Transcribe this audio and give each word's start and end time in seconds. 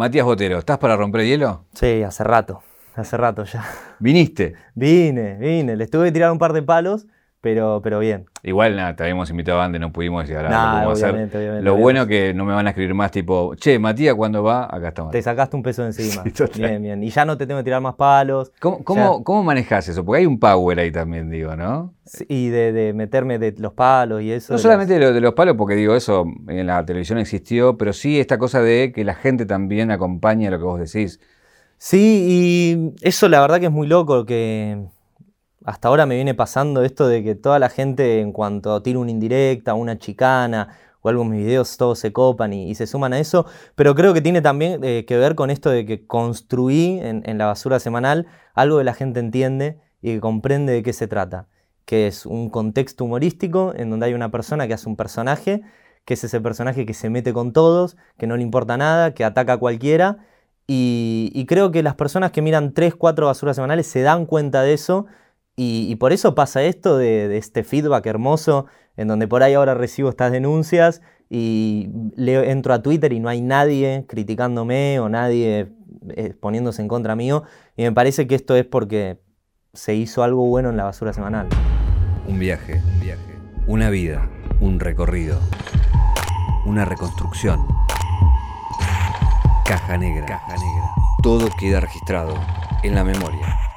Matías 0.00 0.24
Botero, 0.24 0.58
¿estás 0.58 0.78
para 0.78 0.96
romper 0.96 1.26
hielo? 1.26 1.66
Sí, 1.74 2.02
hace 2.02 2.24
rato, 2.24 2.62
hace 2.94 3.18
rato 3.18 3.44
ya. 3.44 3.62
¿Viniste? 3.98 4.54
Vine, 4.74 5.34
vine. 5.34 5.76
Les 5.76 5.90
tuve 5.90 6.06
que 6.06 6.12
tirar 6.12 6.32
un 6.32 6.38
par 6.38 6.54
de 6.54 6.62
palos, 6.62 7.06
pero, 7.40 7.80
pero 7.82 7.98
bien. 7.98 8.26
Igual 8.42 8.76
nada, 8.76 8.96
te 8.96 9.02
habíamos 9.02 9.30
invitado 9.30 9.60
antes, 9.60 9.80
no 9.80 9.92
pudimos 9.92 10.28
y 10.28 10.34
ahora 10.34 10.50
Nah, 10.50 10.84
lo 10.84 10.90
hacer. 10.92 11.10
obviamente, 11.10 11.62
Lo 11.62 11.76
bueno 11.76 12.06
que 12.06 12.32
no 12.34 12.44
me 12.44 12.52
van 12.54 12.66
a 12.66 12.70
escribir 12.70 12.94
más 12.94 13.10
tipo, 13.10 13.54
che, 13.54 13.78
Matías, 13.78 14.14
¿cuándo 14.14 14.42
va? 14.42 14.64
Acá 14.64 14.88
estamos. 14.88 15.12
Te 15.12 15.22
sacaste 15.22 15.56
un 15.56 15.62
peso 15.62 15.82
de 15.82 15.88
encima. 15.88 16.24
Sí, 16.34 16.44
bien, 16.62 16.82
bien. 16.82 17.02
Y 17.02 17.10
ya 17.10 17.24
no 17.24 17.36
te 17.36 17.46
tengo 17.46 17.60
que 17.60 17.64
tirar 17.64 17.80
más 17.80 17.94
palos. 17.94 18.52
¿Cómo, 18.60 18.82
cómo, 18.84 19.24
cómo 19.24 19.42
manejas 19.44 19.88
eso? 19.88 20.04
Porque 20.04 20.20
hay 20.20 20.26
un 20.26 20.38
power 20.38 20.80
ahí 20.80 20.90
también, 20.92 21.30
digo, 21.30 21.54
¿no? 21.56 21.94
Sí, 22.04 22.24
Y 22.28 22.48
de, 22.48 22.72
de 22.72 22.92
meterme 22.92 23.38
de 23.38 23.52
los 23.58 23.72
palos 23.74 24.22
y 24.22 24.32
eso. 24.32 24.52
No 24.52 24.56
de 24.56 24.62
solamente 24.62 24.94
de, 24.94 25.00
lo- 25.00 25.12
de 25.12 25.20
los 25.20 25.34
palos, 25.34 25.56
porque 25.56 25.74
digo, 25.74 25.94
eso 25.94 26.24
en 26.48 26.66
la 26.66 26.84
televisión 26.84 27.18
existió, 27.18 27.76
pero 27.76 27.92
sí 27.92 28.18
esta 28.18 28.38
cosa 28.38 28.60
de 28.60 28.92
que 28.92 29.04
la 29.04 29.14
gente 29.14 29.46
también 29.46 29.90
acompañe 29.90 30.50
lo 30.50 30.58
que 30.58 30.64
vos 30.64 30.80
decís. 30.80 31.20
Sí, 31.78 32.26
y 32.28 33.06
eso 33.06 33.28
la 33.28 33.40
verdad 33.40 33.58
que 33.60 33.66
es 33.66 33.72
muy 33.72 33.86
loco, 33.86 34.26
que 34.26 34.84
hasta 35.64 35.88
ahora 35.88 36.06
me 36.06 36.14
viene 36.14 36.34
pasando 36.34 36.82
esto 36.82 37.06
de 37.06 37.22
que 37.22 37.34
toda 37.34 37.58
la 37.58 37.68
gente 37.68 38.20
en 38.20 38.32
cuanto 38.32 38.82
tira 38.82 38.98
una 38.98 39.10
indirecta, 39.10 39.74
una 39.74 39.98
chicana 39.98 40.68
o 41.02 41.08
algo 41.08 41.22
en 41.22 41.30
mis 41.30 41.40
videos, 41.44 41.76
todos 41.76 41.98
se 41.98 42.12
copan 42.12 42.52
y, 42.52 42.74
se 42.74 42.86
suman 42.86 43.12
a 43.12 43.18
eso, 43.18 43.46
pero 43.74 43.94
creo 43.94 44.12
que 44.12 44.20
tiene 44.20 44.42
también 44.42 44.82
eh, 44.84 45.04
que 45.06 45.16
ver 45.16 45.34
con 45.34 45.50
esto 45.50 45.70
de 45.70 45.86
que 45.86 46.06
construí 46.06 46.98
en, 47.02 47.38
la 47.38 47.46
basura 47.46 47.80
semanal 47.80 48.26
algo 48.54 48.78
que 48.78 48.84
la 48.84 48.94
gente 48.94 49.20
entiende 49.20 49.80
y 50.02 50.14
que 50.14 50.20
comprende 50.20 50.72
de 50.72 50.82
qué 50.82 50.92
se 50.92 51.06
trata, 51.08 51.46
que 51.84 52.06
es 52.06 52.26
un 52.26 52.50
contexto 52.50 53.04
humorístico 53.04 53.72
en 53.76 53.90
donde 53.90 54.06
hay 54.06 54.14
una 54.14 54.30
persona 54.30 54.66
que 54.66 54.74
hace 54.74 54.88
un 54.88 54.96
personaje, 54.96 55.62
que 56.04 56.14
es 56.14 56.24
ese 56.24 56.40
personaje 56.40 56.84
que 56.86 56.94
se 56.94 57.08
mete 57.10 57.32
con 57.32 57.52
todos, 57.52 57.96
que 58.18 58.26
no 58.26 58.36
le 58.36 58.42
importa 58.42 58.76
nada, 58.76 59.14
que 59.14 59.24
ataca 59.24 59.54
a 59.54 59.56
cualquiera. 59.58 60.18
Y, 60.66 61.30
y 61.34 61.46
creo 61.46 61.70
que 61.70 61.82
las 61.82 61.94
personas 61.94 62.30
que 62.30 62.42
miran 62.42 62.72
3, 62.74 62.94
4 62.94 63.26
basuras 63.26 63.56
semanales 63.56 63.86
se 63.86 64.02
dan 64.02 64.24
cuenta 64.24 64.62
de 64.62 64.72
eso 64.72 65.06
y, 65.60 65.92
y 65.92 65.96
por 65.96 66.14
eso 66.14 66.34
pasa 66.34 66.62
esto 66.62 66.96
de, 66.96 67.28
de 67.28 67.36
este 67.36 67.64
feedback 67.64 68.06
hermoso 68.06 68.64
en 68.96 69.08
donde 69.08 69.28
por 69.28 69.42
ahí 69.42 69.52
ahora 69.52 69.74
recibo 69.74 70.08
estas 70.08 70.32
denuncias 70.32 71.02
y 71.28 71.90
leo, 72.16 72.42
entro 72.42 72.72
a 72.72 72.80
Twitter 72.80 73.12
y 73.12 73.20
no 73.20 73.28
hay 73.28 73.42
nadie 73.42 74.06
criticándome 74.08 75.00
o 75.00 75.10
nadie 75.10 75.70
eh, 76.16 76.34
poniéndose 76.40 76.80
en 76.80 76.88
contra 76.88 77.14
mío 77.14 77.42
y 77.76 77.82
me 77.82 77.92
parece 77.92 78.26
que 78.26 78.36
esto 78.36 78.56
es 78.56 78.64
porque 78.64 79.20
se 79.74 79.94
hizo 79.94 80.22
algo 80.22 80.46
bueno 80.46 80.70
en 80.70 80.78
la 80.78 80.84
basura 80.84 81.12
semanal. 81.12 81.46
Un 82.26 82.38
viaje, 82.38 82.80
un 82.94 83.00
viaje. 83.00 83.38
Una 83.66 83.90
vida, 83.90 84.30
un 84.60 84.80
recorrido. 84.80 85.38
Una 86.64 86.86
reconstrucción. 86.86 87.66
Caja 89.66 89.98
negra. 89.98 90.24
Caja 90.24 90.54
negra. 90.54 90.90
Todo 91.22 91.48
queda 91.58 91.80
registrado 91.80 92.34
en 92.82 92.94
la 92.94 93.04
memoria. 93.04 93.69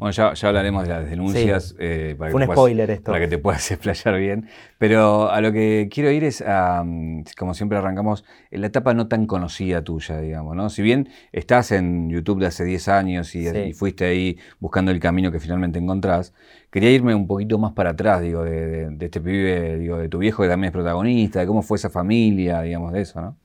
Bueno, 0.00 0.10
ya, 0.12 0.32
ya 0.34 0.48
hablaremos 0.48 0.82
de 0.84 0.88
las 0.88 1.08
denuncias. 1.08 1.76
eh, 1.78 2.16
para, 2.18 2.30
Fue 2.32 2.40
que 2.40 2.44
un 2.44 2.46
puedas- 2.48 2.56
spoiler 2.58 2.90
esto. 2.90 3.12
para 3.12 3.20
que 3.20 3.28
te 3.28 3.38
puedas 3.38 3.70
explayar 3.70 4.18
bien. 4.18 4.48
Pero 4.78 5.30
a 5.30 5.40
lo 5.42 5.52
que 5.52 5.88
quiero 5.92 6.10
ir 6.10 6.24
es 6.24 6.40
a, 6.40 6.82
mm, 6.84 7.24
como 7.38 7.52
siempre 7.54 7.76
arrancamos, 7.78 8.24
en 8.50 8.62
la 8.62 8.68
etapa 8.68 8.94
no 8.94 9.06
tan 9.08 9.26
conocida 9.26 9.84
tuya, 9.84 10.18
digamos, 10.20 10.56
¿no? 10.56 10.70
Si 10.70 10.80
bien 10.82 11.10
estás 11.32 11.70
en 11.70 12.08
YouTube 12.10 12.40
de 12.40 12.46
hace 12.46 12.64
10 12.64 12.88
años 12.88 13.34
y, 13.34 13.46
Sí. 13.46 13.56
y 13.58 13.72
fuiste 13.74 14.06
ahí 14.06 14.38
buscando 14.58 14.90
el 14.90 14.98
camino 15.00 15.30
que 15.30 15.38
finalmente 15.38 15.78
encontrás, 15.78 16.32
quería 16.70 16.90
irme 16.90 17.14
un 17.14 17.26
poquito 17.26 17.58
más 17.58 17.72
para 17.72 17.90
atrás, 17.90 18.22
digo, 18.22 18.42
de, 18.42 18.66
de- 18.66 18.90
de 18.90 19.04
este 19.04 19.20
pibe, 19.20 19.76
digo, 19.78 19.98
de 19.98 20.08
tu 20.08 20.16
viejo 20.18 20.42
que 20.42 20.48
también 20.48 20.68
es 20.68 20.72
protagonista, 20.72 21.40
de 21.40 21.46
cómo 21.46 21.60
fue 21.62 21.76
esa 21.76 21.90
familia, 21.90 22.62
digamos, 22.62 22.92
de 22.94 23.02
eso, 23.02 23.20
¿no? 23.20 23.36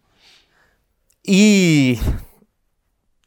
Y 1.23 2.00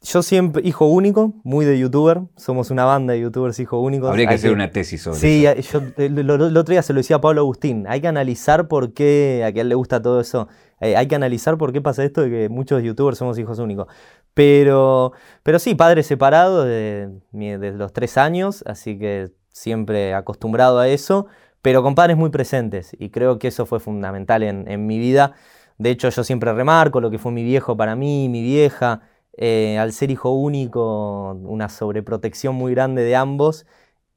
yo 0.01 0.21
siempre, 0.23 0.61
hijo 0.65 0.85
único, 0.87 1.33
muy 1.43 1.65
de 1.65 1.77
youtuber, 1.77 2.21
somos 2.37 2.71
una 2.71 2.85
banda 2.85 3.13
de 3.13 3.21
youtubers 3.21 3.59
hijo 3.59 3.79
únicos. 3.81 4.09
Habría 4.09 4.25
que 4.27 4.31
Hay 4.33 4.35
hacer 4.37 4.51
una 4.53 4.71
tesis 4.71 5.01
sobre 5.01 5.19
Sí, 5.19 5.45
eso. 5.45 5.81
yo 5.81 6.03
eh, 6.03 6.09
lo- 6.09 6.37
lo- 6.37 6.47
el 6.47 6.55
otro 6.57 6.71
día 6.71 6.81
se 6.81 6.93
lo 6.93 6.97
decía 6.99 7.17
a 7.17 7.21
Pablo 7.21 7.41
Agustín, 7.41 7.85
hay 7.87 7.99
que 8.01 8.07
analizar 8.07 8.67
por 8.67 8.93
qué, 8.93 9.43
a 9.45 9.51
que 9.51 9.61
él 9.61 9.69
le 9.69 9.75
gusta 9.75 10.01
todo 10.01 10.21
eso, 10.21 10.47
eh, 10.79 10.95
hay 10.95 11.07
que 11.07 11.15
analizar 11.15 11.57
por 11.57 11.73
qué 11.73 11.81
pasa 11.81 12.03
esto 12.05 12.21
de 12.21 12.29
que 12.29 12.49
muchos 12.49 12.81
youtubers 12.81 13.17
somos 13.17 13.37
hijos 13.39 13.59
únicos. 13.59 13.87
Pero, 14.33 15.11
pero 15.43 15.59
sí, 15.59 15.75
padre 15.75 16.03
separado 16.03 16.63
de, 16.63 17.09
mi- 17.31 17.57
desde 17.57 17.77
los 17.77 17.91
tres 17.91 18.17
años, 18.17 18.63
así 18.65 18.97
que 18.97 19.31
siempre 19.49 20.13
acostumbrado 20.13 20.79
a 20.79 20.87
eso, 20.87 21.25
pero 21.61 21.83
con 21.83 21.93
padres 21.95 22.15
muy 22.15 22.29
presentes 22.29 22.95
y 22.97 23.09
creo 23.09 23.37
que 23.37 23.49
eso 23.49 23.65
fue 23.65 23.81
fundamental 23.81 24.43
en, 24.43 24.65
en 24.69 24.85
mi 24.87 24.97
vida. 24.97 25.33
De 25.77 25.89
hecho, 25.89 26.07
yo 26.09 26.23
siempre 26.23 26.53
remarco 26.53 27.01
lo 27.01 27.09
que 27.11 27.17
fue 27.19 27.33
mi 27.33 27.43
viejo 27.43 27.75
para 27.75 27.95
mí, 27.97 28.29
mi 28.29 28.41
vieja, 28.41 29.01
eh, 29.41 29.77
al 29.79 29.93
ser 29.93 30.11
hijo 30.11 30.31
único, 30.31 31.31
una 31.31 31.69
sobreprotección 31.69 32.55
muy 32.55 32.73
grande 32.73 33.03
de 33.03 33.15
ambos. 33.15 33.65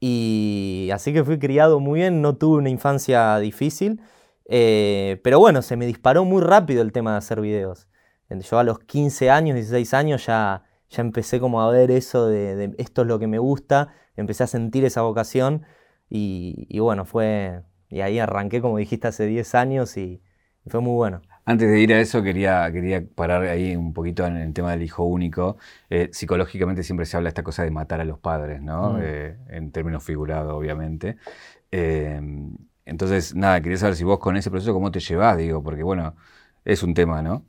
Y 0.01 0.89
así 0.93 1.13
que 1.13 1.23
fui 1.23 1.39
criado 1.39 1.79
muy 1.79 2.01
bien, 2.01 2.21
no 2.21 2.35
tuve 2.35 2.57
una 2.57 2.69
infancia 2.69 3.37
difícil, 3.39 4.01
eh, 4.45 5.21
pero 5.23 5.39
bueno, 5.39 5.61
se 5.61 5.77
me 5.77 5.85
disparó 5.85 6.25
muy 6.25 6.41
rápido 6.41 6.81
el 6.81 6.91
tema 6.91 7.13
de 7.13 7.19
hacer 7.19 7.39
videos. 7.41 7.87
Yo 8.29 8.59
a 8.59 8.63
los 8.63 8.79
15 8.79 9.29
años, 9.29 9.55
16 9.55 9.93
años 9.93 10.25
ya, 10.25 10.63
ya 10.89 11.01
empecé 11.01 11.39
como 11.39 11.61
a 11.61 11.71
ver 11.71 11.91
eso 11.91 12.27
de, 12.27 12.75
esto 12.77 13.03
es 13.03 13.07
lo 13.07 13.19
que 13.19 13.27
me 13.27 13.39
gusta, 13.39 13.93
empecé 14.17 14.43
a 14.43 14.47
sentir 14.47 14.83
esa 14.85 15.03
vocación 15.03 15.65
y, 16.09 16.79
bueno, 16.79 17.05
fue, 17.05 17.63
y 17.89 18.01
ahí 18.01 18.19
arranqué 18.19 18.61
como 18.61 18.77
dijiste 18.77 19.07
hace 19.07 19.25
10 19.25 19.55
años 19.55 19.95
y 19.97 20.21
fue 20.67 20.81
muy 20.81 20.95
bueno. 20.95 21.21
Antes 21.45 21.69
de 21.69 21.79
ir 21.79 21.93
a 21.93 21.99
eso, 21.99 22.23
quería, 22.23 22.71
quería 22.71 23.03
parar 23.15 23.43
ahí 23.43 23.75
un 23.75 23.93
poquito 23.93 24.25
en 24.25 24.37
el 24.37 24.53
tema 24.53 24.71
del 24.71 24.81
hijo 24.81 25.03
único. 25.03 25.57
Eh, 25.89 26.09
psicológicamente 26.13 26.83
siempre 26.83 27.05
se 27.05 27.17
habla 27.17 27.29
esta 27.29 27.43
cosa 27.43 27.63
de 27.63 27.71
matar 27.71 27.99
a 27.99 28.05
los 28.05 28.17
padres, 28.19 28.61
¿no? 28.61 28.93
Mm. 28.93 28.99
Eh, 29.01 29.37
en 29.49 29.71
términos 29.71 30.03
figurados, 30.03 30.53
obviamente. 30.53 31.17
Eh, 31.71 32.21
entonces, 32.85 33.35
nada, 33.35 33.59
quería 33.61 33.77
saber 33.77 33.95
si 33.95 34.05
vos 34.05 34.19
con 34.19 34.37
ese 34.37 34.49
proceso, 34.49 34.73
¿cómo 34.73 34.91
te 34.91 35.01
llevás? 35.01 35.37
Digo, 35.37 35.61
porque 35.63 35.83
bueno, 35.83 36.15
es 36.63 36.81
un 36.83 36.93
tema, 36.93 37.21
¿no? 37.21 37.45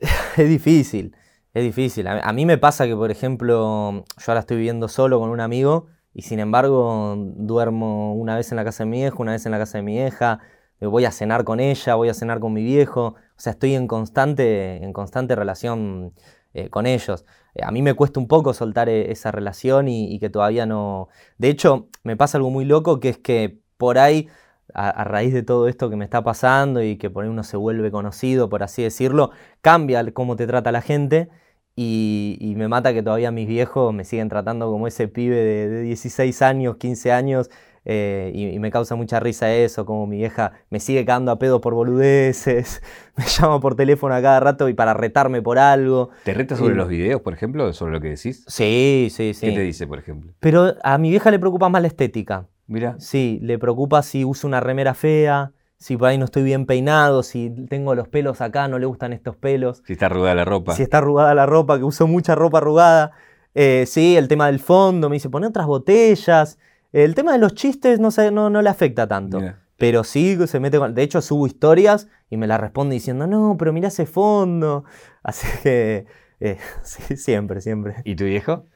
Es 0.36 0.48
difícil, 0.48 1.16
es 1.54 1.62
difícil. 1.64 2.06
A, 2.06 2.20
a 2.20 2.32
mí 2.32 2.46
me 2.46 2.58
pasa 2.58 2.86
que, 2.86 2.94
por 2.94 3.10
ejemplo, 3.10 4.04
yo 4.16 4.24
ahora 4.26 4.40
estoy 4.40 4.58
viviendo 4.58 4.88
solo 4.88 5.18
con 5.18 5.30
un 5.30 5.40
amigo 5.40 5.86
y 6.12 6.22
sin 6.22 6.38
embargo 6.38 7.16
duermo 7.18 8.14
una 8.14 8.36
vez 8.36 8.52
en 8.52 8.56
la 8.56 8.64
casa 8.64 8.84
de 8.84 8.90
mi 8.90 8.98
viejo, 8.98 9.22
una 9.22 9.32
vez 9.32 9.44
en 9.46 9.52
la 9.52 9.58
casa 9.58 9.78
de 9.78 9.82
mi 9.82 9.98
hija, 9.98 10.40
voy 10.80 11.04
a 11.04 11.10
cenar 11.10 11.44
con 11.44 11.60
ella, 11.60 11.94
voy 11.94 12.08
a 12.08 12.14
cenar 12.14 12.40
con 12.40 12.52
mi 12.52 12.62
viejo, 12.62 13.14
o 13.36 13.40
sea, 13.40 13.52
estoy 13.52 13.74
en 13.74 13.86
constante, 13.86 14.82
en 14.82 14.92
constante 14.92 15.34
relación 15.34 16.12
eh, 16.54 16.70
con 16.70 16.86
ellos. 16.86 17.24
Eh, 17.54 17.62
a 17.64 17.70
mí 17.72 17.82
me 17.82 17.94
cuesta 17.94 18.20
un 18.20 18.28
poco 18.28 18.54
soltar 18.54 18.88
eh, 18.88 19.10
esa 19.10 19.32
relación 19.32 19.88
y, 19.88 20.18
que 20.20 20.30
todavía 20.30 20.66
no... 20.66 21.08
De 21.36 21.48
hecho, 21.48 21.88
me 22.04 22.16
pasa 22.16 22.38
algo 22.38 22.50
muy 22.50 22.64
loco 22.64 23.00
que 23.00 23.08
es 23.10 23.18
que 23.18 23.58
por 23.76 23.98
ahí 23.98 24.28
a, 24.72 25.04
raíz 25.04 25.34
de 25.34 25.42
todo 25.42 25.68
esto 25.68 25.90
que 25.90 25.96
me 25.96 26.04
está 26.04 26.22
pasando 26.22 26.82
y 26.82 26.96
que 26.96 27.10
por 27.10 27.24
ahí 27.24 27.30
uno 27.30 27.42
se 27.44 27.56
vuelve 27.56 27.90
conocido, 27.90 28.48
por 28.48 28.62
así 28.62 28.82
decirlo, 28.82 29.30
cambia 29.62 30.04
cómo 30.12 30.36
te 30.36 30.46
trata 30.46 30.72
la 30.72 30.80
gente 30.80 31.28
y, 31.76 32.36
y 32.40 32.54
me 32.54 32.68
mata 32.68 32.92
que 32.94 33.02
todavía 33.02 33.30
mis 33.32 33.48
viejos 33.48 33.92
me 33.92 34.04
siguen 34.04 34.28
tratando 34.28 34.70
como 34.70 34.86
ese 34.86 35.08
pibe 35.08 35.36
de, 35.36 35.68
de 35.68 35.80
16 35.82 36.40
años, 36.42 36.76
15 36.76 37.12
años. 37.12 37.50
Eh, 37.84 38.30
y, 38.34 38.48
y 38.48 38.58
me 38.58 38.70
causa 38.70 38.94
mucha 38.94 39.20
risa 39.20 39.52
eso, 39.54 39.84
como 39.84 40.06
mi 40.06 40.16
vieja 40.18 40.52
me 40.70 40.80
sigue 40.80 41.04
cagando 41.04 41.32
a 41.32 41.38
pedo 41.38 41.60
por 41.60 41.74
boludeces, 41.74 42.82
me 43.16 43.24
llama 43.24 43.60
por 43.60 43.74
teléfono 43.74 44.14
a 44.14 44.22
cada 44.22 44.40
rato 44.40 44.68
y 44.68 44.74
para 44.74 44.94
retarme 44.94 45.42
por 45.42 45.58
algo. 45.58 46.10
¿Te 46.24 46.34
retas 46.34 46.58
sobre 46.58 46.74
Y- 46.74 46.76
los 46.76 46.88
videos, 46.88 47.20
por 47.20 47.32
ejemplo, 47.34 47.72
sobre 47.72 47.92
lo 47.92 48.00
que 48.00 48.08
decís? 48.08 48.44
Sí, 48.46 49.08
sí, 49.10 49.34
sí. 49.34 49.46
¿Qué 49.46 49.52
te 49.52 49.60
dice, 49.60 49.86
por 49.86 49.98
ejemplo? 49.98 50.32
Pero 50.40 50.74
a 50.82 50.98
mi 50.98 51.10
vieja 51.10 51.30
le 51.30 51.38
preocupa 51.38 51.68
más 51.68 51.82
la 51.82 51.88
estética. 51.88 52.46
Mira, 52.66 52.96
Sí, 52.98 53.38
le 53.42 53.58
preocupa 53.58 54.02
si 54.02 54.24
uso 54.24 54.46
una 54.46 54.60
remera 54.60 54.94
fea, 54.94 55.52
si 55.76 55.98
por 55.98 56.08
ahí 56.08 56.16
no 56.16 56.24
estoy 56.24 56.42
bien 56.44 56.64
peinado, 56.64 57.22
si 57.22 57.50
tengo 57.68 57.94
los 57.94 58.08
pelos 58.08 58.40
acá, 58.40 58.68
no 58.68 58.78
le 58.78 58.86
gustan 58.86 59.12
estos 59.12 59.36
pelos, 59.36 59.82
si 59.86 59.92
está 59.92 60.06
arrugada 60.06 60.34
la 60.34 60.44
ropa. 60.46 60.72
si 60.74 60.82
está 60.82 60.98
arrugada 60.98 61.34
la 61.34 61.44
ropa, 61.44 61.76
que 61.76 61.84
uso 61.84 62.06
mucha 62.06 62.34
ropa 62.34 62.58
arrugada. 62.58 63.12
Eh, 63.54 63.84
sí, 63.86 64.16
el 64.16 64.28
tema 64.28 64.46
del 64.46 64.60
fondo, 64.60 65.10
me 65.10 65.16
dice, 65.16 65.28
pone 65.28 65.46
otras 65.46 65.66
botellas. 65.66 66.58
El 66.94 67.16
tema 67.16 67.32
de 67.32 67.38
los 67.38 67.56
chistes 67.56 67.98
no, 67.98 68.10
no 68.50 68.62
le 68.62 68.68
afecta 68.70 69.08
tanto. 69.08 69.40
Pero 69.76 70.04
sí 70.04 70.38
se 70.46 70.60
mete 70.60 70.78
con... 70.78 70.94
De 70.94 71.02
hecho, 71.02 71.20
subo 71.20 71.48
historias 71.48 72.06
y 72.30 72.36
me 72.36 72.46
la 72.46 72.56
responde 72.56 72.94
diciendo, 72.94 73.26
no, 73.26 73.56
pero 73.58 73.72
mira 73.72 73.88
ese 73.88 74.06
fondo. 74.06 74.84
Así 75.24 75.48
que, 75.64 76.06
eh, 76.38 76.58
sí, 76.84 77.16
siempre, 77.16 77.60
siempre. 77.60 77.96
¿Y 78.04 78.14
tu 78.14 78.26
viejo? 78.26 78.66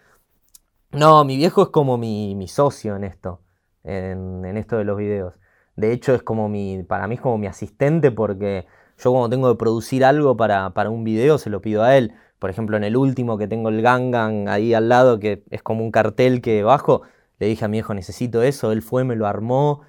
No, 0.90 1.24
mi 1.24 1.36
viejo 1.36 1.62
es 1.62 1.68
como 1.68 1.96
mi, 1.96 2.34
mi 2.34 2.48
socio 2.48 2.96
en 2.96 3.04
esto, 3.04 3.40
en, 3.84 4.44
en 4.44 4.56
esto 4.56 4.78
de 4.78 4.84
los 4.84 4.98
videos. 4.98 5.34
De 5.76 5.92
hecho, 5.92 6.12
es 6.12 6.24
como 6.24 6.48
mi, 6.48 6.82
para 6.82 7.06
mí 7.06 7.14
es 7.14 7.20
como 7.20 7.38
mi 7.38 7.46
asistente 7.46 8.10
porque 8.10 8.66
yo 8.98 9.12
cuando 9.12 9.30
tengo 9.30 9.48
que 9.52 9.58
producir 9.60 10.04
algo 10.04 10.36
para, 10.36 10.70
para 10.70 10.90
un 10.90 11.04
video 11.04 11.38
se 11.38 11.50
lo 11.50 11.60
pido 11.60 11.84
a 11.84 11.96
él. 11.96 12.14
Por 12.40 12.50
ejemplo, 12.50 12.76
en 12.76 12.82
el 12.82 12.96
último 12.96 13.38
que 13.38 13.46
tengo 13.46 13.68
el 13.68 13.80
Gangan 13.80 14.48
ahí 14.48 14.74
al 14.74 14.88
lado, 14.88 15.20
que 15.20 15.44
es 15.50 15.62
como 15.62 15.84
un 15.84 15.92
cartel 15.92 16.40
que 16.40 16.64
bajo, 16.64 17.02
le 17.38 17.46
dije 17.46 17.64
a 17.64 17.68
mi 17.68 17.76
viejo, 17.76 17.94
necesito 17.94 18.42
eso, 18.42 18.72
él 18.72 18.82
fue, 18.82 19.04
me 19.04 19.16
lo 19.16 19.26
armó. 19.26 19.82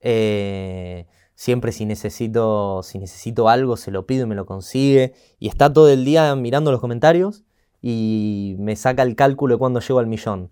Eh, 0.00 1.06
Siempre 1.36 1.70
si 1.70 1.84
necesito, 1.84 2.82
si 2.82 2.98
necesito 2.98 3.50
algo, 3.50 3.76
se 3.76 3.90
lo 3.90 4.06
pido 4.06 4.24
y 4.24 4.26
me 4.26 4.34
lo 4.34 4.46
consigue. 4.46 5.12
Y 5.38 5.48
está 5.48 5.70
todo 5.70 5.90
el 5.90 6.02
día 6.02 6.34
mirando 6.34 6.72
los 6.72 6.80
comentarios 6.80 7.44
y 7.82 8.56
me 8.58 8.74
saca 8.74 9.02
el 9.02 9.14
cálculo 9.16 9.54
de 9.54 9.58
cuando 9.58 9.80
llego 9.80 9.98
al 9.98 10.06
millón. 10.06 10.50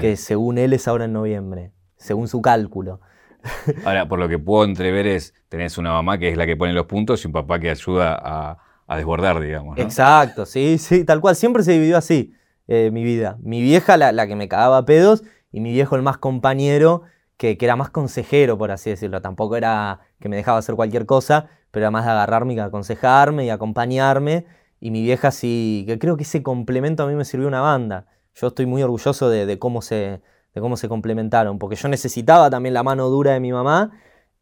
Que 0.00 0.16
según 0.16 0.58
él 0.58 0.72
es 0.72 0.88
ahora 0.88 1.04
en 1.04 1.12
noviembre, 1.12 1.70
según 1.96 2.26
su 2.26 2.42
cálculo. 2.42 3.00
Ahora, 3.86 4.06
por 4.06 4.18
lo 4.18 4.28
que 4.28 4.38
puedo 4.38 4.64
entrever 4.64 5.06
es, 5.06 5.32
tenés 5.48 5.78
una 5.78 5.92
mamá 5.92 6.18
que 6.18 6.28
es 6.28 6.36
la 6.36 6.44
que 6.44 6.54
pone 6.54 6.74
los 6.74 6.84
puntos 6.84 7.24
y 7.24 7.28
un 7.28 7.32
papá 7.32 7.58
que 7.58 7.70
ayuda 7.70 8.20
a, 8.22 8.96
desbordar, 8.96 9.40
digamos. 9.40 9.78
Exacto, 9.78 10.44
sí, 10.44 10.76
sí, 10.76 11.04
tal 11.04 11.22
cual. 11.22 11.34
Siempre 11.34 11.62
se 11.62 11.72
dividió 11.72 11.96
así 11.96 12.34
eh, 12.68 12.90
mi 12.92 13.02
vida. 13.04 13.38
Mi 13.40 13.62
vieja, 13.62 13.96
la, 13.96 14.12
la, 14.12 14.26
que 14.26 14.36
me 14.36 14.46
cagaba 14.46 14.84
pedos, 14.84 15.22
y 15.52 15.60
mi 15.60 15.72
viejo, 15.72 15.96
el 15.96 16.02
más 16.02 16.18
compañero, 16.18 17.02
que, 17.36 17.56
era 17.60 17.76
más 17.76 17.90
consejero, 17.90 18.58
por 18.58 18.70
así 18.70 18.90
decirlo. 18.90 19.22
Tampoco 19.22 19.56
era 19.56 20.00
que 20.20 20.28
me 20.28 20.36
dejaba 20.36 20.58
hacer 20.58 20.74
cualquier 20.74 21.06
cosa, 21.06 21.48
pero 21.70 21.84
era 21.84 21.90
más 21.90 22.04
de 22.04 22.10
agarrarme 22.12 22.54
y 22.54 22.58
aconsejarme 22.58 23.46
y 23.46 23.50
acompañarme. 23.50 24.46
Y 24.80 24.90
mi 24.90 25.02
vieja 25.02 25.30
sí, 25.30 25.84
que 25.86 25.98
creo 25.98 26.16
que 26.16 26.24
ese 26.24 26.42
complemento 26.42 27.02
a 27.02 27.06
mí 27.06 27.14
me 27.14 27.24
sirvió 27.24 27.48
una 27.48 27.60
banda. 27.60 28.06
Yo 28.34 28.48
estoy 28.48 28.66
muy 28.66 28.82
orgulloso 28.82 29.28
de, 29.30 29.58
cómo 29.58 29.82
se, 29.82 30.22
de 30.54 30.60
cómo 30.60 30.76
se 30.76 30.88
complementaron, 30.88 31.58
porque 31.58 31.76
yo 31.76 31.88
necesitaba 31.88 32.50
también 32.50 32.74
la 32.74 32.82
mano 32.82 33.08
dura 33.08 33.32
de 33.32 33.40
mi 33.40 33.52
mamá 33.52 33.90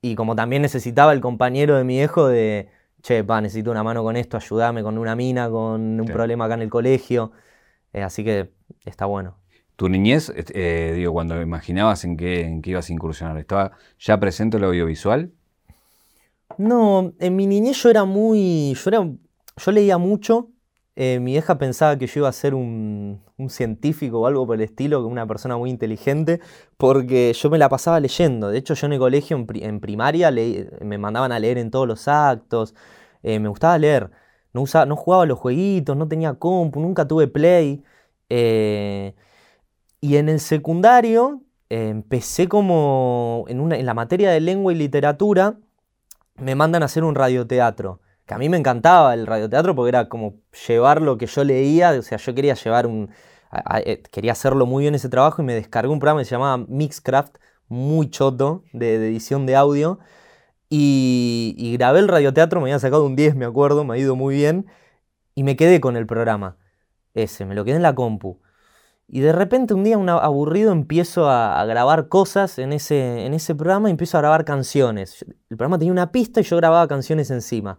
y 0.01 0.15
como 0.15 0.37
también 0.37 0.63
necesitaba 0.63 1.13
el 1.13 1.21
compañero 1.21 1.77
de 1.77 1.85
mi 1.85 1.95
viejo 1.97 2.29
de, 2.29 2.69
che, 3.03 3.25
pa, 3.25 3.41
necesito 3.41 3.71
una 3.71 3.83
mano 3.83 4.03
con 4.03 4.17
esto, 4.17 4.37
ayúdame 4.37 4.83
con 4.83 4.99
una 4.99 5.17
mina, 5.17 5.51
con 5.51 6.01
un 6.01 6.07
problema 6.07 6.45
acá 6.47 6.55
en 6.55 6.63
el 6.63 6.71
colegio. 6.71 7.33
Eh, 7.93 8.03
así 8.03 8.25
que 8.25 8.53
está 8.85 9.07
bueno. 9.07 9.39
¿Tu 9.79 9.89
niñez, 9.89 10.33
eh, 10.35 10.93
digo, 10.97 11.13
cuando 11.13 11.41
imaginabas 11.41 12.05
en 12.05 12.17
qué, 12.17 12.41
en 12.41 12.63
qué 12.63 12.71
ibas 12.71 12.91
a 12.91 12.93
incursionar, 12.93 13.39
estaba 13.39 13.79
ya 14.01 14.19
presente 14.19 14.57
el 14.57 14.65
audiovisual? 14.65 15.31
No, 16.57 17.13
en 17.21 17.37
mi 17.37 17.47
niñez 17.47 17.81
yo 17.81 17.89
era 17.89 18.05
muy. 18.05 18.75
Yo, 18.75 18.91
era, 18.91 19.09
yo 19.57 19.71
leía 19.71 19.97
mucho. 19.97 20.49
Eh, 20.97 21.21
mi 21.21 21.37
hija 21.37 21.59
pensaba 21.59 21.97
que 21.97 22.09
yo 22.09 22.23
iba 22.23 22.29
a 22.29 22.33
ser 22.33 22.55
un, 22.55 23.23
científico 23.51 24.19
o 24.19 24.27
algo 24.27 24.45
por 24.49 24.57
el 24.57 24.63
estilo, 24.63 25.07
una 25.07 25.29
persona 25.29 25.57
muy 25.57 25.71
inteligente, 25.71 26.41
porque 26.77 27.33
yo 27.33 27.49
me 27.49 27.57
la 27.57 27.69
pasaba 27.69 28.01
leyendo. 28.01 28.49
De 28.49 28.59
hecho, 28.59 28.75
yo 28.75 28.89
en 28.89 28.95
el 28.95 28.99
colegio, 28.99 29.37
en, 29.37 29.79
primaria, 29.79 30.33
me 30.81 30.99
mandaban 30.99 31.31
a 31.31 31.39
leer 31.39 31.57
en 31.57 31.71
todos 31.71 31.87
los 31.87 32.09
actos. 32.09 32.75
me 33.23 33.47
gustaba 33.47 33.79
leer. 33.79 34.11
No, 34.53 34.63
usaba, 34.63 34.87
no 34.87 34.97
jugaba 34.97 35.25
los 35.25 35.39
jueguitos, 35.39 35.97
no 35.97 36.09
tenía 36.09 36.35
compu, 36.35 36.81
nunca 36.81 37.07
tuve 37.07 37.29
play. 37.29 37.85
Eh, 38.29 39.15
y 40.01 40.17
en 40.17 40.29
el 40.29 40.41
secundario 40.41 41.43
eh, 41.71 41.89
empecé 41.89 42.49
como 42.49 43.45
en, 43.49 43.73
en 43.73 43.87
la 43.87 43.95
materia 43.95 44.31
de 44.31 44.41
lengua 44.41 44.73
y 44.73 44.77
literatura, 44.77 45.57
me 46.37 46.55
mandan 46.55 46.83
a 46.83 46.87
hacer 46.87 47.05
un 47.05 47.15
radioteatro. 47.15 48.01
Que 48.27 48.35
a 48.35 48.39
mí 48.39 48.49
me 48.49 48.59
encantaba 48.59 49.15
el 49.15 49.27
radioteatro 49.27 49.75
porque 49.75 49.89
era 49.89 50.09
como 50.09 50.35
llevar 50.67 51.01
lo 51.03 51.17
que 51.19 51.27
yo 51.27 51.45
leía, 51.45 51.93
o 51.93 52.03
sea, 52.03 52.19
yo 52.19 52.35
quería 52.35 52.55
llevar 52.55 52.87
un. 52.87 53.11
Eh, 53.85 54.03
quería 54.13 54.33
hacerlo 54.33 54.67
muy 54.67 54.85
bien 54.85 54.95
ese 54.95 55.09
trabajo 55.09 55.41
y 55.41 55.45
me 55.47 55.55
descargué 55.55 55.91
un 55.91 55.99
programa 55.99 56.21
que 56.21 56.27
se 56.27 56.33
llamaba 56.33 56.59
Mixcraft, 56.69 57.39
muy 57.69 58.11
choto, 58.11 58.65
de, 58.73 58.97
edición 58.97 59.47
de 59.47 59.57
audio. 59.57 59.99
Y, 60.69 61.55
y, 61.57 61.73
grabé 61.79 62.01
el 62.01 62.09
radioteatro, 62.09 62.61
me 62.61 62.67
había 62.67 62.79
sacado 62.79 63.07
un 63.07 63.17
10, 63.17 63.37
me 63.37 63.47
acuerdo, 63.47 63.85
me 63.85 63.95
ha 63.95 63.99
ido 63.99 64.17
muy 64.17 64.35
bien. 64.35 64.67
Y 65.35 65.43
me 65.43 65.57
quedé 65.57 65.81
con 65.81 65.97
el 65.97 66.07
programa. 66.07 66.59
Ese, 67.15 67.47
me 67.47 67.55
lo 67.55 67.65
quedé 67.65 67.77
en 67.77 67.83
la 67.83 67.95
compu. 67.95 68.41
Y 69.11 69.21
de 69.21 69.33
repente 69.33 69.73
un 69.73 69.85
día, 69.85 69.97
un 69.97 70.11
aburrido, 70.11 70.71
empiezo 70.71 71.31
a, 71.31 71.65
grabar 71.65 72.09
cosas 72.09 72.59
en 72.59 72.75
ese, 72.75 73.25
en 73.25 73.33
ese 73.33 73.55
programa 73.55 73.89
y 73.89 73.93
empiezo 73.93 74.19
a 74.19 74.21
grabar 74.21 74.45
canciones. 74.45 75.25
El 75.49 75.57
programa 75.57 75.79
tenía 75.79 75.93
una 75.93 76.13
pista 76.13 76.41
y 76.41 76.45
yo 76.45 76.57
grababa 76.59 76.87
canciones 76.89 77.31
encima. 77.31 77.79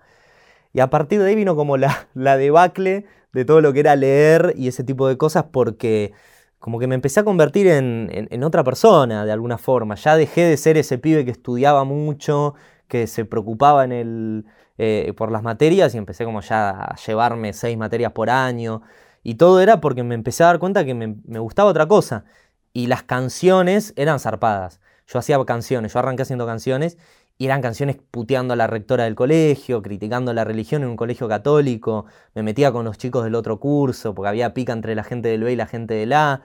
Y 0.73 0.79
a 0.79 0.89
partir 0.89 1.21
de 1.21 1.29
ahí 1.29 1.35
vino 1.35 1.55
como 1.55 1.77
la, 1.77 2.07
la 2.15 2.35
debacle 2.37 3.05
de 3.31 3.45
todo 3.45 3.61
lo 3.61 3.73
que 3.73 3.81
era 3.81 3.95
leer 3.95 4.53
y 4.57 4.67
ese 4.67 4.83
tipo 4.83 5.07
de 5.07 5.17
cosas 5.17 5.45
porque 5.51 6.13
como 6.59 6.77
que 6.79 6.87
me 6.87 6.95
empecé 6.95 7.21
a 7.21 7.23
convertir 7.23 7.67
en, 7.67 8.43
otra 8.43 8.63
persona 8.63 9.25
de 9.25 9.31
alguna 9.31 9.57
forma. 9.57 9.95
Ya 9.95 10.17
dejé 10.17 10.41
de 10.41 10.57
ser 10.57 10.77
ese 10.77 10.97
pibe 10.97 11.25
que 11.25 11.31
estudiaba 11.31 11.85
mucho, 11.85 12.55
que 12.87 13.07
se 13.07 13.23
preocupaba 13.23 13.85
en 13.85 13.91
el, 13.93 14.45
eh, 14.77 15.13
por 15.15 15.31
las 15.31 15.41
materias 15.41 15.95
y 15.95 15.97
empecé 15.97 16.25
como 16.25 16.41
ya 16.41 16.69
a 16.69 16.95
llevarme 16.95 17.53
seis 17.53 17.77
materias 17.77 18.11
por 18.11 18.29
año. 18.29 18.81
Y 19.23 19.35
todo 19.35 19.61
era 19.61 19.81
porque 19.81 20.03
me 20.03 20.15
empecé 20.15 20.43
a 20.43 20.47
dar 20.47 20.59
cuenta 20.59 20.85
que 20.85 20.93
me, 20.93 21.39
gustaba 21.39 21.69
otra 21.69 21.87
cosa. 21.87 22.25
Y 22.73 22.87
las 22.87 23.03
canciones 23.03 23.93
eran 23.95 24.19
zarpadas. 24.19 24.79
Yo 25.07 25.19
hacía 25.19 25.43
canciones, 25.45 25.93
yo 25.93 25.99
arranqué 25.99 26.21
haciendo 26.23 26.45
canciones 26.45 26.97
y 27.37 27.45
eran 27.45 27.61
canciones 27.61 27.97
puteando 28.11 28.53
a 28.53 28.57
la 28.57 28.67
rectora 28.67 29.05
del 29.05 29.15
colegio, 29.15 29.81
criticando 29.81 30.33
la 30.33 30.43
religión 30.43 30.83
en 30.83 30.89
un 30.89 30.97
colegio 30.97 31.27
católico. 31.27 32.05
Me 32.35 32.43
metía 32.43 32.71
con 32.71 32.85
los 32.85 32.97
chicos 32.97 33.23
del 33.23 33.35
otro 33.35 33.59
curso 33.59 34.13
porque 34.13 34.29
había 34.29 34.53
pica 34.53 34.73
entre 34.73 34.93
la 34.93 35.03
gente 35.03 35.29
del 35.29 35.43
B 35.43 35.53
y 35.53 35.55
la 35.55 35.65
gente 35.65 35.93
del 35.95 36.13
A. 36.13 36.43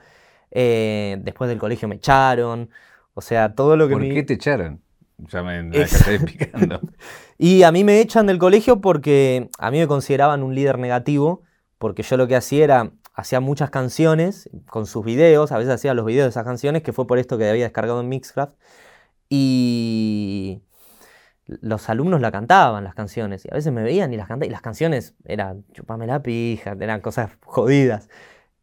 Eh, 0.51 1.17
después 1.21 1.49
del 1.49 1.59
colegio 1.59 1.87
me 1.87 1.95
echaron. 1.95 2.69
O 3.13 3.21
sea, 3.21 3.53
todo 3.53 3.75
lo 3.77 3.87
que 3.87 3.93
¿Por 3.93 4.03
qué 4.03 4.23
te 4.23 4.33
echaron? 4.33 4.81
Ya 5.17 5.43
me, 5.43 5.63
me 5.63 5.81
explicando. 5.81 6.81
y 7.37 7.63
a 7.63 7.71
mí 7.71 7.83
me 7.83 8.01
echan 8.01 8.25
del 8.25 8.37
colegio 8.37 8.81
porque 8.81 9.49
a 9.59 9.71
mí 9.71 9.79
me 9.79 9.87
consideraban 9.87 10.43
un 10.43 10.55
líder 10.55 10.79
negativo 10.79 11.43
porque 11.77 12.03
yo 12.03 12.17
lo 12.17 12.27
que 12.27 12.35
hacía 12.35 12.63
era, 12.63 12.91
hacía 13.13 13.39
muchas 13.39 13.69
canciones 13.69 14.49
con 14.67 14.85
sus 14.85 15.05
videos, 15.05 15.51
a 15.51 15.57
veces 15.57 15.73
hacía 15.73 15.93
los 15.93 16.05
videos 16.05 16.25
de 16.25 16.29
esas 16.29 16.43
canciones, 16.43 16.83
que 16.83 16.93
fue 16.93 17.07
por 17.07 17.19
esto 17.19 17.37
que 17.37 17.49
había 17.49 17.63
descargado 17.63 18.01
en 18.01 18.09
Mixcraft, 18.09 18.53
y 19.29 20.61
los 21.45 21.89
alumnos 21.89 22.21
la 22.21 22.31
cantaban, 22.31 22.83
las 22.83 22.95
canciones, 22.95 23.45
y 23.45 23.49
a 23.51 23.55
veces 23.55 23.71
me 23.73 23.83
veían 23.83 24.13
y 24.13 24.17
las 24.17 24.27
cantaban, 24.27 24.49
y 24.49 24.51
las 24.51 24.61
canciones 24.61 25.15
eran 25.25 25.65
chupame 25.73 26.07
la 26.07 26.23
pija, 26.23 26.75
eran 26.79 27.01
cosas 27.01 27.31
jodidas, 27.45 28.09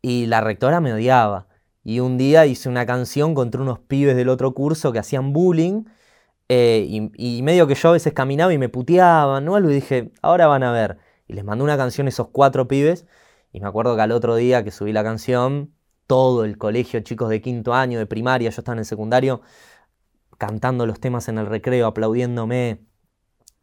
y 0.03 0.27
la 0.27 0.41
rectora 0.41 0.81
me 0.81 0.93
odiaba. 0.93 1.49
Y 1.85 2.01
un 2.01 2.19
día 2.19 2.47
hice 2.47 2.69
una 2.69 2.87
canción 2.87 3.35
contra 3.35 3.61
unos 3.63 3.81
pibes 3.81 4.17
del 4.17 4.29
otro 4.29 4.55
curso 4.55 4.93
que 4.93 4.99
hacían 5.01 5.33
bullying, 5.33 5.85
eh, 6.49 6.87
y, 7.17 7.43
medio 7.43 7.67
que 7.67 7.75
yo 7.75 7.89
a 7.89 7.93
veces 7.93 8.13
caminaba 8.13 8.53
y 8.53 8.59
me 8.59 8.69
puteaban, 8.69 9.45
¿no? 9.45 9.59
Y 9.59 9.75
dije, 9.75 10.13
ahora 10.21 10.47
van 10.49 10.63
a 10.65 10.73
ver 10.73 10.99
y 11.27 11.35
les 11.35 11.45
mandé 11.45 11.65
una 11.65 11.77
canción 11.77 12.07
a 12.07 12.11
esos 12.11 12.29
cuatro 12.29 12.69
pibes. 12.69 13.07
Y 13.53 13.61
me 13.61 13.69
acuerdo 13.69 13.97
que 13.97 14.03
al 14.03 14.13
otro 14.13 14.37
día 14.37 14.65
que 14.65 14.71
subí 14.71 14.93
la 14.93 15.05
canción, 15.05 15.75
todo 16.07 16.45
el 16.45 16.59
colegio, 16.59 17.01
chicos 17.01 17.29
de 17.29 17.41
quinto 17.41 17.75
año, 17.75 17.99
de 17.99 18.07
primaria, 18.07 18.51
yo 18.51 18.61
estaba 18.61 18.75
en 18.75 18.81
el 18.81 18.85
secundario, 18.85 19.43
cantando 20.39 20.87
los 20.87 21.01
temas 21.01 21.29
en 21.29 21.39
el 21.39 21.47
recreo, 21.47 21.87
aplaudiéndome. 21.87 22.81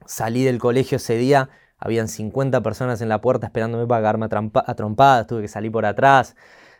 Salí 0.05 0.43
del 0.43 0.59
colegio 0.59 0.97
ese 0.97 1.17
día, 1.17 1.49
habían 1.77 2.07
50 2.07 2.61
personas 2.61 3.01
en 3.01 3.09
la 3.09 3.21
puerta 3.21 3.47
esperándome 3.47 3.85
para 3.87 4.01
cagarme 4.01 4.27
a, 4.27 4.75
trompadas, 4.75 5.27
tuve 5.27 5.41
que 5.41 5.47
salir 5.47 5.71
por 5.71 5.85
atrás. 5.85 6.35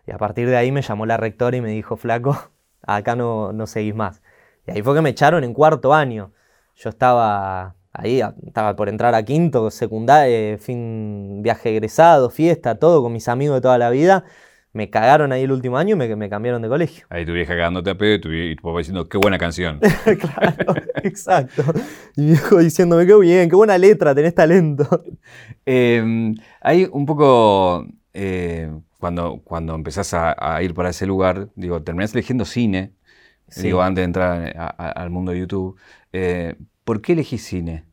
Y 0.08 0.12
a 0.12 0.18
partir 0.18 0.48
de 0.50 0.58
ahí 0.58 0.72
me 0.72 0.82
llamó 0.82 1.06
la 1.06 1.18
rectora 1.18 1.58
y 1.58 1.62
me 1.62 1.70
dijo, 1.70 1.98
flaco, 1.98 2.51
acá 2.82 3.15
no, 3.15 3.53
no 3.53 3.68
seguís 3.68 3.96
más. 3.96 4.22
Y 4.65 4.72
ahí 4.72 4.82
fue 4.82 4.96
que 4.96 5.01
me 5.01 5.10
echaron 5.10 5.44
en 5.44 5.53
cuarto 5.53 5.94
año. 5.94 6.34
Yo 6.75 6.89
estaba 6.89 7.75
Ahí 8.01 8.22
estaba 8.46 8.77
por 8.77 8.88
entrar 8.88 9.13
a 9.13 9.24
quinto, 9.24 9.70
secundaria, 9.72 10.58
fin, 10.58 11.41
viaje 11.41 11.72
egresado, 11.72 12.29
fiesta, 12.29 12.75
todo 12.75 13.03
con 13.03 13.12
mis 13.12 13.27
amigos 13.27 13.58
de 13.58 13.62
toda 13.62 13.77
la 13.77 13.89
vida. 13.89 14.24
Me 14.72 14.89
cagaron 14.89 15.34
ahí 15.34 15.44
el 15.44 15.51
último 15.51 15.77
año 15.77 15.96
y 15.96 15.98
me, 15.98 16.15
me 16.15 16.29
cambiaron 16.29 16.62
de 16.62 16.70
colegio. 16.70 17.06
Ahí 17.10 17.25
tu 17.25 17.34
vieja 17.34 17.56
cagándote 17.56 17.89
a 17.89 17.98
pedo 17.98 18.13
y 18.13 18.22
tu, 18.22 18.32
y 18.32 18.56
tu 18.56 18.63
papá 18.63 18.77
diciendo, 18.77 19.10
qué 19.10 19.18
buena 19.18 19.38
canción. 19.38 19.79
claro, 20.20 20.75
exacto. 21.03 21.62
Y 22.15 22.22
mi 22.22 22.27
viejo 22.27 22.60
diciéndome, 22.60 23.06
qué 23.06 23.18
bien, 23.18 23.50
qué 23.50 23.56
buena 23.58 23.77
letra, 23.77 24.15
tenés 24.15 24.34
talento. 24.34 25.03
Em, 25.65 26.36
hay 26.62 26.88
un 26.89 27.06
poco, 27.06 27.86
eh, 28.13 28.72
cuando, 28.98 29.41
cuando 29.44 29.75
empezás 29.75 30.13
a, 30.13 30.63
ir 30.63 30.74
para 30.74 30.91
ese 30.91 31.06
lugar, 31.06 31.50
digo, 31.56 31.84
terminás 31.84 32.13
eligiendo 32.13 32.46
cine, 32.46 32.94
digo, 33.58 33.82
antes 33.82 34.03
de 34.03 34.06
entrar 34.06 34.74
al 34.77 35.10
mundo 35.10 35.34
de 35.34 35.39
YouTube. 35.39 35.77
Eh, 36.13 36.56
¿Por 36.86 37.01
qué 37.01 37.12
elegís 37.13 37.44
cine? 37.44 37.88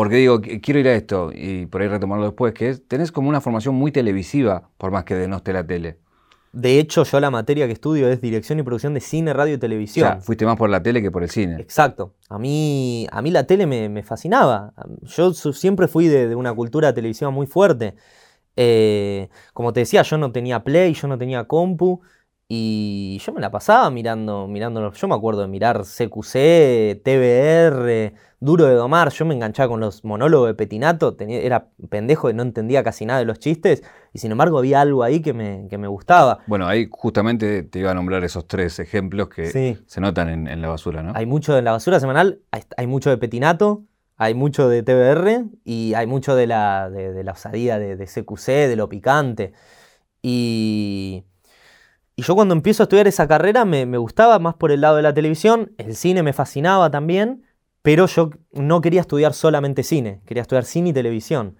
Porque 0.00 0.16
digo, 0.16 0.40
quiero 0.40 0.80
ir 0.80 0.88
a 0.88 0.94
esto 0.94 1.30
y 1.30 1.66
por 1.66 1.82
ahí 1.82 1.88
retomarlo 1.88 2.24
después, 2.24 2.54
que 2.54 2.70
es, 2.70 2.88
tenés 2.88 3.12
como 3.12 3.28
una 3.28 3.42
formación 3.42 3.74
muy 3.74 3.92
televisiva, 3.92 4.70
por 4.78 4.90
más 4.90 5.04
que 5.04 5.14
denoste 5.14 5.52
la 5.52 5.62
tele. 5.66 5.98
De 6.54 6.78
hecho, 6.78 7.04
yo 7.04 7.20
la 7.20 7.30
materia 7.30 7.66
que 7.66 7.74
estudio 7.74 8.08
es 8.08 8.22
dirección 8.22 8.58
y 8.58 8.62
producción 8.62 8.94
de 8.94 9.00
cine, 9.00 9.34
radio 9.34 9.56
y 9.56 9.58
televisión. 9.58 10.08
O 10.08 10.12
sea, 10.12 10.20
fuiste 10.22 10.46
más 10.46 10.56
por 10.56 10.70
la 10.70 10.82
tele 10.82 11.02
que 11.02 11.10
por 11.10 11.22
el 11.22 11.28
cine. 11.28 11.60
Exacto. 11.60 12.14
A 12.30 12.38
mí, 12.38 13.08
a 13.12 13.20
mí 13.20 13.30
la 13.30 13.44
tele 13.44 13.66
me, 13.66 14.02
fascinaba. 14.02 14.72
Yo 15.02 15.34
siempre 15.34 15.86
fui 15.86 16.08
de, 16.08 16.34
una 16.34 16.54
cultura 16.54 16.94
televisiva 16.94 17.30
muy 17.30 17.46
fuerte. 17.46 17.94
Eh, 18.56 19.28
como 19.52 19.74
te 19.74 19.80
decía, 19.80 20.00
yo 20.00 20.16
no 20.16 20.32
tenía 20.32 20.64
play, 20.64 20.94
yo 20.94 21.08
no 21.08 21.18
tenía 21.18 21.44
compu. 21.44 22.00
Y 22.48 23.20
yo 23.22 23.34
me 23.34 23.42
la 23.42 23.50
pasaba 23.50 23.90
mirando, 23.90 24.48
mirando, 24.48 24.94
yo 24.94 25.08
me 25.08 25.14
acuerdo 25.14 25.42
de 25.42 25.48
mirar 25.48 25.82
CQC, 25.82 27.02
TBR, 27.04 28.14
Duro 28.42 28.64
de 28.64 28.74
Domar, 28.74 29.10
yo 29.10 29.26
me 29.26 29.34
enganchaba 29.34 29.68
con 29.68 29.80
los 29.80 30.02
monólogos 30.02 30.48
de 30.48 30.54
Petinato, 30.54 31.14
tenía, 31.14 31.40
era 31.40 31.68
pendejo 31.90 32.30
y 32.30 32.34
no 32.34 32.42
entendía 32.42 32.82
casi 32.82 33.04
nada 33.04 33.18
de 33.18 33.26
los 33.26 33.38
chistes, 33.38 33.82
y 34.14 34.18
sin 34.18 34.32
embargo 34.32 34.58
había 34.58 34.80
algo 34.80 35.02
ahí 35.02 35.20
que 35.20 35.34
me, 35.34 35.66
que 35.68 35.76
me 35.76 35.88
gustaba. 35.88 36.38
Bueno, 36.46 36.66
ahí 36.66 36.88
justamente 36.90 37.62
te 37.62 37.80
iba 37.80 37.90
a 37.90 37.94
nombrar 37.94 38.24
esos 38.24 38.48
tres 38.48 38.78
ejemplos 38.78 39.28
que 39.28 39.76
se 39.84 40.00
notan 40.00 40.48
en, 40.48 40.62
la 40.62 40.68
basura, 40.68 41.02
¿no? 41.02 41.12
Hay 41.14 41.26
mucho 41.26 41.56
en 41.58 41.64
la 41.64 41.72
basura 41.72 42.00
semanal, 42.00 42.40
hay, 42.76 42.86
mucho 42.86 43.10
de 43.10 43.18
Petinato, 43.18 43.84
hay 44.16 44.32
mucho 44.32 44.70
de 44.70 44.82
TBR 44.82 45.44
y 45.64 45.92
hay 45.92 46.06
mucho 46.06 46.34
de 46.34 46.46
la, 46.46 46.88
de, 46.88 47.22
la 47.22 47.32
osadía 47.32 47.78
de, 47.78 47.96
de 47.96 48.06
CQC, 48.06 48.46
de 48.68 48.76
lo 48.76 48.88
picante. 48.88 49.52
Y 50.22 51.24
y 52.20 52.22
yo 52.22 52.34
cuando 52.34 52.52
empiezo 52.52 52.82
a 52.82 52.84
estudiar 52.84 53.06
esa 53.08 53.26
carrera 53.26 53.64
me, 53.64 53.86
gustaba 53.96 54.38
más 54.38 54.54
por 54.54 54.72
el 54.72 54.82
lado 54.82 54.96
de 54.96 55.00
la 55.00 55.14
televisión, 55.14 55.72
el 55.78 55.96
cine 55.96 56.22
me 56.22 56.34
fascinaba 56.34 56.90
también, 56.90 57.44
pero 57.82 58.06
yo 58.06 58.30
no 58.52 58.80
quería 58.80 59.00
estudiar 59.00 59.34
solamente 59.34 59.82
cine, 59.82 60.20
quería 60.26 60.42
estudiar 60.42 60.64
cine 60.64 60.90
y 60.90 60.92
televisión. 60.92 61.56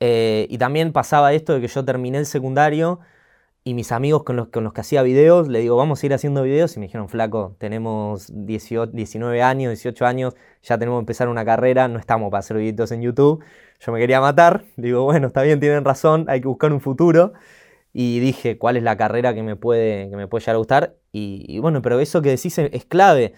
Eh, 0.00 0.46
y 0.50 0.58
también 0.58 0.92
pasaba 0.92 1.32
esto 1.32 1.54
de 1.54 1.60
que 1.60 1.68
yo 1.68 1.84
terminé 1.84 2.18
el 2.18 2.26
secundario 2.26 3.00
y 3.64 3.74
mis 3.74 3.92
amigos 3.92 4.22
con 4.24 4.36
los, 4.36 4.48
que 4.48 4.80
hacía 4.80 5.02
videos, 5.02 5.48
le 5.48 5.60
digo, 5.60 5.76
vamos 5.76 6.02
a 6.02 6.06
ir 6.06 6.14
haciendo 6.14 6.42
videos 6.42 6.76
y 6.76 6.80
me 6.80 6.86
dijeron, 6.86 7.08
flaco, 7.08 7.56
tenemos 7.58 8.30
18, 8.32 8.92
19 8.92 9.42
años, 9.42 9.70
18 9.72 10.06
años, 10.06 10.36
ya 10.62 10.78
tenemos 10.78 10.98
que 10.98 11.02
empezar 11.02 11.28
una 11.28 11.44
carrera, 11.44 11.88
no 11.88 11.98
estamos 11.98 12.30
para 12.30 12.40
hacer 12.40 12.56
videos 12.56 12.92
en 12.92 13.02
YouTube. 13.02 13.44
Yo 13.80 13.92
me 13.92 13.98
quería 13.98 14.20
matar, 14.20 14.64
digo, 14.76 15.04
bueno, 15.04 15.26
está 15.28 15.42
bien, 15.42 15.60
tienen 15.60 15.84
razón, 15.84 16.24
hay 16.28 16.40
que 16.40 16.48
buscar 16.48 16.72
un 16.72 16.80
futuro 16.80 17.32
y 17.92 18.20
dije 18.20 18.58
cuál 18.58 18.76
es 18.76 18.82
la 18.82 18.96
carrera 18.96 19.34
que 19.34 19.42
me 19.42 19.56
puede, 19.56 20.08
que 20.10 20.16
me 20.16 20.28
puede 20.28 20.42
llegar 20.42 20.56
a 20.56 20.58
gustar. 20.58 20.96
Y, 21.12 21.58
bueno, 21.58 21.82
pero 21.82 21.98
eso 22.00 22.22
que 22.22 22.30
decís 22.30 22.58
es, 22.58 22.84
clave. 22.84 23.34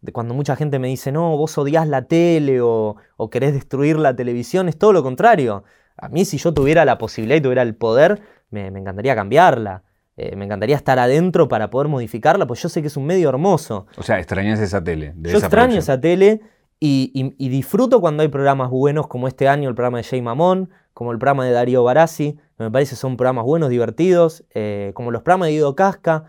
De 0.00 0.12
cuando 0.12 0.34
mucha 0.34 0.56
gente 0.56 0.78
me 0.78 0.88
dice, 0.88 1.12
no, 1.12 1.36
vos 1.36 1.56
odias 1.58 1.86
la 1.86 2.02
tele 2.02 2.60
o, 2.60 2.96
querés 3.30 3.52
destruir 3.52 3.98
la 3.98 4.14
televisión, 4.14 4.68
es 4.68 4.78
todo 4.78 4.92
lo 4.92 5.02
contrario. 5.02 5.64
A 5.96 6.08
mí 6.08 6.24
si 6.24 6.38
yo 6.38 6.54
tuviera 6.54 6.84
la 6.84 6.98
posibilidad 6.98 7.36
y 7.36 7.40
tuviera 7.40 7.62
el 7.62 7.74
poder, 7.74 8.22
me, 8.50 8.66
encantaría 8.66 9.14
cambiarla. 9.14 9.82
Eh, 10.16 10.36
me 10.36 10.44
encantaría 10.44 10.76
estar 10.76 10.98
adentro 10.98 11.48
para 11.48 11.70
poder 11.70 11.88
modificarla, 11.88 12.46
pues 12.46 12.62
yo 12.62 12.68
sé 12.68 12.82
que 12.82 12.88
es 12.88 12.96
un 12.96 13.06
medio 13.06 13.28
hermoso. 13.28 13.86
O 13.96 14.02
sea, 14.02 14.18
extrañas 14.18 14.60
esa 14.60 14.82
tele. 14.82 15.14
yo 15.16 15.38
extraño 15.38 15.78
esa 15.78 16.00
tele 16.00 16.40
y, 16.82 17.48
disfruto 17.48 18.00
cuando 18.00 18.22
hay 18.22 18.28
programas 18.28 18.70
buenos 18.70 19.06
como 19.06 19.28
este 19.28 19.48
año, 19.48 19.68
el 19.68 19.74
programa 19.74 19.98
de 19.98 20.04
Jay 20.04 20.22
Mamón, 20.22 20.70
como 20.94 21.12
el 21.12 21.18
programa 21.18 21.44
de 21.44 21.52
Darío 21.52 21.84
Barassi, 21.84 22.38
me 22.58 22.70
parece 22.70 22.96
son 22.96 23.18
programas 23.18 23.44
buenos, 23.44 23.68
divertidos, 23.68 24.44
eh, 24.54 24.92
como 24.94 25.10
los 25.10 25.22
programas 25.22 25.48
de 25.48 25.52
Guido 25.52 25.74
Casca. 25.74 26.24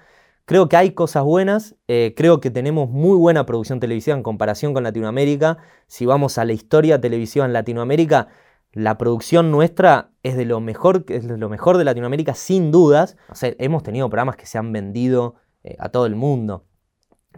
Creo 0.51 0.67
que 0.67 0.75
hay 0.75 0.91
cosas 0.91 1.24
buenas, 1.24 1.77
eh, 1.88 2.13
creo 2.13 2.41
que 2.41 2.51
tenemos 2.51 2.89
muy 2.89 3.15
buena 3.15 3.46
producción 3.46 3.79
televisiva 3.79 4.17
en 4.17 4.22
comparación 4.22 4.74
con 4.74 4.84
Latinoamérica. 4.84 5.60
Si 5.88 6.05
vamos 6.05 6.38
a 6.38 6.43
la 6.43 6.51
historia 6.51 7.00
televisiva 7.00 7.46
en 7.46 7.53
Latinoamérica, 7.53 8.27
la 8.74 8.98
producción 8.98 9.50
nuestra 9.50 10.12
es 10.24 10.36
de 10.36 10.43
lo 10.43 10.60
mejor, 10.60 11.05
es 11.08 11.25
de, 11.25 11.38
lo 11.38 11.48
mejor 11.48 11.77
de 11.77 11.86
Latinoamérica, 11.86 12.34
sin 12.34 12.70
dudas. 12.70 13.15
O 13.29 13.36
sea, 13.36 13.53
hemos 13.60 13.81
tenido 13.81 14.10
programas 14.10 14.36
que 14.36 14.46
se 14.46 14.58
han 14.58 14.74
vendido 14.74 15.36
eh, 15.63 15.77
a 15.79 15.88
todo 15.88 16.05
el 16.05 16.15
mundo. 16.15 16.65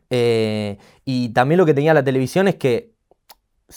y 0.09 1.29
también 1.35 1.59
lo 1.59 1.67
que 1.67 1.75
tenía 1.75 1.93
la 1.93 2.03
televisión 2.03 2.47
es 2.47 2.55
que 2.55 2.93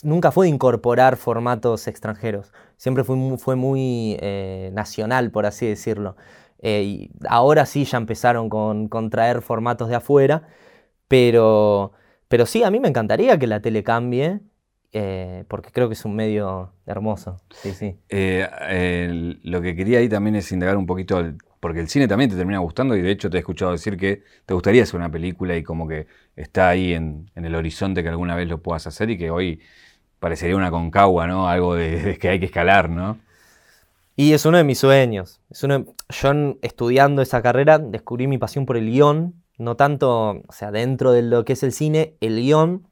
nunca 0.03 0.33
fue 0.33 0.47
de 0.47 0.53
incorporar 0.55 1.17
formatos 1.17 1.87
extranjeros, 1.89 2.53
siempre 2.77 3.05
fue, 3.05 3.17
fue 3.39 3.57
muy 3.57 4.17
eh, 4.21 4.71
nacional, 4.73 5.31
por 5.31 5.47
así 5.47 5.67
decirlo. 5.67 6.17
Eh, 6.61 6.83
y 6.83 7.11
ahora 7.29 7.67
sí 7.67 7.85
ya 7.85 7.99
empezaron 7.99 8.49
con, 8.49 8.89
traer 9.11 9.43
formatos 9.43 9.89
de 9.89 9.97
afuera, 9.97 10.49
pero, 11.09 11.93
pero 12.29 12.47
sí, 12.47 12.65
a 12.65 12.71
mí 12.71 12.81
me 12.81 12.89
encantaría 12.89 13.39
que 13.39 13.47
la 13.47 13.61
tele 13.61 13.83
cambie, 13.83 14.41
eh, 14.93 15.45
porque 15.49 15.71
creo 15.71 15.89
que 15.89 15.95
es 15.95 16.05
un 16.05 16.17
medio 16.17 16.73
hermoso. 16.87 17.41
Sí, 17.51 17.73
sí. 17.73 17.99
lo 18.09 19.61
que 19.61 19.77
quería 19.77 19.99
ahí 19.99 20.09
también 20.09 20.37
es 20.37 20.51
indagar 20.53 20.77
un 20.77 20.87
poquito, 20.87 21.23
porque 21.61 21.81
el 21.81 21.89
cine 21.89 22.09
también 22.09 22.31
te 22.31 22.37
termina 22.37 22.59
gustando 22.59 22.97
y 22.97 23.03
de 23.03 23.11
hecho 23.11 23.29
te 23.31 23.37
he 23.37 23.41
escuchado 23.41 23.73
decir 23.73 23.97
que 23.97 24.23
te 24.47 24.55
gustaría 24.55 24.83
hacer 24.83 24.97
una 24.97 25.11
película 25.11 25.57
y 25.57 25.63
como 25.63 25.87
que 25.87 26.07
está 26.35 26.71
ahí 26.71 26.95
en, 26.95 27.31
en 27.35 27.45
el 27.45 27.55
horizonte 27.55 28.03
que 28.03 28.09
alguna 28.09 28.35
vez 28.35 28.49
lo 28.49 28.63
puedas 28.63 28.87
hacer 28.87 29.11
y 29.11 29.19
que 29.19 29.31
hoy 29.31 29.61
parecería 30.19 30.57
una 30.57 30.71
concagua, 30.71 31.27
¿no? 31.27 31.49
Algo 31.49 31.75
de, 31.75 32.19
que 32.21 32.29
hay 32.29 32.41
que 32.41 32.47
escalar, 32.47 32.91
¿no? 32.91 33.19
Y 34.17 34.33
es 34.33 34.47
uno 34.47 34.57
de 34.57 34.65
mis 34.65 34.79
sueños. 34.79 35.41
Es 35.51 35.63
uno, 35.63 35.85
yo 36.09 36.33
estudiando 36.63 37.23
esa 37.23 37.43
carrera 37.43 37.79
descubrí 37.79 38.27
mi 38.27 38.39
pasión 38.39 38.65
por 38.65 38.79
el 38.79 38.91
guion, 38.91 39.43
no 39.59 39.77
tanto, 39.77 40.43
o 40.49 40.53
sea, 40.53 40.71
dentro 40.71 41.13
de 41.13 41.23
lo 41.23 41.45
que 41.45 41.53
es 41.53 41.63
el 41.63 41.73
cine, 41.73 42.17
el 42.21 42.37
guion, 42.37 42.89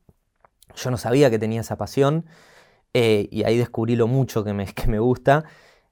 yo 0.76 0.90
no 0.90 0.98
sabía 0.98 1.30
que 1.30 1.38
tenía 1.38 1.62
esa 1.62 1.76
pasión 1.76 2.26
eh, 2.92 3.28
y 3.30 3.44
ahí 3.44 3.56
descubrí 3.56 3.96
lo 3.96 4.06
mucho 4.06 4.44
que 4.44 4.52
me, 4.52 4.66
que 4.74 4.86
me 4.86 4.98
gusta 4.98 5.44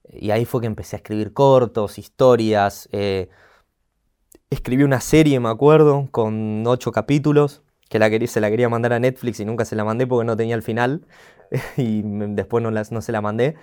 y 0.08 0.30
ahí 0.30 0.44
fue 0.44 0.60
que 0.60 0.66
empecé 0.66 0.96
a 0.96 0.98
escribir 0.98 1.32
cortos, 1.32 1.98
historias. 1.98 2.88
Eh, 2.92 3.28
escribí 4.50 4.82
una 4.82 5.00
serie, 5.00 5.40
me 5.40 5.48
acuerdo, 5.48 6.08
con 6.10 6.64
ocho 6.66 6.92
capítulos 6.92 7.62
que 7.88 8.26
se 8.26 8.40
la 8.40 8.50
quería 8.50 8.70
mandar 8.70 8.94
a 8.94 8.98
Netflix 8.98 9.40
y 9.40 9.44
nunca 9.44 9.66
se 9.66 9.76
la 9.76 9.84
mandé 9.84 10.06
porque 10.06 10.24
no 10.24 10.34
tenía 10.34 10.54
el 10.54 10.62
final 10.62 11.06
y 11.76 12.02
después 12.02 12.64
no 12.64 13.02
se 13.02 13.12
la 13.12 13.20
mandé. 13.20 13.56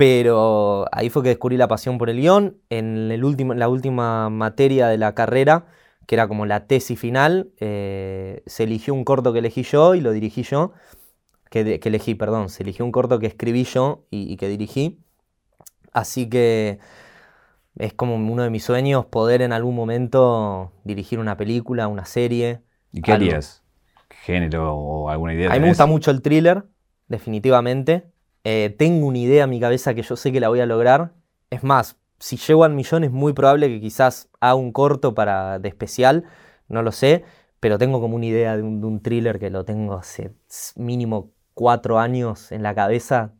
Pero 0.00 0.86
ahí 0.92 1.10
fue 1.10 1.22
que 1.22 1.28
descubrí 1.28 1.58
la 1.58 1.68
pasión 1.68 1.98
por 1.98 2.08
el 2.08 2.16
guion. 2.16 2.56
En 2.70 3.10
el 3.10 3.22
último, 3.22 3.52
la 3.52 3.68
última 3.68 4.30
materia 4.30 4.86
de 4.88 4.96
la 4.96 5.14
carrera, 5.14 5.66
que 6.06 6.14
era 6.14 6.26
como 6.26 6.46
la 6.46 6.66
tesis 6.66 6.98
final, 6.98 7.50
eh, 7.58 8.42
se 8.46 8.62
eligió 8.62 8.94
un 8.94 9.04
corto 9.04 9.34
que 9.34 9.40
elegí 9.40 9.62
yo 9.62 9.94
y 9.94 10.00
lo 10.00 10.12
dirigí 10.12 10.42
yo. 10.42 10.72
Que, 11.50 11.78
que 11.80 11.88
elegí, 11.90 12.14
perdón, 12.14 12.48
se 12.48 12.62
eligió 12.62 12.82
un 12.86 12.92
corto 12.92 13.18
que 13.18 13.26
escribí 13.26 13.64
yo 13.64 14.06
y, 14.10 14.32
y 14.32 14.38
que 14.38 14.48
dirigí. 14.48 15.00
Así 15.92 16.30
que 16.30 16.78
es 17.76 17.92
como 17.92 18.14
uno 18.14 18.42
de 18.42 18.48
mis 18.48 18.64
sueños 18.64 19.04
poder 19.04 19.42
en 19.42 19.52
algún 19.52 19.76
momento 19.76 20.72
dirigir 20.82 21.18
una 21.18 21.36
película, 21.36 21.88
una 21.88 22.06
serie. 22.06 22.62
¿Y 22.90 23.02
qué 23.02 23.12
harías? 23.12 23.62
género 24.08 24.74
o 24.74 25.10
alguna 25.10 25.34
idea? 25.34 25.50
A 25.50 25.54
mí 25.56 25.60
me 25.60 25.68
gusta 25.68 25.84
mucho 25.84 26.10
el 26.10 26.22
thriller, 26.22 26.64
definitivamente. 27.06 28.06
Eh, 28.44 28.74
tengo 28.78 29.06
una 29.06 29.18
idea 29.18 29.44
en 29.44 29.50
mi 29.50 29.60
cabeza 29.60 29.94
que 29.94 30.02
yo 30.02 30.16
sé 30.16 30.32
que 30.32 30.40
la 30.40 30.48
voy 30.48 30.60
a 30.60 30.66
lograr. 30.66 31.12
Es 31.50 31.62
más, 31.62 31.96
si 32.18 32.36
llego 32.36 32.64
al 32.64 32.74
millón 32.74 33.04
es 33.04 33.10
muy 33.10 33.32
probable 33.32 33.68
que 33.68 33.80
quizás 33.80 34.28
haga 34.40 34.54
un 34.54 34.72
corto 34.72 35.14
para, 35.14 35.58
de 35.58 35.68
especial, 35.68 36.24
no 36.68 36.82
lo 36.82 36.92
sé, 36.92 37.24
pero 37.60 37.78
tengo 37.78 38.00
como 38.00 38.16
una 38.16 38.26
idea 38.26 38.56
de 38.56 38.62
un, 38.62 39.00
thriller 39.02 39.38
que 39.38 39.50
lo 39.50 39.64
tengo 39.64 39.94
hace 39.94 40.32
mínimo 40.76 41.32
cuatro 41.54 41.98
años 41.98 42.52
en 42.52 42.62
la 42.62 42.74
cabeza 42.74 43.32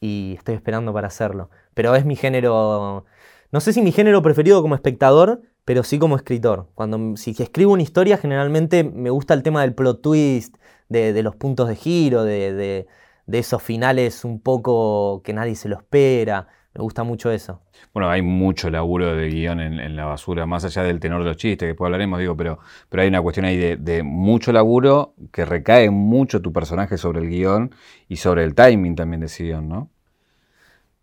y 0.00 0.34
estoy 0.36 0.56
esperando 0.56 0.92
para 0.92 1.08
hacerlo. 1.08 1.50
Pero 1.74 1.94
es 1.94 2.04
mi 2.04 2.16
género, 2.16 3.04
no 3.52 3.60
sé 3.60 3.72
si 3.72 3.82
mi 3.82 3.92
género 3.92 4.22
preferido 4.22 4.62
como 4.62 4.74
espectador, 4.74 5.42
pero 5.64 5.84
sí 5.84 5.98
como 5.98 6.16
escritor. 6.16 6.68
Cuando 6.74 7.16
si 7.16 7.30
escribo 7.38 7.72
una 7.72 7.82
historia, 7.82 8.16
generalmente 8.16 8.82
me 8.84 9.10
gusta 9.10 9.34
el 9.34 9.42
tema 9.42 9.62
del 9.62 9.74
plot 9.74 10.02
twist, 10.02 10.56
de, 10.88 11.22
los 11.22 11.36
puntos 11.36 11.68
de 11.68 11.76
giro, 11.76 12.24
de, 12.24 12.86
esos 13.26 13.62
finales 13.62 14.24
un 14.24 14.40
poco 14.40 15.22
que 15.22 15.32
nadie 15.32 15.54
se 15.54 15.68
lo 15.68 15.76
espera. 15.76 16.48
Me 16.74 16.82
gusta 16.82 17.02
mucho 17.02 17.30
eso. 17.32 17.62
Bueno, 17.92 18.08
hay 18.08 18.22
mucho 18.22 18.70
laburo 18.70 19.16
de 19.16 19.28
guion 19.28 19.60
en, 19.60 19.96
la 19.96 20.04
basura, 20.04 20.46
más 20.46 20.64
allá 20.64 20.84
del 20.84 21.00
tenor 21.00 21.22
de 21.22 21.28
los 21.28 21.36
chistes, 21.36 21.58
que 21.58 21.66
después 21.66 21.88
hablaremos, 21.88 22.20
digo, 22.20 22.36
pero, 22.36 22.60
pero 22.88 23.02
hay 23.02 23.08
una 23.08 23.20
cuestión 23.20 23.46
ahí 23.46 23.56
de, 23.56 23.76
de, 23.76 24.04
mucho 24.04 24.52
laburo 24.52 25.14
que 25.32 25.44
recae 25.44 25.90
mucho 25.90 26.40
tu 26.40 26.52
personaje 26.52 26.96
sobre 26.96 27.20
el 27.20 27.28
guion 27.28 27.74
y 28.08 28.16
sobre 28.16 28.44
el 28.44 28.54
timing 28.54 28.94
también 28.94 29.20
de 29.20 29.26
ese 29.26 29.44
guion, 29.44 29.68
¿no? 29.68 29.90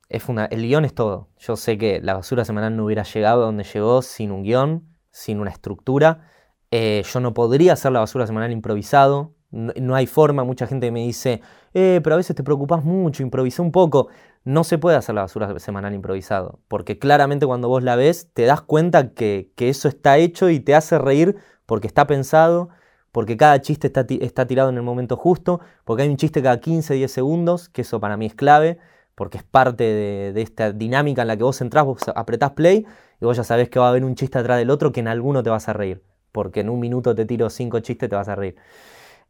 el 0.10 0.62
guion 0.62 0.86
es 0.86 0.94
todo. 0.94 1.30
Yo 1.38 1.56
sé 1.56 1.78
que 1.78 2.00
la 2.02 2.14
basura 2.14 2.46
semanal 2.46 2.76
no 2.76 2.86
hubiera 2.86 3.04
llegado 3.04 3.44
a 3.44 3.46
donde 3.46 3.64
llegó 3.64 4.02
sin 4.02 4.32
un 4.32 4.44
guion, 4.44 4.88
sin 5.12 5.40
una 5.40 5.52
estructura. 5.52 6.30
Eh, 6.72 7.04
yo 7.12 7.20
no 7.20 7.34
podría 7.34 7.74
hacer 7.74 7.92
la 7.92 8.00
basura 8.00 8.28
semanal 8.28 8.52
improvisado. 8.52 9.34
No, 9.52 9.96
hay 9.96 10.08
forma. 10.08 10.44
Mucha 10.44 10.68
gente 10.68 10.92
me 10.92 11.02
dice, 11.02 11.42
eh, 11.74 12.02
pero 12.04 12.16
a 12.16 12.18
veces 12.18 12.36
te 12.36 12.44
preocupas 12.44 12.84
mucho, 12.84 13.24
improvisa 13.24 13.62
un 13.62 13.72
poco. 13.72 14.10
No 14.44 14.64
se 14.64 14.78
puede 14.78 14.98
hacer 14.98 15.16
la 15.16 15.22
basura 15.22 15.60
semanal 15.60 15.94
improvisado. 15.94 16.60
Porque 16.68 17.00
claramente 17.00 17.46
cuando 17.46 17.70
vos 17.70 17.84
la 17.84 17.96
ves, 17.96 18.30
te 18.34 18.44
das 18.44 18.62
cuenta 18.62 19.14
que, 19.14 19.52
eso 19.58 19.88
está 19.88 20.18
hecho 20.18 20.50
y 20.50 20.60
te 20.60 20.76
hace 20.76 20.98
reír 21.00 21.38
porque 21.66 21.88
está 21.88 22.08
pensado, 22.08 22.70
porque 23.12 23.38
cada 23.38 23.62
chiste 23.62 23.88
está, 23.88 24.06
está 24.10 24.48
tirado 24.48 24.70
en 24.70 24.78
el 24.78 24.84
momento 24.84 25.18
justo, 25.18 25.60
porque 25.86 26.04
hay 26.04 26.10
un 26.10 26.18
chiste 26.18 26.42
cada 26.42 26.60
15, 26.60 26.94
10 26.94 27.12
segundos, 27.12 27.70
que 27.70 27.82
eso 27.82 28.00
para 28.00 28.18
mí 28.18 28.26
es 28.26 28.36
clave 28.36 28.80
porque 29.18 29.40
es 29.40 29.44
parte 29.44 29.84
de, 29.84 30.42
esta 30.44 30.72
dinámica 30.72 31.24
en 31.24 31.28
la 31.28 31.36
que 31.36 31.44
vos 31.44 31.60
entrás, 31.62 31.86
vos 31.86 32.04
apretás 32.16 32.52
play 32.52 32.86
y 33.20 33.26
vos 33.26 33.36
ya 33.36 33.44
sabés 33.44 33.68
que 33.68 33.80
va 33.80 33.88
a 33.88 33.90
haber 33.90 34.06
un 34.06 34.14
chiste 34.14 34.38
atrás 34.38 34.60
del 34.60 34.70
otro 34.70 34.92
que 34.92 35.00
en 35.00 35.08
alguno 35.08 35.42
te 35.42 35.50
vas 35.50 35.68
a 35.68 35.74
reír, 35.74 36.04
porque 36.32 36.60
en 36.60 36.70
un 36.70 36.80
minuto 36.80 37.16
te 37.16 37.26
tiro 37.26 37.50
cinco 37.50 37.80
chistes, 37.80 38.10
te 38.10 38.16
vas 38.16 38.28
a 38.28 38.36
reír. 38.36 38.56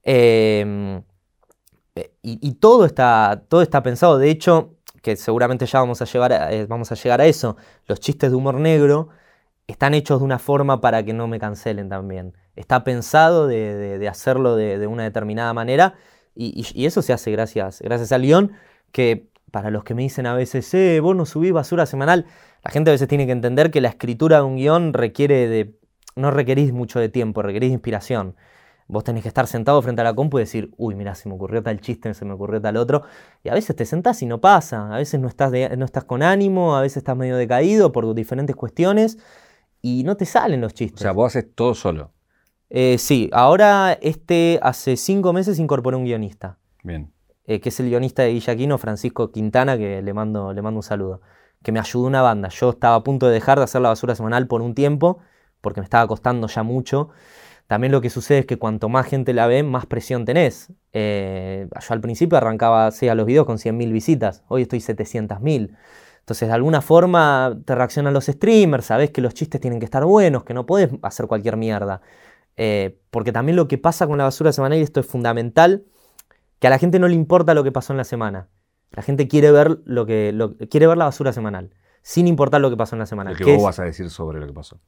Em, 0.09 1.03
y, 2.21 2.53
todo, 2.53 2.85
está, 2.85 3.43
todo 3.49 3.61
está 3.61 3.83
pensado, 3.83 4.17
de 4.17 4.29
hecho, 4.29 4.75
que 5.01 5.17
seguramente 5.17 5.65
ya 5.65 5.79
vamos 5.79 6.01
a, 6.01 6.05
llevar 6.05 6.31
eh, 6.51 6.65
vamos 6.65 6.91
a 6.93 6.95
llegar 6.95 7.19
a 7.19 7.25
eso, 7.25 7.57
los 7.87 7.99
chistes 7.99 8.31
de 8.31 8.37
humor 8.37 8.55
negro 8.55 9.09
están 9.67 9.93
hechos 9.93 10.19
de 10.19 10.25
una 10.25 10.39
forma 10.39 10.79
para 10.79 11.03
que 11.03 11.11
no 11.11 11.27
me 11.27 11.39
cancelen 11.39 11.89
también. 11.89 12.33
Está 12.55 12.85
pensado 12.85 13.47
de, 13.47 14.07
hacerlo 14.09 14.55
de, 14.55 14.87
una 14.87 15.03
determinada 15.03 15.53
manera 15.53 15.95
y, 16.35 16.85
eso 16.85 17.01
se 17.01 17.11
hace 17.11 17.31
gracias, 17.31 17.81
gracias 17.81 18.13
al 18.13 18.21
guion, 18.21 18.53
que 18.93 19.27
para 19.51 19.71
los 19.71 19.83
que 19.83 19.93
me 19.93 20.03
dicen 20.03 20.25
a 20.25 20.35
veces, 20.35 20.73
eh, 20.73 21.01
vos 21.01 21.17
no 21.17 21.25
subís 21.25 21.51
basura 21.51 21.85
semanal, 21.85 22.27
la 22.63 22.71
gente 22.71 22.91
a 22.91 22.93
veces 22.93 23.09
tiene 23.09 23.25
que 23.25 23.33
entender 23.33 23.71
que 23.71 23.81
la 23.81 23.89
escritura 23.89 24.37
de 24.37 24.43
un 24.43 24.55
guion 24.55 24.93
requiere 24.93 25.49
de, 25.49 25.75
no 26.15 26.31
requerís 26.31 26.71
mucho 26.71 26.99
de 26.99 27.09
tiempo, 27.09 27.41
requerís 27.41 27.71
inspiración. 27.71 28.35
Vos 28.87 29.03
tenés 29.03 29.23
que 29.23 29.27
estar 29.27 29.47
sentado 29.47 29.81
frente 29.81 30.01
a 30.01 30.03
la 30.05 30.13
compu 30.13 30.37
y 30.37 30.41
decir, 30.41 30.71
uy, 30.77 30.95
mira, 30.95 31.13
se 31.13 31.27
me 31.27 31.35
ocurrió 31.35 31.61
tal 31.61 31.81
chiste, 31.81 32.13
se 32.13 32.23
me 32.23 32.33
ocurrió 32.33 32.61
tal 32.61 32.77
otro. 32.77 33.03
Y 33.43 33.49
a 33.49 33.53
veces 33.53 33.75
te 33.75 33.85
sentás 33.85 34.21
y 34.21 34.25
no 34.25 34.39
pasa. 34.39 34.93
A 34.93 34.97
veces 34.97 35.19
no 35.19 35.27
estás, 35.27 35.51
no 35.77 35.85
estás 35.85 36.05
con 36.05 36.23
ánimo, 36.23 36.75
a 36.75 36.81
veces 36.81 36.97
estás 36.97 37.17
medio 37.17 37.35
decaído 37.35 37.91
por 37.91 38.13
diferentes 38.15 38.55
cuestiones 38.55 39.17
y 39.81 40.03
no 40.03 40.15
te 40.15 40.25
salen 40.25 40.61
los 40.61 40.73
chistes. 40.73 41.01
O 41.01 41.03
sea, 41.03 41.11
vos 41.11 41.27
haces 41.27 41.53
todo 41.53 41.73
solo. 41.73 42.11
Eh, 42.69 42.97
sí, 42.97 43.29
ahora 43.31 43.97
este 44.01 44.59
hace 44.61 44.97
cinco 44.97 45.33
meses 45.33 45.59
incorporé 45.59 45.97
un 45.97 46.05
guionista. 46.05 46.57
Bien. 46.83 47.11
Eh, 47.45 47.61
que 47.61 47.69
es 47.69 47.79
el 47.79 47.87
guionista 47.87 48.23
de 48.23 48.33
Guillaquino, 48.33 48.77
Francisco 48.77 49.31
Quintana, 49.31 49.77
que 49.77 50.01
le 50.01 50.13
mando, 50.13 50.53
le 50.53 50.61
mando 50.61 50.79
un 50.79 50.83
saludo. 50.83 51.21
Que 51.63 51.71
me 51.71 51.79
ayudó 51.79 52.05
una 52.05 52.21
banda. 52.21 52.49
Yo 52.49 52.71
estaba 52.71 52.95
a 52.95 53.03
punto 53.03 53.27
de 53.27 53.33
dejar 53.33 53.57
de 53.57 53.63
hacer 53.63 53.81
la 53.81 53.89
basura 53.89 54.15
semanal 54.15 54.47
por 54.47 54.61
un 54.61 54.75
tiempo, 54.75 55.19
porque 55.61 55.79
me 55.79 55.85
estaba 55.85 56.05
costando 56.07 56.47
ya 56.47 56.63
mucho. 56.63 57.09
También 57.67 57.91
lo 57.91 57.99
que 58.01 58.09
sucede 58.09 58.39
es 58.39 58.45
que 58.45 58.57
cuanto 58.57 58.87
más 58.87 59.05
gente 59.05 59.33
la 59.33 59.45
ve, 59.45 59.61
más 59.61 59.85
presión 59.85 60.23
tenés. 60.23 60.71
Eh, 60.93 61.67
yo 61.71 61.93
al 61.93 62.01
principio 62.01 62.37
arrancaba 62.37 62.87
a 62.87 63.15
los 63.15 63.25
videos 63.25 63.45
con 63.45 63.57
100.000 63.57 63.91
visitas, 63.91 64.43
hoy 64.47 64.63
estoy 64.63 64.79
700.000. 64.79 65.75
Entonces, 66.19 66.47
de 66.47 66.53
alguna 66.53 66.81
forma 66.81 67.57
te 67.65 67.75
reaccionan 67.75 68.13
los 68.13 68.25
streamers, 68.25 68.85
sabes 68.85 69.11
que 69.11 69.21
los 69.21 69.33
chistes 69.33 69.61
tienen 69.61 69.79
que 69.79 69.85
estar 69.85 70.03
buenos, 70.05 70.43
que 70.43 70.53
no 70.53 70.65
podés 70.65 70.89
hacer 71.01 71.27
cualquier 71.27 71.57
mierda. 71.57 72.01
Eh, 72.57 72.99
porque 73.11 73.31
también 73.31 73.55
lo 73.55 73.67
que 73.67 73.77
pasa 73.77 74.07
con 74.07 74.17
la 74.17 74.23
basura 74.23 74.51
semanal, 74.51 74.79
y 74.79 74.81
esto 74.81 74.99
es 74.99 75.05
fundamental, 75.05 75.85
que 76.59 76.67
a 76.67 76.69
la 76.69 76.79
gente 76.79 76.99
no 76.99 77.07
le 77.07 77.15
importa 77.15 77.53
lo 77.53 77.63
que 77.63 77.71
pasó 77.71 77.93
en 77.93 77.97
la 77.97 78.03
semana. 78.03 78.49
La 78.91 79.03
gente 79.03 79.27
quiere 79.27 79.51
ver, 79.51 79.79
lo 79.85 80.05
que, 80.05 80.33
quiere 80.69 80.87
ver 80.87 80.97
la 80.97 81.05
basura 81.05 81.33
semanal, 81.33 81.69
sin 82.01 82.27
importar 82.27 82.61
lo 82.61 82.69
que 82.69 82.77
pasó 82.77 82.95
en 82.95 82.99
la 82.99 83.05
semana. 83.05 83.31
Lo 83.31 83.37
que 83.37 83.55
vos 83.55 83.63
vas 83.63 83.79
a 83.79 83.83
decir 83.83 84.09
sobre 84.09 84.39
lo 84.39 84.47
que 84.47 84.53
pasó. 84.53 84.79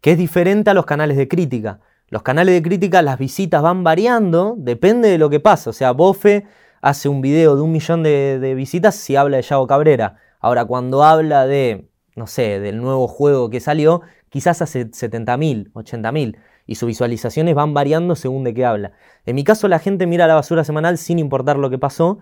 Que 0.00 0.12
es 0.12 0.18
diferente 0.18 0.70
a 0.70 0.74
los 0.74 0.84
canales 0.84 1.16
de 1.16 1.28
crítica. 1.28 1.80
Los 2.12 2.22
canales 2.22 2.54
de 2.54 2.60
crítica, 2.60 3.00
las 3.00 3.18
visitas 3.18 3.62
van 3.62 3.84
variando, 3.84 4.54
depende 4.58 5.08
de 5.08 5.16
lo 5.16 5.30
que 5.30 5.40
pasa. 5.40 5.70
O 5.70 5.72
sea, 5.72 5.92
Bofe 5.92 6.44
hace 6.82 7.08
un 7.08 7.22
video 7.22 7.56
de 7.56 7.62
un 7.62 7.72
millón 7.72 8.02
de, 8.02 8.52
visitas 8.54 8.96
si 8.96 9.16
habla 9.16 9.38
de 9.38 9.42
Yago 9.42 9.66
Cabrera. 9.66 10.18
Ahora, 10.38 10.66
cuando 10.66 11.04
habla 11.04 11.46
de, 11.46 11.88
no 12.14 12.26
sé, 12.26 12.60
del 12.60 12.82
nuevo 12.82 13.08
juego 13.08 13.48
que 13.48 13.60
salió, 13.60 14.02
quizás 14.28 14.60
hace 14.60 14.90
70.000, 14.90 15.72
80.000 15.72 16.36
y 16.66 16.74
sus 16.74 16.88
visualizaciones 16.88 17.54
van 17.54 17.72
variando 17.72 18.14
según 18.14 18.44
de 18.44 18.52
qué 18.52 18.66
habla. 18.66 18.92
En 19.24 19.34
mi 19.34 19.42
caso, 19.42 19.66
la 19.66 19.78
gente 19.78 20.06
mira 20.06 20.26
la 20.26 20.34
basura 20.34 20.64
semanal 20.64 20.98
sin 20.98 21.18
importar 21.18 21.56
lo 21.56 21.70
que 21.70 21.78
pasó 21.78 22.18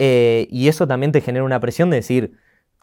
eh, 0.00 0.48
y 0.50 0.66
eso 0.66 0.88
también 0.88 1.12
te 1.12 1.20
genera 1.20 1.44
una 1.44 1.60
presión 1.60 1.88
de 1.90 1.98
decir, 1.98 2.36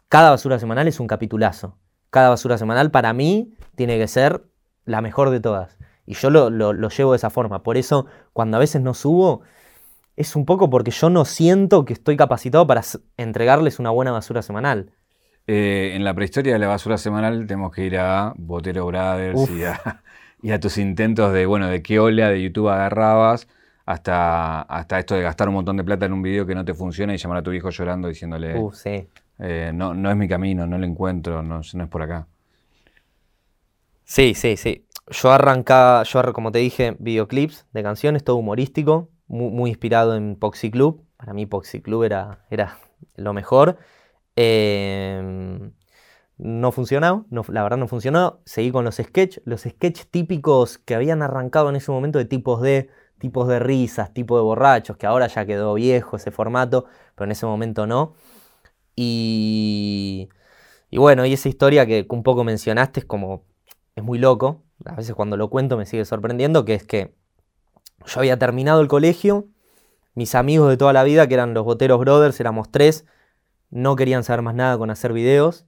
cada 0.08 0.30
basura 0.30 0.58
semanal 0.58 0.88
es 0.88 0.98
un 0.98 1.08
capitulazo. 1.08 1.76
Cada 2.08 2.30
basura 2.30 2.56
semanal 2.56 2.90
para 2.90 3.12
mí 3.12 3.52
tiene 3.74 3.98
que 3.98 4.08
ser 4.08 4.44
la 4.86 5.02
mejor 5.02 5.28
de 5.28 5.40
todas. 5.40 5.77
Y 6.08 6.14
yo 6.14 6.30
lo, 6.30 6.88
llevo 6.88 7.12
de 7.12 7.16
esa 7.16 7.28
forma. 7.28 7.62
Por 7.62 7.76
eso, 7.76 8.06
cuando 8.32 8.56
a 8.56 8.60
veces 8.60 8.80
no 8.80 8.94
subo, 8.94 9.42
es 10.16 10.36
un 10.36 10.46
poco 10.46 10.70
porque 10.70 10.90
yo 10.90 11.10
no 11.10 11.26
siento 11.26 11.84
que 11.84 11.92
estoy 11.92 12.16
capacitado 12.16 12.66
para 12.66 12.80
entregarles 13.18 13.78
una 13.78 13.90
buena 13.90 14.10
basura 14.10 14.40
semanal. 14.40 14.90
Eh, 15.46 15.92
en 15.94 16.04
la 16.04 16.14
prehistoria 16.14 16.54
de 16.54 16.58
la 16.58 16.66
basura 16.66 16.96
semanal 16.96 17.46
tenemos 17.46 17.74
que 17.74 17.84
ir 17.84 17.98
a 17.98 18.32
Botero 18.38 18.86
Brothers 18.86 19.50
y 20.42 20.50
a, 20.50 20.58
tus 20.58 20.78
intentos 20.78 21.30
de, 21.34 21.44
bueno, 21.44 21.68
de 21.68 21.82
qué 21.82 22.00
ola 22.00 22.30
de 22.30 22.42
YouTube 22.42 22.70
agarrabas 22.70 23.46
hasta, 23.84 24.62
hasta 24.62 24.98
esto 24.98 25.14
de 25.14 25.20
gastar 25.20 25.48
un 25.48 25.56
montón 25.56 25.76
de 25.76 25.84
plata 25.84 26.06
en 26.06 26.14
un 26.14 26.22
video 26.22 26.46
que 26.46 26.54
no 26.54 26.64
te 26.64 26.72
funciona 26.72 27.12
y 27.12 27.18
llamar 27.18 27.38
a 27.38 27.42
tu 27.42 27.52
hijo 27.52 27.68
llorando 27.68 28.08
diciéndole, 28.08 28.58
uh, 28.58 28.72
sí. 28.72 29.06
Eh, 29.38 29.72
no, 29.74 29.92
no 29.92 30.10
es 30.10 30.16
mi 30.16 30.26
camino, 30.26 30.66
no 30.66 30.78
lo 30.78 30.86
encuentro, 30.86 31.42
no, 31.42 31.60
no 31.74 31.84
es 31.84 31.90
por 31.90 32.00
acá. 32.00 32.26
Sí, 34.04 34.32
sí, 34.32 34.56
sí 34.56 34.86
yo 35.10 35.30
arrancaba, 35.32 36.02
yo 36.04 36.32
como 36.32 36.52
te 36.52 36.58
dije, 36.58 36.96
videoclips 36.98 37.66
de 37.72 37.82
canciones, 37.82 38.24
todo 38.24 38.36
humorístico, 38.36 39.10
muy, 39.26 39.70
inspirado 39.70 40.16
en 40.16 40.36
Poxy 40.36 40.70
Club. 40.70 41.04
Para 41.16 41.32
mí 41.34 41.46
Poxy 41.46 41.80
Club 41.82 42.04
era, 42.04 42.44
era 42.50 42.78
lo 43.16 43.32
mejor. 43.32 43.78
Em, 44.36 45.72
no 46.38 46.72
funcionó, 46.72 47.26
no, 47.30 47.44
la 47.48 47.62
verdad 47.62 47.78
no 47.78 47.88
funcionó. 47.88 48.40
Seguí 48.44 48.70
con 48.70 48.84
los 48.84 48.96
sketch, 48.96 49.38
los 49.44 49.62
sketch 49.62 50.04
típicos 50.10 50.78
que 50.78 50.94
habían 50.94 51.22
arrancado 51.22 51.68
en 51.70 51.76
ese 51.76 51.90
momento 51.90 52.18
de 52.18 52.24
tipos 52.24 52.60
de 52.62 52.88
tipos 53.18 53.48
de 53.48 53.58
risas, 53.58 54.14
tipo 54.14 54.36
de 54.36 54.42
borrachos, 54.42 54.96
que 54.96 55.06
ahora 55.06 55.26
ya 55.26 55.44
quedó 55.46 55.74
viejo 55.74 56.16
ese 56.16 56.30
formato, 56.30 56.86
pero 57.14 57.24
en 57.26 57.32
ese 57.32 57.46
momento 57.46 57.86
no. 57.86 58.14
Y, 58.96 60.28
y 60.90 60.98
bueno, 60.98 61.26
y 61.26 61.32
esa 61.32 61.48
historia 61.48 61.86
que 61.86 62.06
un 62.10 62.22
poco 62.22 62.44
mencionaste 62.44 63.00
es 63.00 63.06
como, 63.06 63.44
es 63.96 64.04
muy 64.04 64.18
loco, 64.18 64.64
a 64.84 64.94
veces 64.94 65.14
cuando 65.14 65.36
lo 65.36 65.50
cuento 65.50 65.76
me 65.76 65.86
sigue 65.86 66.04
sorprendiendo, 66.04 66.64
que 66.64 66.74
es 66.74 66.84
que 66.84 67.14
yo 68.06 68.20
había 68.20 68.38
terminado 68.38 68.80
el 68.80 68.88
colegio, 68.88 69.46
mis 70.14 70.34
amigos 70.34 70.70
de 70.70 70.76
toda 70.76 70.92
la 70.92 71.04
vida, 71.04 71.26
que 71.26 71.34
eran 71.34 71.54
los 71.54 71.64
Boteros 71.64 71.98
Brothers, 71.98 72.38
éramos 72.40 72.70
tres, 72.70 73.04
no 73.70 73.96
querían 73.96 74.24
saber 74.24 74.42
más 74.42 74.54
nada 74.54 74.78
con 74.78 74.90
hacer 74.90 75.12
videos, 75.12 75.66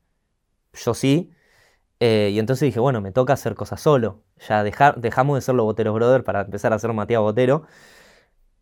yo 0.73 0.95
sí, 0.95 1.33
eh, 1.99 2.31
y 2.33 2.39
entonces 2.39 2.67
dije, 2.67 2.81
bueno, 2.81 3.01
me 3.01 3.13
toca 3.13 3.33
hacer 3.33 3.55
cosas 3.55 3.81
solo, 3.81 4.23
ya 4.49 4.65
dejamos 4.65 5.37
de 5.37 5.41
ser 5.43 5.55
los 5.55 5.65
Boteros 5.65 5.95
Brothers 5.95 6.25
para 6.25 6.43
empezar 6.43 6.73
a 6.73 6.79
ser 6.79 6.93
Matías 6.93 7.21
Botero, 7.21 7.65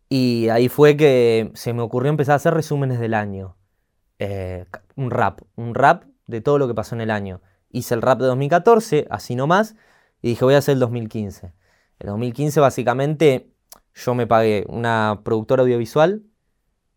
y 0.09 0.49
ahí 0.49 0.69
fue 0.69 0.97
que 0.97 1.51
se 1.53 1.71
me 1.73 1.83
ocurrió 1.83 2.09
empezar 2.09 2.33
a 2.33 2.37
hacer 2.37 2.53
resúmenes 2.53 2.99
del 2.99 3.13
año, 3.13 3.55
eh, 4.17 4.65
un 4.95 5.11
rap, 5.11 5.41
un 5.55 5.75
rap 5.75 6.03
de 6.25 6.41
todo 6.41 6.57
lo 6.57 6.67
que 6.67 6.73
pasó 6.73 6.95
en 6.95 7.01
el 7.01 7.11
año. 7.11 7.41
Hice 7.71 7.93
el 7.93 8.01
rap 8.01 8.19
de 8.19 8.25
2014, 8.25 9.07
así 9.09 9.35
nomás, 9.35 9.75
y 10.21 10.29
dije, 10.29 10.45
voy 10.45 10.55
a 10.55 10.59
hacer 10.59 10.73
el 10.73 10.79
2015. 10.79 11.53
El 11.99 12.07
2015 12.07 12.59
básicamente 12.59 13.51
yo 13.93 14.15
me 14.15 14.27
pagué 14.27 14.65
una 14.69 15.21
productora 15.23 15.63
audiovisual, 15.63 16.23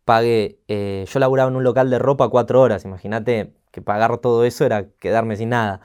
pagué, 0.04 0.60
eh, 0.68 1.06
yo 1.08 1.20
laburaba 1.20 1.50
en 1.50 1.56
un 1.56 1.64
local 1.64 1.90
de 1.90 1.98
ropa 1.98 2.28
cuatro 2.28 2.60
horas, 2.60 2.84
imagínate 2.84 3.54
que 3.70 3.82
pagar 3.82 4.18
todo 4.18 4.44
eso 4.44 4.64
era 4.64 4.90
quedarme 5.00 5.36
sin 5.36 5.50
nada. 5.50 5.80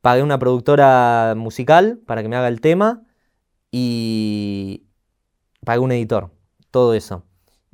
Pagué 0.00 0.22
una 0.22 0.38
productora 0.38 1.34
musical 1.36 2.00
para 2.06 2.22
que 2.22 2.28
me 2.28 2.36
haga 2.36 2.48
el 2.48 2.60
tema 2.60 3.02
y 3.70 4.86
pagué 5.64 5.80
un 5.80 5.92
editor, 5.92 6.30
todo 6.70 6.94
eso. 6.94 7.24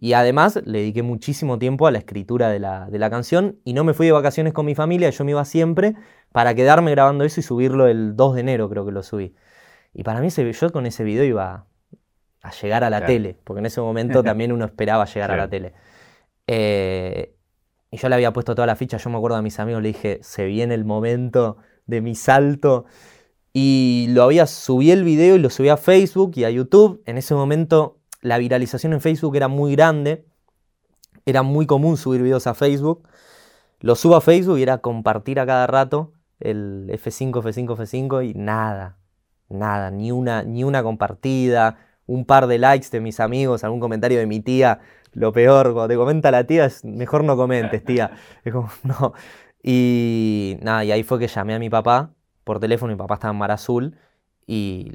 Y 0.02 0.14
además 0.14 0.58
le 0.64 0.78
dediqué 0.78 1.02
muchísimo 1.02 1.58
tiempo 1.58 1.86
a 1.86 1.90
la 1.90 1.98
escritura 1.98 2.48
de 2.48 2.58
la, 2.58 2.88
de 2.88 2.98
la, 2.98 3.10
canción 3.10 3.58
y 3.64 3.74
no 3.74 3.84
me 3.84 3.92
fui 3.92 4.06
de 4.06 4.12
vacaciones 4.12 4.54
con 4.54 4.64
mi 4.64 4.74
familia, 4.74 5.10
yo 5.10 5.26
me 5.26 5.32
iba 5.32 5.44
siempre 5.44 5.94
para 6.32 6.54
quedarme 6.54 6.90
grabando 6.92 7.22
eso 7.22 7.40
y 7.40 7.42
subirlo 7.42 7.86
el 7.86 8.16
2 8.16 8.36
de 8.36 8.40
enero, 8.40 8.70
creo 8.70 8.86
que 8.86 8.92
lo 8.92 9.02
subí. 9.02 9.34
Y 9.92 10.02
para 10.02 10.20
mí 10.20 10.28
ese, 10.28 10.50
yo 10.50 10.72
con 10.72 10.86
ese 10.86 11.04
video 11.04 11.24
iba 11.24 11.66
a 12.40 12.50
llegar 12.50 12.82
a 12.82 12.88
la 12.88 13.04
tele, 13.04 13.36
porque 13.44 13.60
en 13.60 13.66
ese 13.66 13.82
momento 13.82 14.22
también 14.24 14.52
uno 14.52 14.64
esperaba 14.64 15.04
llegar 15.04 15.32
a 15.32 15.36
la 15.36 15.50
tele. 15.50 15.74
Eh, 16.46 17.36
y 17.90 17.98
yo 17.98 18.08
le 18.08 18.14
había 18.14 18.32
puesto 18.32 18.54
toda 18.54 18.66
la 18.66 18.76
ficha, 18.76 18.96
yo 18.96 19.10
me 19.10 19.18
acuerdo 19.18 19.36
a 19.36 19.42
mis 19.42 19.60
amigos, 19.60 19.82
le 19.82 19.88
dije, 19.88 20.20
se 20.22 20.46
viene 20.46 20.72
el 20.72 20.86
momento 20.86 21.58
de 21.84 22.00
mi 22.00 22.14
salto. 22.14 22.86
Y 23.52 24.06
lo 24.10 24.22
había, 24.22 24.46
subí 24.46 24.92
el 24.92 25.04
video 25.04 25.36
y 25.36 25.40
lo 25.40 25.50
subí 25.50 25.68
a 25.68 25.76
Facebook 25.76 26.32
y 26.36 26.44
a 26.44 26.50
YouTube. 26.50 27.02
En 27.04 27.18
ese 27.18 27.34
momento 27.34 27.99
la 28.22 28.38
viralización 28.38 28.92
en 28.92 29.00
Facebook 29.00 29.36
era 29.36 29.48
muy 29.48 29.72
grande, 29.72 30.26
era 31.26 31.42
muy 31.42 31.66
común 31.66 31.96
subir 31.96 32.22
videos 32.22 32.46
a 32.46 32.54
Facebook. 32.54 33.08
Lo 33.80 33.94
subo 33.94 34.16
a 34.16 34.20
Facebook 34.20 34.58
y 34.58 34.62
era 34.62 34.78
compartir 34.78 35.40
a 35.40 35.46
cada 35.46 35.66
rato 35.66 36.12
el 36.38 36.88
F5, 36.90 37.42
F5, 37.42 37.76
F5 37.76 38.28
y 38.28 38.34
nada, 38.34 38.98
nada, 39.48 39.90
ni 39.90 40.12
una, 40.12 40.42
ni 40.42 40.64
una 40.64 40.82
compartida, 40.82 41.78
un 42.06 42.24
par 42.24 42.46
de 42.46 42.58
likes 42.58 42.88
de 42.90 43.00
mis 43.00 43.20
amigos, 43.20 43.64
algún 43.64 43.80
comentario 43.80 44.18
de 44.18 44.26
mi 44.26 44.40
tía. 44.40 44.80
Lo 45.12 45.32
peor, 45.32 45.72
cuando 45.72 45.88
te 45.88 45.96
comenta 45.96 46.30
la 46.30 46.44
tía, 46.44 46.66
es 46.66 46.84
mejor 46.84 47.24
no 47.24 47.36
comentes, 47.36 47.84
tía. 47.84 48.12
Es 48.44 48.52
como, 48.52 48.70
no. 48.82 49.12
Y 49.62 50.56
nada, 50.62 50.84
y 50.84 50.92
ahí 50.92 51.02
fue 51.02 51.18
que 51.18 51.28
llamé 51.28 51.54
a 51.54 51.58
mi 51.58 51.68
papá 51.68 52.14
por 52.44 52.60
teléfono, 52.60 52.92
mi 52.92 52.98
papá 52.98 53.14
estaba 53.14 53.32
en 53.32 53.38
Mar 53.38 53.50
Azul, 53.50 53.96
y 54.46 54.92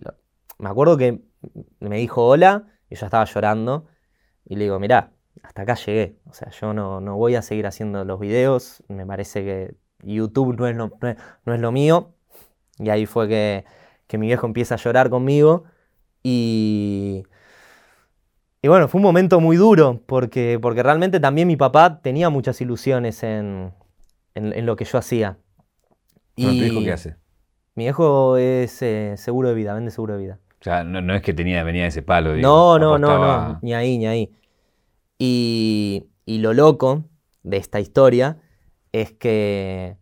me 0.58 0.70
acuerdo 0.70 0.98
que 0.98 1.22
me 1.80 1.98
dijo 1.98 2.26
hola, 2.26 2.75
y 2.96 3.00
yo 3.00 3.06
estaba 3.06 3.26
llorando 3.26 3.86
y 4.46 4.56
le 4.56 4.64
digo, 4.64 4.80
mirá, 4.80 5.12
hasta 5.44 5.64
acá 5.64 5.76
llegué. 5.76 6.16
O 6.30 6.34
sea, 6.34 6.50
yo 6.50 6.74
no, 6.74 7.02
no 7.02 7.18
voy 7.18 7.36
a 7.36 7.42
seguir 7.42 7.68
haciendo 7.68 8.06
los 8.06 8.20
videos. 8.20 8.84
Me 8.88 9.06
parece 9.06 9.44
que 9.44 9.76
YouTube 10.02 10.56
no 10.58 10.68
es 10.68 10.76
lo, 10.76 10.92
no 11.46 11.54
es, 11.54 11.60
lo 11.60 11.72
mío. 11.72 12.14
Y 12.80 12.90
ahí 12.90 13.06
fue 13.06 13.28
que, 13.28 13.66
que, 14.08 14.18
mi 14.18 14.28
viejo 14.28 14.48
empieza 14.48 14.76
a 14.76 14.78
llorar 14.78 15.10
conmigo. 15.10 15.66
Y, 16.24 17.24
y 18.62 18.68
bueno, 18.68 18.88
fue 18.88 19.00
un 19.00 19.04
momento 19.04 19.40
muy 19.40 19.58
duro 19.58 20.02
porque, 20.06 20.58
porque 20.62 20.84
realmente 20.84 21.20
también 21.20 21.48
mi 21.48 21.58
papá 21.58 22.02
tenía 22.02 22.30
muchas 22.30 22.62
ilusiones 22.62 23.24
en, 23.24 23.74
en, 24.36 24.66
lo 24.66 24.76
que 24.76 24.86
yo 24.86 24.98
hacía. 24.98 25.38
¿Y 26.36 26.60
tu 26.60 26.66
hijo 26.66 26.80
qué 26.82 26.92
hace? 26.92 27.16
Mi 27.76 27.84
viejo 27.84 28.38
es 28.38 28.82
eh, 28.82 29.16
seguro 29.18 29.50
de 29.50 29.56
vida, 29.56 29.74
vende 29.74 29.92
seguro 29.92 30.16
de 30.16 30.24
vida. 30.24 30.40
O 30.66 30.68
sea, 30.68 30.84
no, 30.84 31.14
es 31.14 31.22
que 31.22 31.32
tenía, 31.32 31.64
venía 31.64 31.84
de 31.84 31.90
ese 31.90 32.02
palo. 32.02 32.34
Digo, 32.34 32.42
no, 32.42 32.80
no, 32.80 32.98
no, 32.98 33.20
no, 33.20 33.60
ni 33.62 33.76
ahí, 33.76 34.00
ni 34.00 34.08
ahí. 34.08 34.36
Y, 35.20 36.08
y 36.26 36.40
lo 36.40 36.56
loco 36.56 37.04
de 37.44 37.58
esta 37.58 37.80
historia 37.80 38.40
es 38.92 39.12
que 39.12 39.96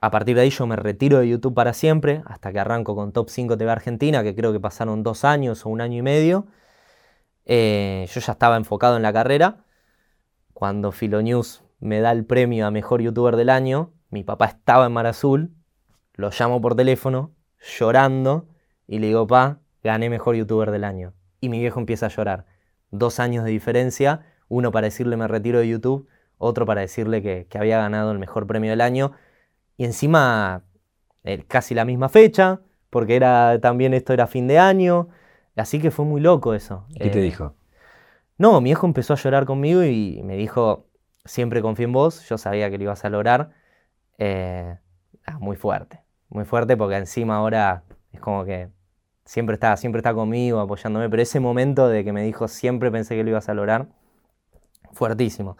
a 0.00 0.10
partir 0.10 0.34
de 0.34 0.42
ahí 0.42 0.50
yo 0.50 0.66
me 0.66 0.74
retiro 0.74 1.20
de 1.20 1.28
YouTube 1.28 1.54
para 1.54 1.72
siempre, 1.72 2.24
hasta 2.26 2.52
que 2.52 2.58
arranco 2.58 2.96
con 2.96 3.12
Top 3.12 3.28
5 3.28 3.56
TV 3.56 3.70
Argentina, 3.70 4.24
que 4.24 4.34
creo 4.34 4.52
que 4.52 4.58
pasaron 4.58 5.04
dos 5.04 5.24
años 5.24 5.64
o 5.64 5.68
un 5.68 5.80
año 5.80 5.98
y 5.98 6.02
medio. 6.02 6.48
Eh, 7.44 8.08
yo 8.12 8.20
ya 8.20 8.32
estaba 8.32 8.56
enfocado 8.56 8.96
en 8.96 9.02
la 9.02 9.12
carrera. 9.12 9.66
Cuando 10.52 10.90
Filonews 10.90 11.62
me 11.78 12.00
da 12.00 12.10
el 12.10 12.24
premio 12.24 12.66
a 12.66 12.72
Mejor 12.72 13.02
YouTuber 13.02 13.36
del 13.36 13.50
Año, 13.50 13.92
mi 14.10 14.24
papá 14.24 14.46
estaba 14.46 14.86
en 14.86 14.92
Mar 14.94 15.06
Azul, 15.06 15.54
lo 16.14 16.30
llamo 16.36 16.60
por 16.60 16.74
teléfono, 16.74 17.36
llorando, 17.78 18.48
y 18.88 18.98
le 18.98 19.06
digo, 19.06 19.28
pa, 19.28 19.61
gané 19.82 20.10
Mejor 20.10 20.36
YouTuber 20.36 20.70
del 20.70 20.84
Año. 20.84 21.14
Y 21.40 21.48
mi 21.48 21.60
viejo 21.60 21.80
empieza 21.80 22.06
a 22.06 22.08
llorar. 22.10 22.46
Dos 22.90 23.20
años 23.20 23.44
de 23.44 23.50
diferencia, 23.50 24.26
uno 24.48 24.70
para 24.70 24.86
decirle 24.86 25.16
me 25.16 25.26
retiro 25.28 25.58
de 25.58 25.68
YouTube, 25.68 26.08
otro 26.38 26.66
para 26.66 26.80
decirle 26.82 27.22
que, 27.22 27.46
que 27.48 27.58
había 27.58 27.78
ganado 27.78 28.12
el 28.12 28.18
Mejor 28.18 28.46
Premio 28.46 28.70
del 28.70 28.80
Año 28.80 29.12
y 29.76 29.84
encima 29.84 30.64
eh, 31.24 31.44
casi 31.46 31.74
la 31.74 31.84
misma 31.84 32.08
fecha, 32.08 32.60
porque 32.90 33.16
era 33.16 33.58
también 33.60 33.94
esto 33.94 34.12
era 34.12 34.26
fin 34.26 34.46
de 34.46 34.58
año, 34.58 35.08
así 35.56 35.80
que 35.80 35.90
fue 35.90 36.04
muy 36.04 36.20
loco 36.20 36.54
eso. 36.54 36.86
¿Qué 36.98 37.10
te 37.10 37.20
eh, 37.20 37.22
dijo? 37.22 37.54
No, 38.38 38.60
mi 38.60 38.70
hijo 38.70 38.86
empezó 38.86 39.14
a 39.14 39.16
llorar 39.16 39.46
conmigo 39.46 39.84
y 39.84 40.20
me 40.24 40.36
dijo, 40.36 40.86
siempre 41.24 41.62
confío 41.62 41.86
en 41.86 41.92
vos, 41.92 42.28
yo 42.28 42.38
sabía 42.38 42.70
que 42.70 42.78
lo 42.78 42.84
ibas 42.84 43.04
a 43.04 43.10
lograr. 43.10 43.50
Eh, 44.18 44.76
ah, 45.26 45.38
muy 45.38 45.56
fuerte, 45.56 46.02
muy 46.28 46.44
fuerte 46.44 46.76
porque 46.76 46.96
encima 46.96 47.36
ahora 47.36 47.84
es 48.12 48.20
como 48.20 48.44
que 48.44 48.68
siempre 49.24 49.54
está, 49.54 49.76
siempre 49.76 50.00
está 50.00 50.14
conmigo, 50.14 50.60
apoyándome, 50.60 51.08
pero 51.10 51.22
ese 51.22 51.40
momento 51.40 51.88
de 51.88 52.04
que 52.04 52.12
me 52.12 52.22
dijo, 52.24 52.48
siempre 52.48 52.90
pensé 52.90 53.16
que 53.16 53.24
lo 53.24 53.30
ibas 53.30 53.48
a 53.48 53.54
lograr, 53.54 53.88
fuertísimo. 54.92 55.56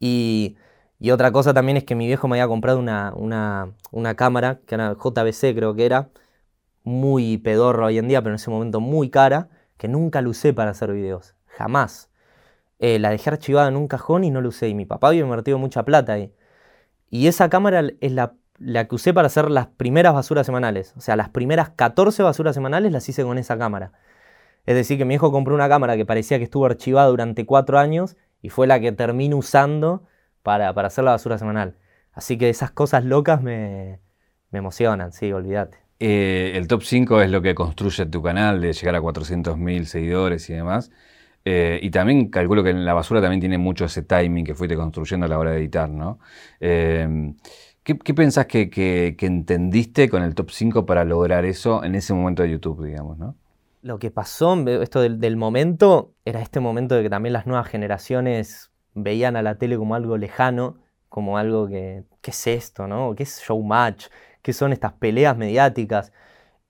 Y 0.00 0.56
y 1.04 1.10
otra 1.10 1.32
cosa 1.32 1.52
también 1.52 1.76
es 1.76 1.84
que 1.84 1.94
mi 1.94 2.06
viejo 2.06 2.28
me 2.28 2.36
había 2.36 2.48
comprado 2.48 2.78
una, 2.78 3.12
una, 3.14 4.14
cámara, 4.16 4.60
que 4.66 4.74
era 4.74 4.94
JBC 4.94 5.54
creo 5.54 5.74
que 5.74 5.84
era, 5.86 6.08
muy 6.84 7.38
pedorro 7.38 7.86
hoy 7.86 7.98
en 7.98 8.08
día, 8.08 8.22
pero 8.22 8.32
en 8.32 8.36
ese 8.36 8.50
momento 8.50 8.80
muy 8.80 9.10
cara, 9.10 9.50
que 9.76 9.88
nunca 9.88 10.22
la 10.22 10.30
usé 10.30 10.54
para 10.54 10.70
hacer 10.70 10.92
videos, 10.92 11.34
jamás. 11.46 12.10
Eh, 12.78 12.98
la 12.98 13.10
dejé 13.10 13.30
archivada 13.30 13.68
en 13.68 13.76
un 13.76 13.88
cajón 13.88 14.24
y 14.24 14.30
no 14.30 14.40
la 14.40 14.48
usé, 14.48 14.68
y 14.68 14.74
mi 14.74 14.86
papá 14.86 15.08
había 15.08 15.22
invertido 15.22 15.58
mucha 15.58 15.84
plata 15.84 16.14
ahí. 16.14 16.32
Y 17.10 17.28
esa 17.28 17.50
cámara 17.50 17.82
es 18.00 18.12
la, 18.12 18.34
la 18.58 18.86
que 18.86 18.94
usé 18.94 19.12
para 19.12 19.26
hacer 19.26 19.50
las 19.50 19.66
primeras 19.66 20.14
basuras 20.14 20.46
semanales, 20.46 20.94
o 20.96 21.00
sea, 21.00 21.16
las 21.16 21.28
primeras 21.28 21.70
14 21.70 22.22
basuras 22.22 22.54
semanales 22.54 22.92
las 22.92 23.08
hice 23.08 23.22
con 23.24 23.38
esa 23.38 23.58
cámara. 23.58 23.92
Es 24.66 24.74
decir, 24.74 24.96
que 24.96 25.04
mi 25.04 25.14
hijo 25.14 25.30
compró 25.30 25.54
una 25.54 25.68
cámara 25.68 25.96
que 25.96 26.06
parecía 26.06 26.38
que 26.38 26.44
estuvo 26.44 26.64
archivada 26.66 27.08
durante 27.08 27.44
cuatro 27.44 27.78
años 27.78 28.16
y 28.40 28.48
fue 28.48 28.66
la 28.66 28.80
que 28.80 28.92
termino 28.92 29.36
usando 29.36 30.04
para, 30.42 30.70
hacer 30.70 31.04
la 31.04 31.12
basura 31.12 31.38
semanal. 31.38 31.76
Así 32.12 32.38
que 32.38 32.48
esas 32.48 32.70
cosas 32.70 33.04
locas 33.04 33.42
me, 33.42 34.00
emocionan, 34.52 35.12
sí, 35.12 35.32
olvídate. 35.32 35.78
Eh, 36.00 36.52
el 36.54 36.66
top 36.66 36.82
5 36.82 37.22
es 37.22 37.30
lo 37.30 37.42
que 37.42 37.54
construye 37.54 38.06
tu 38.06 38.22
canal, 38.22 38.60
de 38.60 38.72
llegar 38.72 38.94
a 38.94 39.00
400.000 39.00 39.84
seguidores 39.84 40.48
y 40.48 40.54
demás. 40.54 40.90
Eh, 41.44 41.78
y 41.82 41.90
también 41.90 42.30
calculo 42.30 42.62
que 42.62 42.70
en 42.70 42.84
la 42.84 42.94
basura 42.94 43.20
también 43.20 43.40
tiene 43.40 43.58
mucho 43.58 43.84
ese 43.84 44.02
timing 44.02 44.44
que 44.44 44.54
fuiste 44.54 44.76
construyendo 44.76 45.26
a 45.26 45.28
la 45.28 45.38
hora 45.38 45.50
de 45.50 45.58
editar, 45.58 45.90
¿no? 45.90 46.18
Eh, 46.60 47.34
¿qué, 47.84 48.14
pensás 48.14 48.46
que, 48.46 49.16
entendiste 49.20 50.08
con 50.08 50.22
el 50.22 50.34
top 50.34 50.50
5 50.50 50.86
para 50.86 51.04
lograr 51.04 51.44
eso 51.44 51.84
en 51.84 51.94
ese 51.94 52.14
momento 52.14 52.42
de 52.42 52.50
YouTube, 52.50 52.84
digamos, 52.84 53.18
¿no? 53.18 53.36
Lo 53.82 53.98
que 53.98 54.10
pasó, 54.10 54.54
esto 54.66 55.02
del, 55.02 55.36
momento, 55.36 56.14
era 56.24 56.40
este 56.40 56.58
momento 56.58 56.94
de 56.94 57.02
que 57.02 57.10
también 57.10 57.34
las 57.34 57.46
nuevas 57.46 57.68
generaciones 57.68 58.72
veían 58.94 59.36
a 59.36 59.42
la 59.42 59.58
tele 59.58 59.76
como 59.76 59.94
algo 59.94 60.16
lejano, 60.16 60.78
como 61.10 61.36
algo 61.36 61.68
que, 61.68 62.04
¿qué 62.22 62.30
es 62.30 62.46
esto? 62.46 62.88
¿no? 62.88 63.14
¿Qué 63.14 63.24
es 63.24 63.42
showmatch? 63.46 64.06
¿Qué 64.40 64.54
son 64.54 64.72
estas 64.72 64.94
peleas 64.94 65.36
mediáticas? 65.36 66.12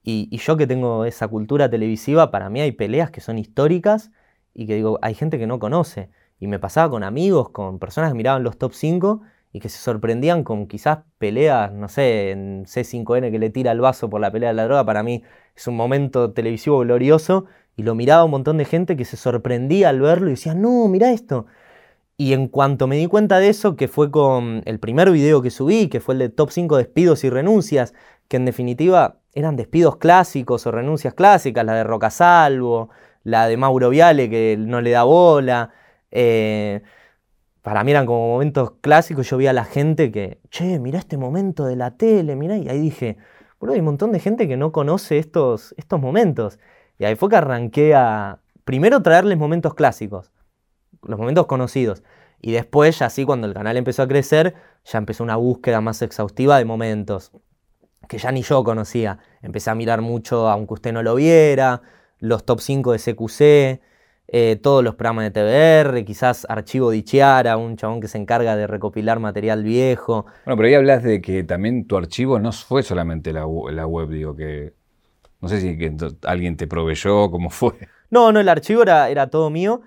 Y, 0.03 0.37
yo 0.37 0.57
que 0.57 0.67
tengo 0.67 1.05
esa 1.05 1.29
cultura 1.29 1.71
televisiva, 1.71 2.33
para 2.33 2.51
mí 2.51 2.61
hay 2.61 2.73
peleas 2.73 3.13
que 3.13 3.21
son 3.21 3.39
históricas 3.39 4.11
y 4.53 4.67
que 4.67 4.75
digo, 4.75 4.99
hay 5.01 5.15
gente 5.15 5.39
que 5.39 5.47
no 5.47 5.61
conoce. 5.61 6.11
Y 6.41 6.49
me 6.49 6.59
pasaba 6.59 6.91
con 6.91 7.05
amigos, 7.05 7.51
con 7.51 7.79
personas 7.79 8.11
que 8.11 8.17
miraban 8.17 8.43
los 8.43 8.59
top 8.59 8.73
5 8.75 9.23
y 9.55 9.61
que 9.61 9.69
se 9.69 9.79
sorprendían 9.79 10.43
con 10.43 10.67
quizás 10.67 10.99
peleas, 11.19 11.73
no 11.73 11.89
sé, 11.89 12.33
en 12.33 12.65
C5N 12.65 13.31
que 13.31 13.39
le 13.39 13.51
tira 13.51 13.71
el 13.71 13.81
vaso 13.81 14.11
por 14.11 14.21
la 14.21 14.33
pelea 14.33 14.49
de 14.49 14.57
la 14.57 14.65
droga. 14.65 14.85
Para 14.85 15.05
mí 15.05 15.23
es 15.55 15.69
un 15.69 15.77
momento 15.77 16.33
televisivo 16.33 16.81
glorioso 16.81 17.45
y 17.77 17.85
lo 17.85 17.95
miraba 17.95 18.25
un 18.25 18.33
montón 18.33 18.59
de 18.59 18.65
gente 18.65 18.97
que 18.97 19.05
se 19.05 19.17
sorprendía 19.17 19.91
al 19.91 20.01
verlo 20.01 20.27
y 20.27 20.31
decía, 20.31 20.55
no, 20.55 20.89
mira 20.89 21.13
esto. 21.13 21.47
Y 22.17 22.33
en 22.33 22.49
cuanto 22.49 22.89
me 22.89 22.97
di 22.97 23.07
cuenta 23.07 23.39
de 23.39 23.49
eso, 23.49 23.77
que 23.77 23.87
fue 23.87 24.11
con 24.11 24.63
el 24.65 24.81
primer 24.81 25.13
video 25.13 25.41
que 25.41 25.51
subí, 25.51 25.89
que 25.89 26.01
fue 26.01 26.15
el 26.15 26.19
de 26.19 26.29
top 26.31 26.51
5 26.51 26.77
despidos 26.77 27.23
y 27.23 27.31
renuncias, 27.31 27.95
que 28.27 28.39
en 28.39 28.47
definitiva 28.47 29.21
eran 29.35 29.55
despidos 29.55 29.99
clásicos 29.99 30.67
o 30.67 30.73
renuncias 30.73 31.15
clásicas, 31.15 31.65
la 31.65 31.75
de 31.75 31.85
Rocasalvo, 31.85 32.91
la 33.23 33.47
de 33.47 33.57
Mauro 33.57 33.89
Viale 33.91 34.29
que 34.29 34.57
no 34.59 34.81
le 34.81 34.91
da 34.91 35.05
bola. 35.05 35.71
Eh, 36.11 36.83
para 37.65 37.83
mí 37.83 37.93
eran 37.93 38.05
como 38.05 38.29
momentos 38.29 38.73
clásicos, 38.83 39.31
yo 39.31 39.39
vi 39.39 39.47
a 39.47 39.55
la 39.55 39.65
gente 39.65 40.13
que, 40.13 40.39
che, 40.51 40.79
mira 40.79 40.99
este 40.99 41.17
momento 41.17 41.65
de 41.65 41.77
la 41.77 41.97
tele, 41.97 42.37
mira, 42.37 42.59
y 42.59 42.69
ahí 42.69 42.79
dije, 42.79 43.17
bueno, 43.59 43.73
hay 43.73 43.81
un 43.81 43.87
montón 43.87 44.13
de 44.13 44.21
gente 44.21 44.47
que 44.47 44.59
no 44.59 44.71
conoce 44.71 45.17
estos, 45.17 45.75
estos 45.79 45.99
momentos. 45.99 46.59
Y 46.99 47.07
ahí 47.07 47.17
fue 47.17 47.31
que 47.31 47.37
arranqué 47.37 47.95
a, 47.95 48.41
primero, 48.67 49.01
traerles 49.01 49.39
momentos 49.39 49.73
clásicos 49.73 50.31
los 51.07 51.19
momentos 51.19 51.47
conocidos. 51.47 52.03
Y 52.43 52.53
después, 52.53 52.99
ya 52.99 53.07
así, 53.07 53.25
cuando 53.25 53.47
el 53.47 53.55
canal 53.55 53.79
empezó 53.79 54.03
a 54.03 54.09
crecer, 54.09 54.55
ya 54.85 54.99
empezó 54.99 55.25
una 55.25 55.37
búsqueda 55.37 55.81
más 55.81 56.03
exhaustiva 56.03 56.59
de 56.59 56.67
momentos 56.67 57.33
que 58.11 58.19
ya 58.19 58.31
ni 58.31 58.43
yo 58.43 58.63
conocía. 58.63 59.21
Empecé 59.41 59.71
a 59.71 59.75
mirar 59.75 60.03
mucho, 60.03 60.51
aunque 60.51 60.75
usted 60.75 60.93
no 60.93 61.03
lo 61.03 61.15
viera, 61.15 61.81
los 62.19 62.45
top 62.45 62.61
5 62.61 62.93
de 62.93 62.99
CQC, 62.99 63.81
eh, 64.29 64.57
todos 64.63 64.83
los 64.83 64.95
programas 64.95 65.25
de 65.25 65.31
TBR, 65.31 66.05
quizás 66.05 66.47
Archivo 66.49 66.91
Dichiara, 66.91 67.57
un 67.57 67.77
chabón 67.77 68.01
que 68.01 68.09
se 68.09 68.19
encarga 68.19 68.57
de 68.57 68.67
recopilar 68.67 69.21
material 69.21 69.63
viejo. 69.63 70.27
Bueno, 70.45 70.57
pero 70.57 70.69
ahí 70.69 70.75
hablas 70.75 71.03
de 71.03 71.21
que 71.21 71.45
también 71.45 71.87
tu 71.87 71.97
archivo 71.97 72.39
no 72.39 72.53
fue 72.53 72.83
solamente 72.83 73.33
la, 73.33 73.47
web, 73.47 74.09
digo 74.09 74.35
que... 74.35 74.73
No 75.41 75.49
sé 75.49 75.61
si 75.61 75.79
alguien 76.23 76.57
te 76.57 76.67
proveyó, 76.67 77.31
cómo 77.31 77.51
fue. 77.51 77.75
No, 78.11 78.33
no, 78.33 78.41
el 78.41 78.49
archivo 78.49 78.83
era, 78.83 79.11
era 79.11 79.29
todo 79.29 79.51
mío 79.51 79.83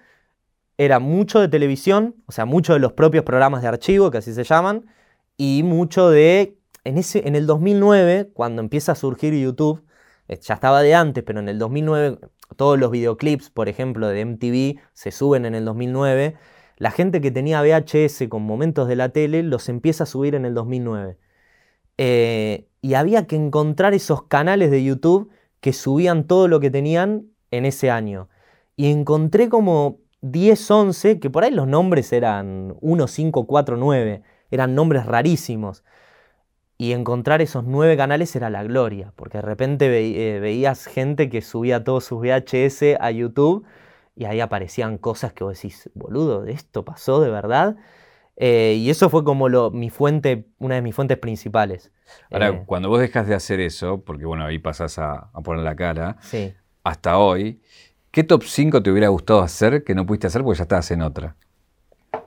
era 0.77 0.99
mucho 0.99 1.39
de 1.39 1.47
televisión, 1.47 2.15
o 2.27 2.31
sea, 2.31 2.45
mucho 2.45 2.73
de 2.73 2.79
los 2.79 2.93
propios 2.93 3.23
programas 3.23 3.61
de 3.61 3.67
archivo, 3.67 4.11
que 4.11 4.19
así 4.19 4.33
se 4.33 4.43
llaman, 4.43 4.85
y 5.35 5.63
mucho 5.63 6.09
de, 6.09 6.57
en, 6.83 6.97
ese, 6.97 7.27
en 7.27 7.35
el 7.35 7.47
2009, 7.47 8.29
cuando 8.33 8.61
empieza 8.61 8.91
a 8.91 8.95
surgir 8.95 9.33
YouTube, 9.33 9.83
eh, 10.27 10.39
ya 10.41 10.53
estaba 10.55 10.81
de 10.81 10.93
antes, 10.93 11.23
pero 11.23 11.39
en 11.39 11.49
el 11.49 11.57
2009, 11.57 12.19
todos 12.55 12.79
los 12.79 12.91
videoclips, 12.91 13.49
por 13.49 13.69
ejemplo, 13.69 14.07
de 14.07 14.21
MTV, 14.21 14.79
se 14.93 15.11
suben 15.11 15.45
en 15.45 15.55
el 15.55 15.65
2009, 15.65 16.35
la 16.77 16.91
gente 16.91 17.21
que 17.21 17.31
tenía 17.31 17.61
VHS 17.61 18.27
con 18.29 18.43
momentos 18.43 18.87
de 18.87 18.95
la 18.95 19.09
tele 19.09 19.43
los 19.43 19.67
empieza 19.69 20.03
a 20.03 20.07
subir 20.07 20.35
en 20.35 20.45
el 20.45 20.53
2009. 20.53 21.17
Eh, 21.97 22.67
y 22.81 22.93
había 22.93 23.25
que 23.25 23.35
encontrar 23.35 23.93
esos 23.93 24.23
canales 24.23 24.69
de 24.69 24.83
YouTube 24.83 25.31
que 25.59 25.73
subían 25.73 26.27
todo 26.27 26.47
lo 26.47 26.59
que 26.59 26.69
tenían 26.69 27.27
en 27.51 27.65
ese 27.65 27.89
año. 27.89 28.29
Y 28.75 28.91
encontré 28.91 29.49
como 29.49 29.99
10, 30.21 30.69
11, 30.71 31.19
que 31.19 31.29
por 31.29 31.43
ahí 31.43 31.51
los 31.51 31.67
nombres 31.67 32.13
eran 32.13 32.75
1, 32.79 33.07
5, 33.07 33.47
4, 33.47 33.77
9, 33.77 34.21
eran 34.51 34.75
nombres 34.75 35.05
rarísimos. 35.05 35.83
Y 36.77 36.91
encontrar 36.91 37.41
esos 37.41 37.63
nueve 37.63 37.97
canales 37.97 38.35
era 38.35 38.49
la 38.49 38.63
gloria, 38.63 39.11
porque 39.15 39.39
de 39.39 39.41
repente 39.41 39.85
eh, 39.87 40.39
veías 40.39 40.85
gente 40.85 41.29
que 41.29 41.41
subía 41.41 41.83
todos 41.83 42.05
sus 42.05 42.19
VHS 42.19 42.97
a 42.99 43.11
YouTube 43.11 43.65
y 44.15 44.25
ahí 44.25 44.39
aparecían 44.39 44.97
cosas 44.97 45.33
que 45.33 45.43
vos 45.43 45.55
decís, 45.55 45.89
boludo, 45.95 46.45
¿esto 46.45 46.85
pasó 46.85 47.19
de 47.19 47.29
verdad? 47.29 47.77
Eh, 48.35 48.75
y 48.77 48.91
eso 48.91 49.09
fue 49.09 49.23
como 49.23 49.49
lo, 49.49 49.71
mi 49.71 49.89
fuente, 49.89 50.45
una 50.59 50.75
de 50.75 50.83
mis 50.83 50.93
fuentes 50.93 51.17
principales. 51.17 51.91
Ahora, 52.31 52.49
eh, 52.49 52.63
cuando 52.65 52.89
vos 52.89 52.99
dejas 52.99 53.27
de 53.27 53.33
hacer 53.33 53.59
eso, 53.59 54.01
porque 54.01 54.25
bueno, 54.25 54.45
ahí 54.45 54.59
pasás 54.59 54.99
a, 54.99 55.31
a 55.33 55.41
poner 55.41 55.63
la 55.63 55.75
cara, 55.75 56.17
hasta 56.83 57.17
hoy, 57.17 57.59
¿Qué 58.17 58.23
top 58.23 58.43
5 58.45 58.81
te 58.81 58.89
hubiera 58.89 59.09
gustado 59.09 59.41
hacer 59.41 59.83
que 59.83 59.93
no 59.93 60.03
pudiste 60.03 60.25
hacer 60.25 60.41
porque 60.41 60.57
ya 60.57 60.63
estabas 60.63 60.89
en 60.89 61.03
otra? 61.03 61.35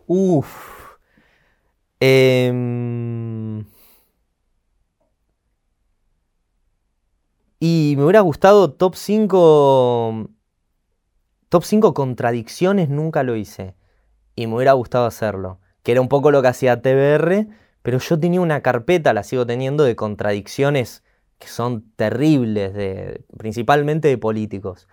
Uf. 0.07 0.95
Y 7.61 7.95
me 7.99 8.05
hubiera 8.05 8.23
gustado 8.23 8.73
top 8.73 8.97
5. 8.97 10.31
Top 11.51 11.63
5 11.63 11.95
contradicciones 11.95 12.89
nunca 12.89 13.23
lo 13.23 13.37
hice. 13.37 13.75
Y 14.35 14.47
me 14.47 14.57
hubiera 14.57 14.73
gustado 14.73 15.05
hacerlo. 15.05 15.61
Que 15.83 15.93
era 15.93 16.01
un 16.01 16.09
poco 16.09 16.31
lo 16.31 16.41
que 16.41 16.49
hacía 16.49 16.81
TBR, 16.81 17.49
pero 17.83 17.99
yo 17.99 18.19
tenía 18.19 18.41
una 18.41 18.63
carpeta, 18.63 19.13
la 19.13 19.23
sigo 19.25 19.47
teniendo, 19.47 19.85
de 19.85 19.95
contradicciones 19.95 21.05
que 21.39 21.49
son 21.49 21.91
terribles, 21.97 22.73
de, 22.75 23.25
principalmente 23.37 24.09
de 24.09 24.19
políticos. 24.19 24.89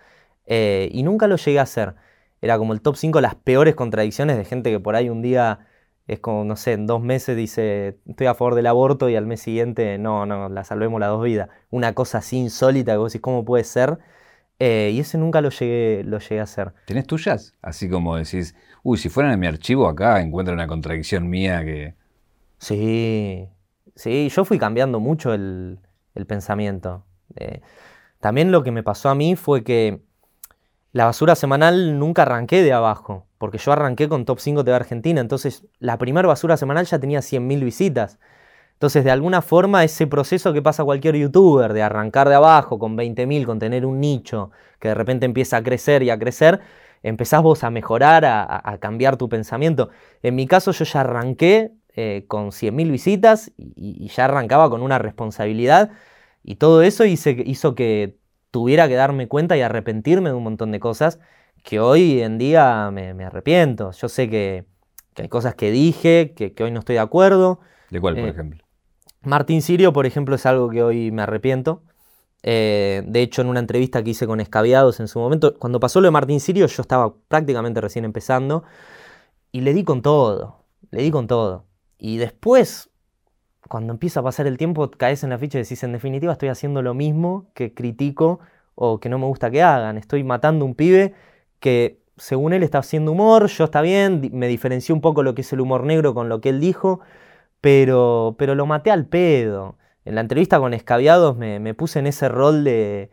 Eh, 0.46 0.90
y 0.92 1.02
nunca 1.04 1.26
lo 1.26 1.36
llegué 1.36 1.60
a 1.60 1.62
hacer. 1.62 1.94
Era 2.42 2.58
como 2.58 2.74
el 2.74 2.82
top 2.82 2.96
5 2.96 3.20
las 3.22 3.34
peores 3.34 3.74
contradicciones 3.76 4.36
de 4.36 4.44
gente 4.44 4.70
que 4.70 4.80
por 4.80 4.94
ahí 4.94 5.08
un 5.08 5.22
día 5.22 5.60
es 6.08 6.20
como, 6.20 6.42
no 6.42 6.56
sé, 6.56 6.72
en 6.72 6.86
dos 6.86 7.02
meses 7.02 7.36
dice 7.36 7.98
estoy 8.08 8.26
a 8.26 8.34
favor 8.34 8.54
del 8.54 8.66
aborto 8.66 9.10
y 9.10 9.14
al 9.14 9.26
mes 9.26 9.42
siguiente 9.42 9.98
no, 9.98 10.24
no, 10.24 10.48
la 10.48 10.64
salvemos 10.64 10.98
las 10.98 11.10
dos 11.10 11.22
vidas. 11.22 11.50
Una 11.70 11.92
cosa 11.92 12.18
así 12.18 12.38
insólita 12.38 12.92
que 12.92 12.98
vos 12.98 13.12
decís, 13.12 13.22
¿cómo 13.22 13.44
puede 13.44 13.62
ser? 13.62 13.98
Eh, 14.58 14.90
y 14.92 15.00
ese 15.00 15.18
nunca 15.18 15.42
lo 15.42 15.50
llegué, 15.50 16.02
lo 16.04 16.18
llegué 16.18 16.40
a 16.40 16.44
hacer. 16.44 16.72
¿Tenés 16.86 17.06
tuyas? 17.06 17.54
Así 17.60 17.90
como 17.90 18.16
decís, 18.16 18.56
uy, 18.82 18.96
si 18.96 19.10
fueran 19.10 19.32
en 19.32 19.38
mi 19.38 19.46
archivo 19.46 19.86
acá 19.86 20.20
encuentro 20.22 20.54
una 20.54 20.66
contradicción 20.66 21.28
mía 21.28 21.62
que... 21.62 21.94
Sí, 22.56 23.46
sí, 23.94 24.30
yo 24.30 24.44
fui 24.46 24.58
cambiando 24.58 25.00
mucho 25.00 25.34
el, 25.34 25.78
pensamiento. 26.26 27.04
Eh, 27.36 27.60
también 28.18 28.50
lo 28.50 28.64
que 28.64 28.72
me 28.72 28.82
pasó 28.82 29.10
a 29.10 29.14
mí 29.14 29.36
fue 29.36 29.62
que 29.62 30.00
la 30.92 31.04
basura 31.04 31.36
semanal 31.36 31.98
nunca 31.98 32.22
arranqué 32.22 32.62
de 32.62 32.72
abajo, 32.72 33.27
porque 33.38 33.58
yo 33.58 33.72
arranqué 33.72 34.08
con 34.08 34.24
Top 34.24 34.40
5 34.40 34.64
de 34.64 34.74
Argentina, 34.74 35.20
entonces 35.20 35.64
la 35.78 35.96
primera 35.96 36.28
basura 36.28 36.56
semanal 36.56 36.86
ya 36.86 36.98
tenía 36.98 37.20
100.000 37.20 37.64
visitas. 37.64 38.18
Entonces, 38.74 39.04
de 39.04 39.10
alguna 39.10 39.42
forma, 39.42 39.82
ese 39.82 40.06
proceso 40.06 40.52
que 40.52 40.62
pasa 40.62 40.84
cualquier 40.84 41.16
youtuber, 41.16 41.72
de 41.72 41.82
arrancar 41.82 42.28
de 42.28 42.36
abajo 42.36 42.78
con 42.78 42.96
20.000, 42.96 43.44
con 43.44 43.58
tener 43.58 43.84
un 43.84 44.00
nicho 44.00 44.50
que 44.78 44.88
de 44.88 44.94
repente 44.94 45.26
empieza 45.26 45.56
a 45.56 45.62
crecer 45.62 46.04
y 46.04 46.10
a 46.10 46.18
crecer, 46.18 46.60
empezás 47.02 47.42
vos 47.42 47.64
a 47.64 47.70
mejorar, 47.70 48.24
a, 48.24 48.78
cambiar 48.80 49.16
tu 49.16 49.28
pensamiento. 49.28 49.90
En 50.22 50.36
mi 50.36 50.46
caso, 50.46 50.70
yo 50.72 50.84
ya 50.84 51.00
arranqué 51.00 51.72
eh, 51.96 52.24
con 52.28 52.50
100.000 52.50 52.90
visitas 52.90 53.52
y, 53.56 54.08
ya 54.08 54.26
arrancaba 54.26 54.70
con 54.70 54.82
una 54.82 54.98
responsabilidad 54.98 55.90
y 56.44 56.56
todo 56.56 56.82
eso 56.82 57.04
hizo 57.04 57.74
que 57.74 58.16
tuviera 58.50 58.88
que 58.88 58.94
darme 58.94 59.28
cuenta 59.28 59.56
y 59.56 59.62
arrepentirme 59.62 60.30
de 60.30 60.36
un 60.36 60.44
montón 60.44 60.70
de 60.72 60.80
cosas 60.80 61.18
que 61.62 61.80
hoy 61.80 62.20
en 62.20 62.38
día 62.38 62.90
me, 62.92 63.24
arrepiento. 63.24 63.92
Yo 63.92 64.08
sé 64.08 64.28
que, 64.28 64.64
hay 65.16 65.28
cosas 65.28 65.54
que 65.54 65.70
dije, 65.70 66.32
que, 66.36 66.52
que, 66.52 66.64
hoy 66.64 66.70
no 66.70 66.80
estoy 66.80 66.94
de 66.94 67.00
acuerdo. 67.00 67.60
¿De 67.90 68.00
cuál, 68.00 68.14
por 68.14 68.24
eh, 68.24 68.30
ejemplo? 68.30 68.64
Martín 69.22 69.62
Sirio, 69.62 69.92
por 69.92 70.06
ejemplo, 70.06 70.34
es 70.34 70.46
algo 70.46 70.70
que 70.70 70.82
hoy 70.82 71.10
me 71.10 71.22
arrepiento. 71.22 71.82
Eh, 72.42 73.02
de 73.06 73.22
hecho, 73.22 73.42
en 73.42 73.48
una 73.48 73.60
entrevista 73.60 74.02
que 74.02 74.10
hice 74.10 74.26
con 74.26 74.40
Escabiados 74.40 75.00
en 75.00 75.08
su 75.08 75.18
momento, 75.18 75.58
cuando 75.58 75.80
pasó 75.80 76.00
lo 76.00 76.06
de 76.06 76.12
Martín 76.12 76.40
Sirio, 76.40 76.66
yo 76.66 76.82
estaba 76.82 77.14
prácticamente 77.28 77.80
recién 77.80 78.04
empezando 78.04 78.64
y 79.50 79.62
le 79.62 79.74
di 79.74 79.84
con 79.84 80.02
todo, 80.02 80.64
le 80.90 81.02
di 81.02 81.10
con 81.10 81.26
todo. 81.26 81.66
Y 81.98 82.18
después, 82.18 82.90
cuando 83.68 83.92
empieza 83.92 84.20
a 84.20 84.22
pasar 84.22 84.46
el 84.46 84.56
tiempo, 84.56 84.88
caes 84.90 85.24
en 85.24 85.30
la 85.30 85.38
ficha 85.38 85.58
y 85.58 85.62
decís, 85.62 85.82
en 85.82 85.92
definitiva, 85.92 86.32
estoy 86.32 86.48
haciendo 86.48 86.80
lo 86.80 86.94
mismo 86.94 87.50
que 87.54 87.74
critico 87.74 88.38
o 88.74 89.00
que 89.00 89.08
no 89.08 89.18
me 89.18 89.26
gusta 89.26 89.50
que 89.50 89.62
hagan. 89.62 89.98
Estoy 89.98 90.22
matando 90.22 90.64
un 90.64 90.74
pibe 90.76 91.14
que, 91.60 92.00
según 92.16 92.52
él, 92.52 92.62
está 92.62 92.78
haciendo 92.78 93.12
humor, 93.12 93.46
yo 93.48 93.64
está 93.64 93.80
bien, 93.80 94.30
me 94.32 94.48
diferencié 94.48 94.94
un 94.94 95.00
poco 95.00 95.22
lo 95.22 95.34
que 95.34 95.42
es 95.42 95.52
el 95.52 95.60
humor 95.60 95.84
negro 95.84 96.14
con 96.14 96.28
lo 96.28 96.40
que 96.40 96.48
él 96.48 96.60
dijo 96.60 97.00
pero, 97.60 98.36
pero 98.38 98.54
lo 98.54 98.66
maté 98.66 98.90
al 98.90 99.06
pedo. 99.06 99.76
En 100.04 100.14
la 100.14 100.20
entrevista 100.22 100.58
con 100.58 100.74
Escabiados 100.74 101.36
me, 101.36 101.74
puse 101.74 101.98
en 101.98 102.06
ese 102.06 102.28
rol 102.28 102.64
de, 102.64 103.10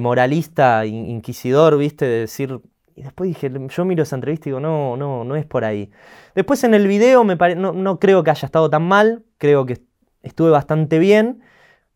moralista, 0.00 0.86
inquisidor, 0.86 1.76
¿viste? 1.78 2.06
De 2.06 2.20
decir. 2.20 2.60
Y 2.96 3.02
después 3.02 3.28
dije, 3.28 3.50
yo 3.68 3.84
miro 3.84 4.02
esa 4.02 4.16
entrevista 4.16 4.48
y 4.48 4.50
digo, 4.50 4.60
no, 4.60 4.96
no, 4.96 5.24
no 5.24 5.36
es 5.36 5.46
por 5.46 5.64
ahí. 5.64 5.90
Después 6.34 6.64
en 6.64 6.74
el 6.74 6.86
video 6.86 7.24
me 7.24 7.36
no, 7.56 7.98
creo 7.98 8.22
que 8.22 8.30
haya 8.30 8.46
estado 8.46 8.68
tan 8.68 8.82
mal, 8.82 9.24
creo 9.38 9.64
que 9.64 9.80
estuve 10.22 10.50
bastante 10.50 10.98
bien, 10.98 11.40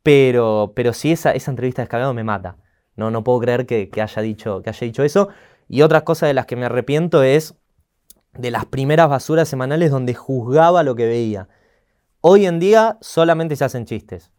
pero, 0.03 0.73
pero 0.75 0.93
sí 0.93 1.13
esa, 1.13 1.33
esa 1.33 1.51
entrevista 1.51 1.83
de 1.83 1.85
Escabiados 1.85 2.15
me 2.15 2.25
mata. 2.25 2.57
No, 2.97 3.11
no 3.11 3.25
puedo 3.25 3.41
creer 3.41 3.67
que, 3.67 3.91
haya 4.01 4.23
dicho, 4.23 4.63
que 4.63 4.71
haya 4.71 4.85
dicho 4.87 5.03
eso. 5.03 5.29
Y 5.69 5.83
otra 5.83 6.05
cosa 6.05 6.27
de 6.27 6.35
las 6.35 6.47
que 6.47 6.57
me 6.57 6.67
arrepiento 6.67 7.23
es 7.23 7.55
de 8.33 8.51
las 8.51 8.67
primeras 8.67 9.09
basuras 9.09 9.49
semanales 9.49 9.91
donde 9.91 10.15
juzgaba 10.15 10.83
lo 10.83 10.95
que 10.95 11.07
veía. 11.07 11.49
Hoy 12.21 12.47
en 12.47 12.59
día 12.59 12.99
solamente 13.01 13.57
se 13.57 13.65
hacen 13.65 13.85
chistes. 13.85 14.31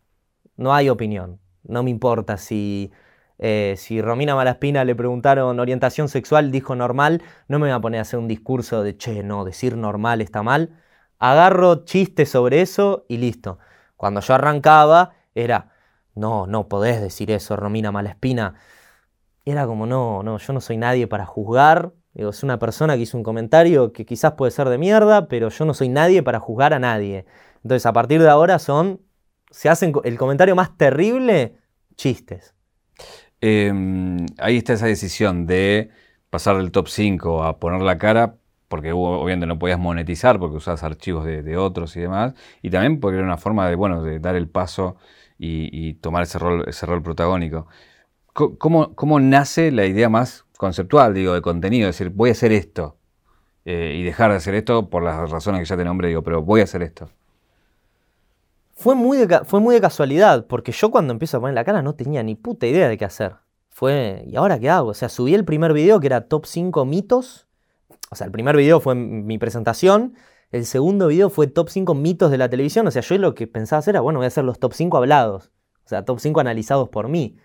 No 0.58 0.74
hay 0.74 0.90
opinión. 0.90 1.40
No 1.64 1.84
me 1.84 1.90
importa 1.90 2.38
si, 2.38 2.92
eh, 3.38 3.76
si 3.78 4.02
Romina 4.02 4.36
Malaspina 4.36 4.84
le 4.84 4.96
preguntaron 4.96 5.60
orientación 5.60 6.10
sexual, 6.10 6.52
dijo 6.52 6.76
normal. 6.76 7.22
No 7.48 7.60
me 7.60 7.68
voy 7.68 7.76
a 7.76 7.80
poner 7.80 8.00
a 8.00 8.02
hacer 8.02 8.20
un 8.20 8.28
discurso 8.28 8.84
de, 8.84 8.98
che, 8.98 9.24
no, 9.24 9.46
decir 9.46 9.78
normal 9.78 10.22
está 10.22 10.44
mal. 10.44 10.82
Agarro 11.20 11.86
chistes 11.86 12.30
sobre 12.30 12.62
eso 12.62 13.06
y 13.08 13.18
listo. 13.18 13.60
Cuando 13.98 14.20
yo 14.20 14.34
arrancaba 14.34 15.14
era, 15.34 15.72
no, 16.14 16.48
no 16.48 16.68
podés 16.68 17.02
decir 17.02 17.32
eso, 17.32 17.56
Romina 17.56 17.92
Malaspina. 17.92 18.56
Era 19.46 19.68
como, 19.68 19.86
no, 19.86 20.24
no, 20.24 20.40
yo 20.40 20.54
no 20.54 20.60
soy 20.60 20.78
nadie 20.78 21.08
para 21.08 21.26
juzgar. 21.26 21.94
Es 22.16 22.44
una 22.44 22.58
persona 22.58 22.96
que 22.96 23.02
hizo 23.02 23.18
un 23.18 23.24
comentario 23.24 23.94
que 23.94 24.06
quizás 24.06 24.34
puede 24.34 24.52
ser 24.52 24.70
de 24.70 24.78
mierda, 24.78 25.28
pero 25.28 25.50
yo 25.50 25.66
no 25.66 25.74
soy 25.74 25.90
nadie 25.90 26.24
para 26.24 26.40
juzgar 26.40 26.74
a 26.74 26.80
nadie. 26.80 27.26
Entonces, 27.58 27.86
a 27.86 27.94
partir 27.94 28.22
de 28.22 28.30
ahora 28.30 28.58
son, 28.58 29.02
se 29.52 29.70
hacen 29.70 29.94
el 30.04 30.18
comentario 30.18 30.56
más 30.56 30.76
terrible, 30.78 31.58
chistes. 31.96 32.56
Em, 33.42 34.26
ahí 34.40 34.58
está 34.58 34.74
esa 34.74 34.88
decisión 34.88 35.46
de 35.46 35.92
pasar 36.30 36.58
del 36.58 36.72
top 36.72 36.88
5 36.88 37.44
a 37.44 37.60
poner 37.60 37.82
la 37.82 37.98
cara, 37.98 38.38
porque 38.68 38.92
obviamente 38.94 39.46
no 39.46 39.60
podías 39.60 39.80
monetizar 39.80 40.40
porque 40.40 40.58
usabas 40.58 40.84
archivos 40.84 41.26
de, 41.26 41.58
otros 41.58 41.96
y 41.96 42.02
demás, 42.02 42.34
y 42.62 42.70
también 42.72 43.00
porque 43.00 43.18
era 43.18 43.26
una 43.26 43.38
forma 43.38 43.70
de, 43.70 43.76
bueno, 43.76 44.02
de 44.02 44.20
dar 44.20 44.36
el 44.36 44.50
paso 44.50 44.96
y, 45.38 45.94
tomar 45.96 46.24
ese 46.24 46.40
rol, 46.40 46.64
ese 46.68 46.86
rol 46.86 47.04
protagónico. 47.04 47.68
¿Cómo, 48.36 48.94
¿Cómo, 48.96 49.22
nace 49.22 49.72
la 49.72 49.86
idea 49.86 50.10
más 50.10 50.44
conceptual, 50.58 51.14
digo, 51.14 51.34
de 51.34 51.42
contenido? 51.42 51.88
Es 51.88 51.98
decir, 51.98 52.12
voy 52.14 52.28
a 52.28 52.32
hacer 52.34 52.52
esto 52.52 52.98
eh, 53.64 53.96
y 53.98 54.04
dejar 54.04 54.32
de 54.32 54.36
hacer 54.36 54.56
esto 54.56 54.90
por 54.90 55.04
las 55.04 55.32
razones 55.32 55.62
que 55.62 55.66
ya 55.66 55.78
te 55.78 55.86
nombré, 55.86 56.10
digo, 56.10 56.22
pero 56.22 56.42
voy 56.42 56.60
a 56.60 56.66
hacer 56.66 56.84
esto. 56.84 57.10
Fue 58.74 58.94
muy, 58.94 59.18
de, 59.20 59.46
fue 59.46 59.62
muy 59.62 59.74
de 59.74 59.80
casualidad, 59.80 60.48
porque 60.48 60.74
yo 60.74 60.92
cuando 60.92 61.14
empiezo 61.14 61.38
a 61.38 61.40
poner 61.40 61.56
la 61.56 61.64
cara 61.64 61.82
no 61.82 61.96
tenía 61.96 62.24
ni 62.24 62.36
puta 62.36 62.68
idea 62.68 62.90
de 62.90 62.98
qué 62.98 63.06
hacer. 63.06 63.38
Fue, 63.70 64.26
¿y 64.28 64.36
ahora 64.36 64.60
qué 64.60 64.70
hago? 64.70 64.90
O 64.90 64.94
sea, 64.94 65.08
subí 65.08 65.34
el 65.34 65.46
primer 65.46 65.72
video 65.72 66.02
que 66.02 66.08
era 66.08 66.28
top 66.28 66.46
5 66.46 66.84
mitos. 66.84 67.48
O 68.12 68.18
sea, 68.18 68.26
el 68.26 68.34
primer 68.34 68.58
video 68.58 68.82
fue 68.82 68.96
mi 68.96 69.38
presentación. 69.38 70.16
El 70.52 70.66
segundo 70.66 71.08
video 71.08 71.30
fue 71.30 71.48
top 71.48 71.70
5 71.70 71.94
mitos 71.94 72.32
de 72.32 72.38
la 72.38 72.50
televisión. 72.50 72.86
O 72.86 72.92
sea, 72.92 73.02
yo 73.02 73.18
lo 73.18 73.34
que 73.34 73.48
pensaba 73.48 73.80
hacer 73.80 73.94
era, 73.94 74.02
bueno, 74.02 74.20
voy 74.20 74.26
a 74.26 74.28
hacer 74.28 74.44
los 74.44 74.60
top 74.60 74.74
5 74.74 74.98
hablados. 74.98 75.54
O 75.86 75.88
sea, 75.88 76.04
top 76.04 76.20
5 76.20 76.42
analizados 76.42 76.90
por 76.90 77.08
mí. 77.08 77.38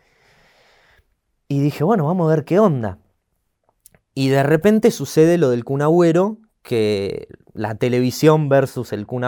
Y 1.51 1.59
dije, 1.59 1.83
bueno, 1.83 2.07
vamos 2.07 2.29
a 2.29 2.37
ver 2.37 2.45
qué 2.45 2.61
onda. 2.61 2.99
Y 4.15 4.29
de 4.29 4.45
repente 4.45 4.93
sucede 4.93 5.37
lo 5.37 5.51
del 5.51 5.65
cunagüero, 5.65 6.39
que 6.63 7.27
la 7.55 7.75
televisión 7.75 8.49
versus 8.49 8.93
el 8.93 9.05
Kun 9.05 9.25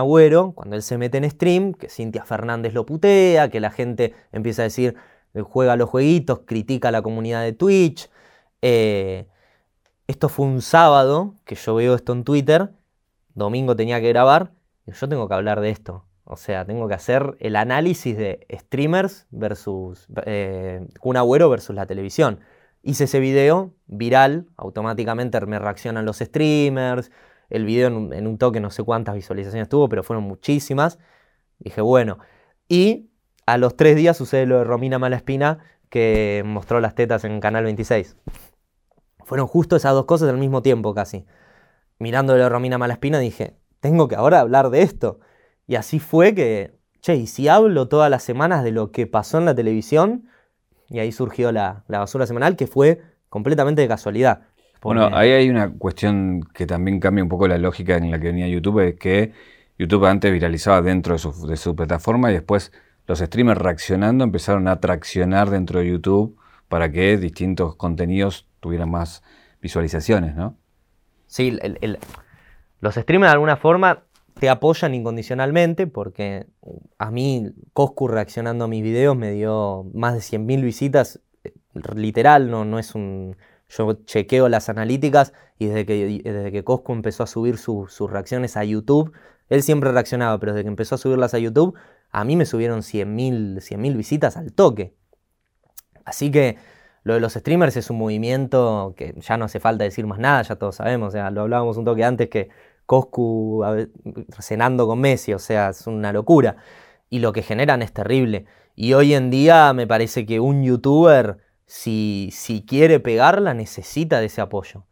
cuando 0.54 0.76
él 0.76 0.82
se 0.82 0.98
mete 0.98 1.18
en 1.18 1.28
stream, 1.28 1.74
que 1.74 1.88
Cintia 1.88 2.24
Fernández 2.24 2.74
lo 2.74 2.86
putea, 2.86 3.50
que 3.50 3.58
la 3.58 3.72
gente 3.72 4.14
empieza 4.30 4.62
a 4.62 4.66
decir, 4.66 4.94
juega 5.42 5.74
los 5.74 5.90
jueguitos, 5.90 6.42
critica 6.46 6.90
a 6.90 6.92
la 6.92 7.02
comunidad 7.02 7.42
de 7.42 7.54
Twitch. 7.54 8.08
Eh, 8.60 9.26
esto 10.06 10.28
fue 10.28 10.46
un 10.46 10.62
sábado, 10.62 11.34
que 11.44 11.56
yo 11.56 11.74
veo 11.74 11.96
esto 11.96 12.12
en 12.12 12.22
Twitter, 12.22 12.70
domingo 13.34 13.74
tenía 13.74 14.00
que 14.00 14.10
grabar, 14.10 14.52
y 14.86 14.92
yo 14.92 15.08
tengo 15.08 15.26
que 15.26 15.34
hablar 15.34 15.60
de 15.60 15.70
esto. 15.70 16.04
O 16.24 16.36
sea, 16.36 16.64
tengo 16.64 16.88
que 16.88 16.94
hacer 16.94 17.36
el 17.40 17.56
análisis 17.56 18.16
de 18.16 18.46
streamers 18.50 19.26
versus 19.30 20.06
eh, 20.24 20.86
versus 21.04 21.74
la 21.74 21.86
televisión. 21.86 22.40
Hice 22.82 23.04
ese 23.04 23.20
video 23.20 23.74
viral, 23.86 24.46
automáticamente 24.56 25.40
me 25.46 25.58
reaccionan 25.58 26.04
los 26.04 26.18
streamers, 26.18 27.10
el 27.50 27.64
video 27.64 27.88
en 27.88 28.26
un, 28.26 28.38
toque 28.38 28.60
no 28.60 28.70
sé 28.70 28.82
cuántas 28.82 29.14
visualizaciones 29.14 29.68
tuvo, 29.68 29.88
pero 29.88 30.02
fueron 30.02 30.24
muchísimas. 30.24 30.98
Dije, 31.58 31.80
bueno. 31.80 32.18
Y 32.68 33.10
a 33.46 33.58
los 33.58 33.76
tres 33.76 33.96
días 33.96 34.16
sucede 34.16 34.46
lo 34.46 34.58
de 34.58 34.64
Romina 34.64 34.98
Malaspina, 34.98 35.58
que 35.90 36.42
mostró 36.46 36.80
las 36.80 36.94
tetas 36.94 37.24
en 37.24 37.40
Canal 37.40 37.64
26. 37.64 38.16
Fueron 39.24 39.46
justo 39.46 39.76
esas 39.76 39.92
dos 39.92 40.06
cosas 40.06 40.30
al 40.30 40.38
mismo 40.38 40.62
tiempo 40.62 40.94
casi. 40.94 41.26
Mirándole 41.98 42.42
a 42.42 42.48
Romina 42.48 42.78
Malaspina 42.78 43.18
dije, 43.18 43.56
tengo 43.80 44.08
que 44.08 44.16
ahora 44.16 44.40
hablar 44.40 44.70
de 44.70 44.82
esto. 44.82 45.20
Y 45.66 45.76
así 45.76 45.98
fue 45.98 46.34
que, 46.34 46.74
che, 47.00 47.16
y 47.16 47.26
si 47.26 47.48
hablo 47.48 47.88
todas 47.88 48.10
las 48.10 48.22
semanas 48.22 48.64
de 48.64 48.72
lo 48.72 48.92
que 48.92 49.06
pasó 49.06 49.38
en 49.38 49.44
la 49.44 49.54
televisión, 49.54 50.28
y 50.88 50.98
ahí 50.98 51.12
surgió 51.12 51.52
la, 51.52 51.84
la 51.88 51.98
basura 52.00 52.26
semanal, 52.26 52.56
que 52.56 52.66
fue 52.66 53.00
completamente 53.28 53.82
de 53.82 53.88
casualidad. 53.88 54.42
Bueno, 54.82 55.08
ahí 55.12 55.30
hay 55.30 55.48
una 55.48 55.72
cuestión 55.72 56.42
que 56.52 56.66
también 56.66 56.98
cambia 56.98 57.22
un 57.22 57.28
poco 57.28 57.46
la 57.46 57.56
lógica 57.56 57.96
en 57.96 58.10
la 58.10 58.18
que 58.18 58.26
venía 58.26 58.48
YouTube, 58.48 58.80
es 58.80 58.96
que 58.96 59.32
YouTube 59.78 60.04
antes 60.06 60.32
viralizaba 60.32 60.82
dentro 60.82 61.16
de 61.16 61.56
su, 61.56 61.76
plataforma 61.76 62.30
y 62.30 62.34
después 62.34 62.72
los 63.06 63.20
streamers 63.20 63.60
reaccionando 63.60 64.24
empezaron 64.24 64.66
a 64.68 64.80
traccionar 64.80 65.50
dentro 65.50 65.78
de 65.80 65.88
YouTube 65.88 66.36
para 66.68 66.90
que 66.90 67.16
distintos 67.16 67.76
contenidos 67.76 68.48
tuvieran 68.60 68.90
más 68.90 69.22
visualizaciones, 69.60 70.34
¿no? 70.34 70.56
Sí, 71.26 71.58
los 72.80 72.94
streamers 72.94 73.30
de 73.30 73.34
alguna 73.34 73.56
forma 73.56 74.02
te 74.38 74.48
apoyan 74.48 74.94
incondicionalmente, 74.94 75.86
porque 75.86 76.46
a 76.98 77.10
mí 77.10 77.52
Coscu 77.72 78.08
reaccionando 78.08 78.64
a 78.64 78.68
mis 78.68 78.82
videos 78.82 79.16
me 79.16 79.32
dio 79.32 79.90
más 79.94 80.14
de 80.14 80.20
100.000 80.20 80.62
visitas, 80.62 81.20
eh, 81.44 81.52
literal, 81.94 82.50
no, 82.50 82.64
no 82.64 82.78
es 82.78 82.94
un... 82.94 83.36
Yo 83.68 83.94
chequeo 84.04 84.50
las 84.50 84.68
analíticas 84.68 85.32
y 85.58 85.66
desde 85.66 85.86
que, 85.86 86.20
desde 86.22 86.52
que 86.52 86.62
Coscu 86.62 86.92
empezó 86.92 87.22
a 87.22 87.26
subir 87.26 87.56
sus 87.56 88.10
reacciones 88.10 88.58
a 88.58 88.64
YouTube, 88.64 89.12
él 89.48 89.62
siempre 89.62 89.92
reaccionaba, 89.92 90.38
pero 90.38 90.52
desde 90.52 90.64
que 90.64 90.68
empezó 90.68 90.96
a 90.96 90.98
subirlas 90.98 91.32
a 91.32 91.38
YouTube, 91.38 91.74
a 92.10 92.24
mí 92.24 92.36
me 92.36 92.44
subieron 92.44 92.80
100.000 92.80 93.96
visitas 93.96 94.36
al 94.36 94.52
toque. 94.52 94.94
Así 96.04 96.30
que 96.30 96.58
lo 97.04 97.14
de 97.14 97.20
los 97.20 97.32
streamers 97.32 97.76
es 97.76 97.90
un 97.90 97.98
movimiento 97.98 98.94
que 98.96 99.14
ya 99.18 99.36
no 99.36 99.46
hace 99.46 99.60
falta 99.60 99.84
decir 99.84 100.06
más 100.06 100.18
nada, 100.18 100.42
ya 100.42 100.56
todos 100.56 100.76
sabemos. 100.76 101.08
O 101.08 101.10
sea, 101.10 101.30
lo 101.30 101.42
hablábamos 101.42 101.76
un 101.76 101.84
toque 101.84 102.04
antes 102.04 102.28
que 102.28 102.50
Coscu 102.92 103.64
cenando 104.38 104.86
con 104.86 105.00
Messi, 105.00 105.32
o 105.32 105.38
sea, 105.38 105.70
es 105.70 105.86
una 105.86 106.12
locura. 106.12 106.56
Y 107.08 107.20
lo 107.20 107.32
que 107.32 107.40
generan 107.40 107.80
es 107.80 107.90
terrible. 107.90 108.44
Y 108.76 108.92
hoy 108.92 109.14
en 109.14 109.30
día 109.30 109.72
me 109.72 109.86
parece 109.86 110.26
que 110.26 110.40
un 110.40 110.62
youtuber, 110.62 111.38
si, 111.64 112.28
si 112.32 112.66
quiere 112.66 113.00
pegarla, 113.00 113.54
necesita 113.54 114.20
de 114.20 114.26
ese 114.26 114.42
apoyo. 114.42 114.84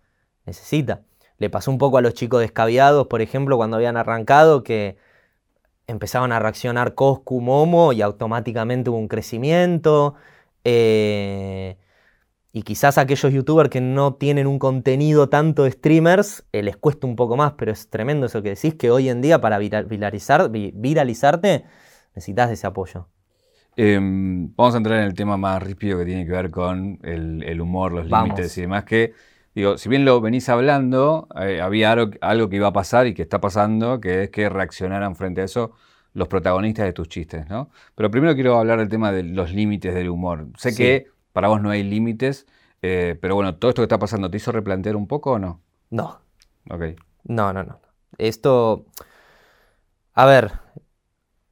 Necesita. 0.47 1.03
Le 1.37 1.51
pasó 1.51 1.71
un 1.71 1.77
poco 1.77 1.99
a 1.99 2.01
los 2.01 2.15
chicos 2.15 2.41
descaviados, 2.41 3.07
por 3.07 3.21
ejemplo, 3.21 3.59
cuando 3.59 3.77
habían 3.77 3.99
arrancado, 3.99 4.63
que 4.63 4.97
empezaban 5.87 6.33
a 6.33 6.39
reaccionar 6.39 6.95
Coscu, 6.95 7.43
Momo, 7.43 7.93
y 7.93 8.01
automáticamente 8.01 8.89
hubo 8.89 8.97
un 8.97 9.09
crecimiento. 9.09 10.15
Eh, 10.65 11.77
y 12.53 12.63
quizás 12.63 12.99
aquellos 12.99 13.33
youtubers 13.33 13.71
que 13.71 13.81
no 13.81 14.15
tienen 14.15 14.47
un 14.47 14.59
contenido 14.59 15.29
tanto 15.29 15.65
de 15.65 15.71
streamers 15.71 16.45
eh, 16.53 16.63
les 16.63 16.77
cuesta 16.77 17.07
un 17.07 17.17
poco 17.17 17.37
más, 17.37 17.53
pero 17.53 17.71
es 17.71 17.89
tremendo 17.89 18.27
eso 18.27 18.43
que 18.43 18.51
decís, 18.51 18.75
que 18.75 18.91
hoy 18.91 19.09
en 19.09 19.21
día 19.21 19.41
para 19.41 19.59
viralizar, 19.59 20.51
viralizarte 20.51 21.65
necesitas 22.15 22.49
de 22.49 22.55
ese 22.55 22.67
apoyo. 22.67 23.07
Em, 23.77 24.55
vamos 24.57 24.75
a 24.75 24.79
entrar 24.79 24.99
en 24.99 25.05
el 25.05 25.15
tema 25.15 25.37
más 25.37 25.63
rápido 25.63 25.99
que 25.99 26.05
tiene 26.05 26.27
que 26.27 26.33
ver 26.33 26.51
con 26.51 26.99
el, 27.03 27.61
humor, 27.61 27.93
los 27.93 28.07
límites 28.07 28.59
y 28.59 28.63
demás, 28.63 28.85
que 28.85 29.15
digo, 29.55 29.79
si 29.79 29.89
bien 29.89 30.05
lo 30.05 30.21
venís 30.21 30.49
hablando, 30.49 31.29
eh, 31.41 31.61
había 31.61 31.93
algo, 31.93 32.49
que 32.49 32.57
iba 32.57 32.67
a 32.67 32.73
pasar 32.73 33.07
y 33.07 33.15
que 33.15 33.23
está 33.23 33.41
pasando, 33.41 34.01
que 34.01 34.25
es 34.25 34.31
que 34.31 34.49
reaccionaran 34.49 35.15
frente 35.15 35.41
a 35.43 35.45
eso 35.45 35.73
los 36.15 36.27
protagonistas 36.27 36.87
de 36.87 36.93
tus 36.93 37.09
chistes, 37.09 37.49
¿no? 37.49 37.71
Pero 37.95 38.11
primero 38.11 38.35
quiero 38.35 38.59
hablar 38.59 38.81
del 38.81 38.89
tema 38.89 39.13
de 39.13 39.23
los 39.23 39.53
límites 39.53 39.95
del 39.95 40.09
humor. 40.09 40.49
Sé 40.57 40.75
que 40.75 41.07
para 41.33 41.49
vos 41.49 41.61
no 41.61 41.71
hay 41.71 41.83
límites, 41.83 42.47
eh, 42.83 43.19
pero 43.21 43.35
bueno, 43.35 43.57
todo 43.57 43.71
esto 43.71 43.83
que 43.83 43.85
está 43.85 43.99
pasando, 43.99 44.31
¿te 44.31 44.39
hizo 44.39 44.53
replantear 44.53 44.97
un 44.97 45.07
poco 45.07 45.33
o 45.33 45.39
no? 45.39 45.61
No. 45.91 46.21
Ok. 46.71 46.83
No, 47.25 47.53
no, 47.53 47.63
no. 47.65 47.81
Esto. 48.19 48.87
A 50.15 50.27
ver, 50.27 50.53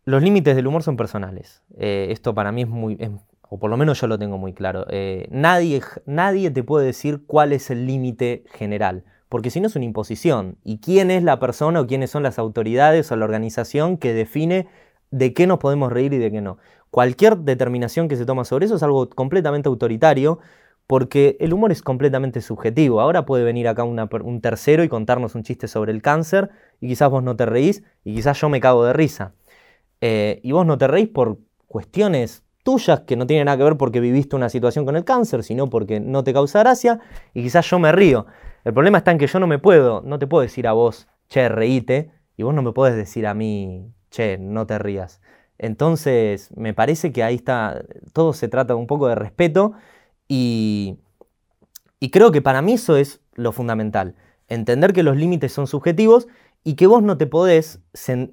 los 0.04 0.22
límites 0.22 0.56
del 0.56 0.66
humor 0.66 0.82
son 0.82 0.96
personales. 0.96 1.62
Eh, 1.76 2.08
esto 2.10 2.34
para 2.34 2.52
mí 2.52 2.62
es 2.62 2.68
muy. 2.68 2.98
o 3.42 3.58
por 3.58 3.70
lo 3.70 3.76
menos 3.76 4.00
yo 4.00 4.06
lo 4.06 4.18
tengo 4.18 4.38
muy 4.38 4.54
claro. 4.54 4.86
Eh, 4.88 5.28
nadie, 5.30 5.82
nadie 6.06 6.50
te 6.50 6.62
puede 6.62 6.86
decir 6.86 7.24
cuál 7.26 7.52
es 7.52 7.70
el 7.70 7.86
límite 7.86 8.44
general. 8.52 9.04
Porque 9.28 9.50
si 9.50 9.60
no 9.60 9.66
es 9.66 9.76
una 9.76 9.84
imposición. 9.84 10.56
¿Y 10.64 10.78
quién 10.78 11.10
es 11.10 11.22
la 11.22 11.38
persona 11.38 11.80
o 11.80 11.86
quiénes 11.86 12.10
son 12.10 12.22
las 12.22 12.38
autoridades 12.38 13.12
o 13.12 13.16
la 13.16 13.26
organización 13.26 13.98
que 13.98 14.14
define 14.14 14.66
de 15.10 15.34
qué 15.34 15.46
nos 15.46 15.58
podemos 15.58 15.92
reír 15.92 16.14
y 16.14 16.18
de 16.18 16.30
qué 16.30 16.40
no? 16.40 16.56
Cualquier 16.90 17.38
determinación 17.38 18.08
que 18.08 18.16
se 18.16 18.24
toma 18.24 18.44
sobre 18.44 18.66
eso 18.66 18.76
es 18.76 18.82
algo 18.82 19.08
completamente 19.10 19.68
autoritario 19.68 20.38
porque 20.86 21.36
el 21.40 21.52
humor 21.52 21.70
es 21.70 21.82
completamente 21.82 22.40
subjetivo. 22.40 23.00
Ahora 23.00 23.26
puede 23.26 23.44
venir 23.44 23.68
acá 23.68 23.84
un 23.84 24.40
tercero 24.40 24.82
y 24.82 24.88
contarnos 24.88 25.34
un 25.34 25.42
chiste 25.42 25.68
sobre 25.68 25.92
el 25.92 26.00
cáncer 26.00 26.50
y 26.80 26.88
quizás 26.88 27.10
vos 27.10 27.22
no 27.22 27.36
te 27.36 27.44
reís 27.44 27.82
y 28.04 28.14
quizás 28.14 28.40
yo 28.40 28.48
me 28.48 28.58
cago 28.60 28.84
de 28.84 28.94
risa. 28.94 29.34
Eh, 30.00 30.40
y 30.42 30.52
vos 30.52 30.64
no 30.64 30.78
te 30.78 30.86
reís 30.86 31.08
por 31.08 31.38
cuestiones 31.66 32.42
tuyas 32.62 33.00
que 33.00 33.16
no 33.16 33.26
tienen 33.26 33.46
nada 33.46 33.58
que 33.58 33.64
ver 33.64 33.76
porque 33.76 34.00
viviste 34.00 34.36
una 34.36 34.48
situación 34.48 34.84
con 34.84 34.96
el 34.96 35.04
cáncer, 35.04 35.42
sino 35.42 35.68
porque 35.68 36.00
no 36.00 36.24
te 36.24 36.32
causa 36.32 36.60
gracia 36.60 37.00
y 37.34 37.42
quizás 37.42 37.68
yo 37.68 37.78
me 37.78 37.92
río. 37.92 38.26
El 38.64 38.72
problema 38.72 38.98
está 38.98 39.10
en 39.10 39.18
que 39.18 39.26
yo 39.26 39.40
no 39.40 39.46
me 39.46 39.58
puedo, 39.58 40.02
no 40.02 40.18
te 40.18 40.26
puedo 40.26 40.42
decir 40.42 40.66
a 40.66 40.72
vos, 40.72 41.08
che, 41.28 41.48
reíte, 41.48 42.10
y 42.36 42.42
vos 42.42 42.54
no 42.54 42.62
me 42.62 42.72
puedes 42.72 42.96
decir 42.96 43.26
a 43.26 43.34
mí, 43.34 43.92
che, 44.10 44.38
no 44.38 44.66
te 44.66 44.78
rías. 44.78 45.20
Entonces, 45.58 46.50
me 46.56 46.72
parece 46.72 47.12
que 47.12 47.22
ahí 47.22 47.34
está, 47.34 47.84
todo 48.12 48.32
se 48.32 48.48
trata 48.48 48.76
un 48.76 48.86
poco 48.86 49.08
de 49.08 49.16
respeto 49.16 49.72
y, 50.28 50.98
creo 52.12 52.30
que 52.30 52.42
para 52.42 52.62
mí 52.62 52.74
eso 52.74 52.96
es 52.96 53.20
lo 53.34 53.52
fundamental, 53.52 54.14
entender 54.48 54.92
que 54.92 55.02
los 55.02 55.16
límites 55.16 55.52
son 55.52 55.66
subjetivos 55.66 56.28
y 56.64 56.74
que 56.74 56.86
vos 56.86 57.02
no 57.02 57.18
te 57.18 57.26
podés, 57.26 57.80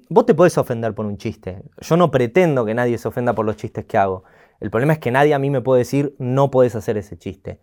vos 0.08 0.26
te 0.26 0.34
podés 0.34 0.58
ofender 0.58 0.94
por 0.94 1.06
un 1.06 1.18
chiste. 1.18 1.62
Yo 1.80 1.96
no 1.96 2.10
pretendo 2.10 2.64
que 2.64 2.74
nadie 2.74 2.98
se 2.98 3.08
ofenda 3.08 3.34
por 3.34 3.46
los 3.46 3.56
chistes 3.56 3.84
que 3.86 3.98
hago. 3.98 4.24
El 4.60 4.70
problema 4.70 4.92
es 4.92 4.98
que 4.98 5.10
nadie 5.10 5.34
a 5.34 5.38
mí 5.38 5.50
me 5.50 5.60
puede 5.60 5.80
decir 5.80 6.14
no 6.18 6.50
podés 6.50 6.74
hacer 6.74 6.96
ese 6.96 7.16
chiste. 7.18 7.60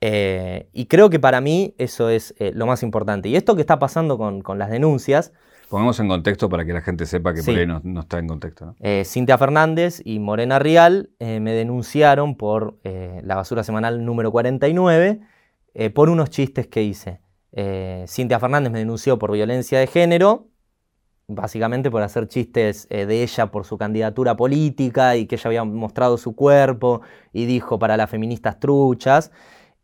Eh, 0.00 0.68
y 0.72 0.86
creo 0.86 1.10
que 1.10 1.20
para 1.20 1.40
mí 1.40 1.74
eso 1.78 2.08
es 2.08 2.34
eh, 2.38 2.52
lo 2.54 2.66
más 2.66 2.82
importante. 2.82 3.28
Y 3.28 3.36
esto 3.36 3.54
que 3.54 3.60
está 3.60 3.78
pasando 3.78 4.18
con, 4.18 4.40
con 4.40 4.58
las 4.58 4.70
denuncias, 4.70 5.32
Pongamos 5.70 6.00
en 6.00 6.08
contexto 6.08 6.48
para 6.48 6.64
que 6.64 6.72
la 6.72 6.80
gente 6.80 7.06
sepa 7.06 7.32
que 7.32 7.44
por 7.44 7.54
ahí 7.54 7.64
no, 7.64 8.00
está 8.00 8.18
en 8.18 8.26
contexto. 8.26 8.74
Eh, 8.80 9.04
Cintia 9.06 9.38
Fernández 9.38 10.02
y 10.04 10.18
Morena 10.18 10.58
Rial 10.58 11.10
eh, 11.20 11.38
me 11.38 11.52
denunciaron 11.52 12.34
por 12.34 12.80
eh, 12.82 13.20
la 13.22 13.36
basura 13.36 13.62
semanal 13.62 14.04
número 14.04 14.32
49 14.32 15.20
por 15.94 16.10
unos 16.10 16.30
chistes 16.30 16.66
que 16.66 16.82
hice. 16.82 17.20
Cintia 18.08 18.40
Fernández 18.40 18.72
me 18.72 18.80
denunció 18.80 19.20
por 19.20 19.30
violencia 19.30 19.78
de 19.78 19.86
género, 19.86 20.48
básicamente 21.28 21.92
por 21.92 22.02
hacer 22.02 22.26
chistes 22.26 22.88
de 22.88 23.22
ella 23.22 23.52
por 23.52 23.64
su 23.64 23.78
candidatura 23.78 24.36
política 24.36 25.14
y 25.14 25.26
que 25.26 25.36
ella 25.36 25.46
había 25.46 25.62
mostrado 25.62 26.18
su 26.18 26.34
cuerpo 26.34 27.02
y 27.32 27.44
dijo 27.44 27.78
para 27.78 27.96
las 27.96 28.10
feministas 28.10 28.58
truchas. 28.58 29.30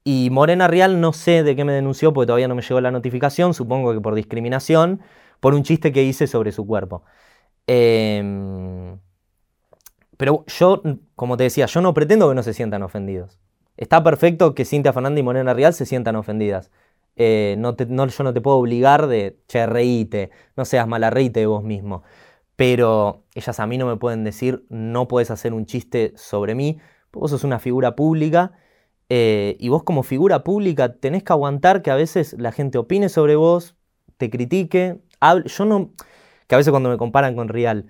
Y 0.03 0.31
Morena 0.33 0.67
Rial 0.67 1.01
no 1.01 1.13
sé 1.13 1.45
de 1.45 1.55
qué 1.55 1.65
me 1.65 1.73
denunció 1.73 2.13
porque 2.13 2.27
todavía 2.27 2.49
no 2.49 2.57
me 2.57 2.63
llegó 2.63 2.81
la 2.81 2.91
notificación, 2.91 3.55
supongo 3.55 3.95
que 3.95 4.01
por 4.01 4.17
discriminación 4.17 5.01
por 5.41 5.55
un 5.55 5.63
chiste 5.63 5.93
que 5.93 6.03
hice 6.03 6.27
sobre 6.27 6.53
su 6.53 6.67
cuerpo. 6.67 7.03
Em, 7.67 8.99
pero 10.17 10.45
yo, 10.47 10.83
como 11.15 11.37
te 11.37 11.45
decía, 11.45 11.67
yo 11.67 11.81
no 11.81 11.95
pretendo 11.95 12.29
que 12.29 12.35
no 12.35 12.43
se 12.43 12.55
sientan 12.55 12.83
ofendidos. 12.83 13.39
Está 13.77 14.03
perfecto 14.03 14.55
que 14.55 14.65
Cintia 14.65 14.93
Fernández 14.93 15.21
y 15.21 15.23
Morena 15.23 15.55
Real 15.55 15.75
se 15.75 15.87
sientan 15.87 16.17
ofendidas. 16.17 16.71
Eh, 17.17 17.57
no 17.59 17.77
yo 17.77 18.25
no 18.25 18.33
te 18.35 18.41
puedo 18.41 18.59
obligar 18.59 19.07
de, 19.07 19.39
che, 19.49 19.67
reíte, 19.67 20.31
no 20.57 20.65
seas 20.65 20.87
mala, 20.87 21.11
reíte 21.11 21.41
de 21.41 21.47
vos 21.47 21.63
mismo. 21.65 22.03
Pero 22.57 23.25
ellas 23.35 23.61
a 23.61 23.67
mí 23.67 23.79
no 23.79 23.87
me 23.87 23.97
pueden 23.97 24.25
decir, 24.25 24.65
no 24.71 25.09
puedes 25.09 25.31
hacer 25.31 25.53
un 25.55 25.67
chiste 25.67 26.13
sobre 26.17 26.55
mí, 26.55 26.79
vos 27.13 27.31
sos 27.31 27.45
una 27.45 27.59
figura 27.59 27.97
pública 27.97 28.53
eh, 29.09 29.57
y 29.61 29.69
vos 29.69 29.85
como 29.85 30.03
figura 30.03 30.43
pública 30.45 30.95
tenés 30.97 31.23
que 31.23 31.33
aguantar 31.33 31.83
que 31.83 31.91
a 31.91 31.95
veces 31.95 32.35
la 32.39 32.53
gente 32.53 32.79
opine 32.79 33.09
sobre 33.09 33.37
vos, 33.37 33.77
te 34.17 34.31
critique, 34.31 34.99
yo 35.21 35.65
no, 35.65 35.91
que 36.47 36.55
a 36.55 36.59
veces 36.59 36.71
cuando 36.71 36.91
me 36.91 36.97
comparan 36.97 37.37
con 37.37 37.49
Real, 37.49 37.87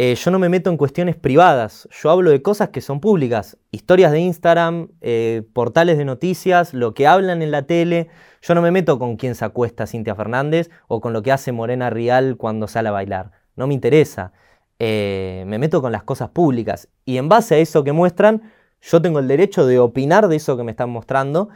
eh, 0.00 0.14
yo 0.14 0.30
no 0.30 0.38
me 0.38 0.48
meto 0.48 0.70
en 0.70 0.76
cuestiones 0.76 1.16
privadas, 1.16 1.88
yo 1.90 2.10
hablo 2.10 2.30
de 2.30 2.40
cosas 2.40 2.68
que 2.68 2.80
son 2.80 3.00
públicas, 3.00 3.58
historias 3.72 4.12
de 4.12 4.20
Instagram, 4.20 4.90
eh, 5.00 5.42
portales 5.52 5.98
de 5.98 6.04
noticias, 6.04 6.72
lo 6.72 6.94
que 6.94 7.08
hablan 7.08 7.42
en 7.42 7.50
la 7.50 7.62
tele, 7.62 8.08
yo 8.40 8.54
no 8.54 8.62
me 8.62 8.70
meto 8.70 9.00
con 9.00 9.16
quién 9.16 9.34
se 9.34 9.44
acuesta 9.44 9.88
Cintia 9.88 10.14
Fernández 10.14 10.70
o 10.86 11.00
con 11.00 11.12
lo 11.12 11.22
que 11.22 11.32
hace 11.32 11.50
Morena 11.50 11.90
Rial 11.90 12.36
cuando 12.36 12.68
sale 12.68 12.90
a 12.90 12.92
bailar, 12.92 13.32
no 13.56 13.66
me 13.66 13.74
interesa, 13.74 14.32
eh, 14.78 15.42
me 15.48 15.58
meto 15.58 15.82
con 15.82 15.90
las 15.90 16.04
cosas 16.04 16.28
públicas 16.28 16.88
y 17.04 17.16
en 17.16 17.28
base 17.28 17.56
a 17.56 17.58
eso 17.58 17.82
que 17.82 17.90
muestran, 17.90 18.52
yo 18.80 19.02
tengo 19.02 19.18
el 19.18 19.26
derecho 19.26 19.66
de 19.66 19.80
opinar 19.80 20.28
de 20.28 20.36
eso 20.36 20.56
que 20.56 20.62
me 20.62 20.70
están 20.70 20.90
mostrando 20.90 21.48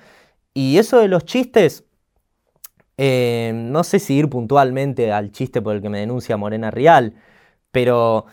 y 0.53 0.79
eso 0.79 0.99
de 0.99 1.07
los 1.07 1.25
chistes, 1.25 1.85
eh, 2.99 3.53
no 3.55 3.85
sé 3.85 3.99
si 3.99 4.15
ir 4.15 4.29
puntualmente 4.29 5.13
al 5.13 5.33
chiste 5.33 5.63
por 5.63 5.75
el 5.75 5.83
que 5.83 5.89
me 5.89 6.01
denuncia 6.01 6.37
Morena 6.37 6.71
Real, 6.71 7.15
pero 7.71 8.27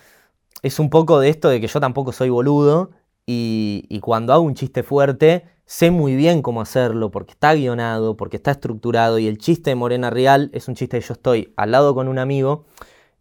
es 0.63 0.79
un 0.79 0.89
poco 0.89 1.19
de 1.19 1.29
esto 1.29 1.49
de 1.49 1.61
que 1.61 1.67
yo 1.67 1.79
tampoco 1.79 2.11
soy 2.11 2.29
boludo 2.29 2.91
y, 3.25 3.99
cuando 4.01 4.33
hago 4.33 4.43
un 4.43 4.55
chiste 4.55 4.83
fuerte 4.83 5.45
sé 5.65 5.91
muy 5.91 6.15
bien 6.15 6.41
cómo 6.41 6.61
hacerlo 6.61 7.11
porque 7.11 7.33
está 7.33 7.53
guionado, 7.53 8.17
porque 8.17 8.37
está 8.37 8.51
estructurado 8.51 9.19
y 9.19 9.27
el 9.27 9.37
chiste 9.37 9.69
de 9.69 9.75
Morena 9.75 10.09
Real 10.09 10.49
es 10.53 10.67
un 10.67 10.75
chiste 10.75 10.99
que 10.99 11.05
yo 11.05 11.13
estoy 11.13 11.53
al 11.57 11.71
lado 11.71 11.93
con 11.93 12.07
un 12.07 12.17
amigo, 12.17 12.65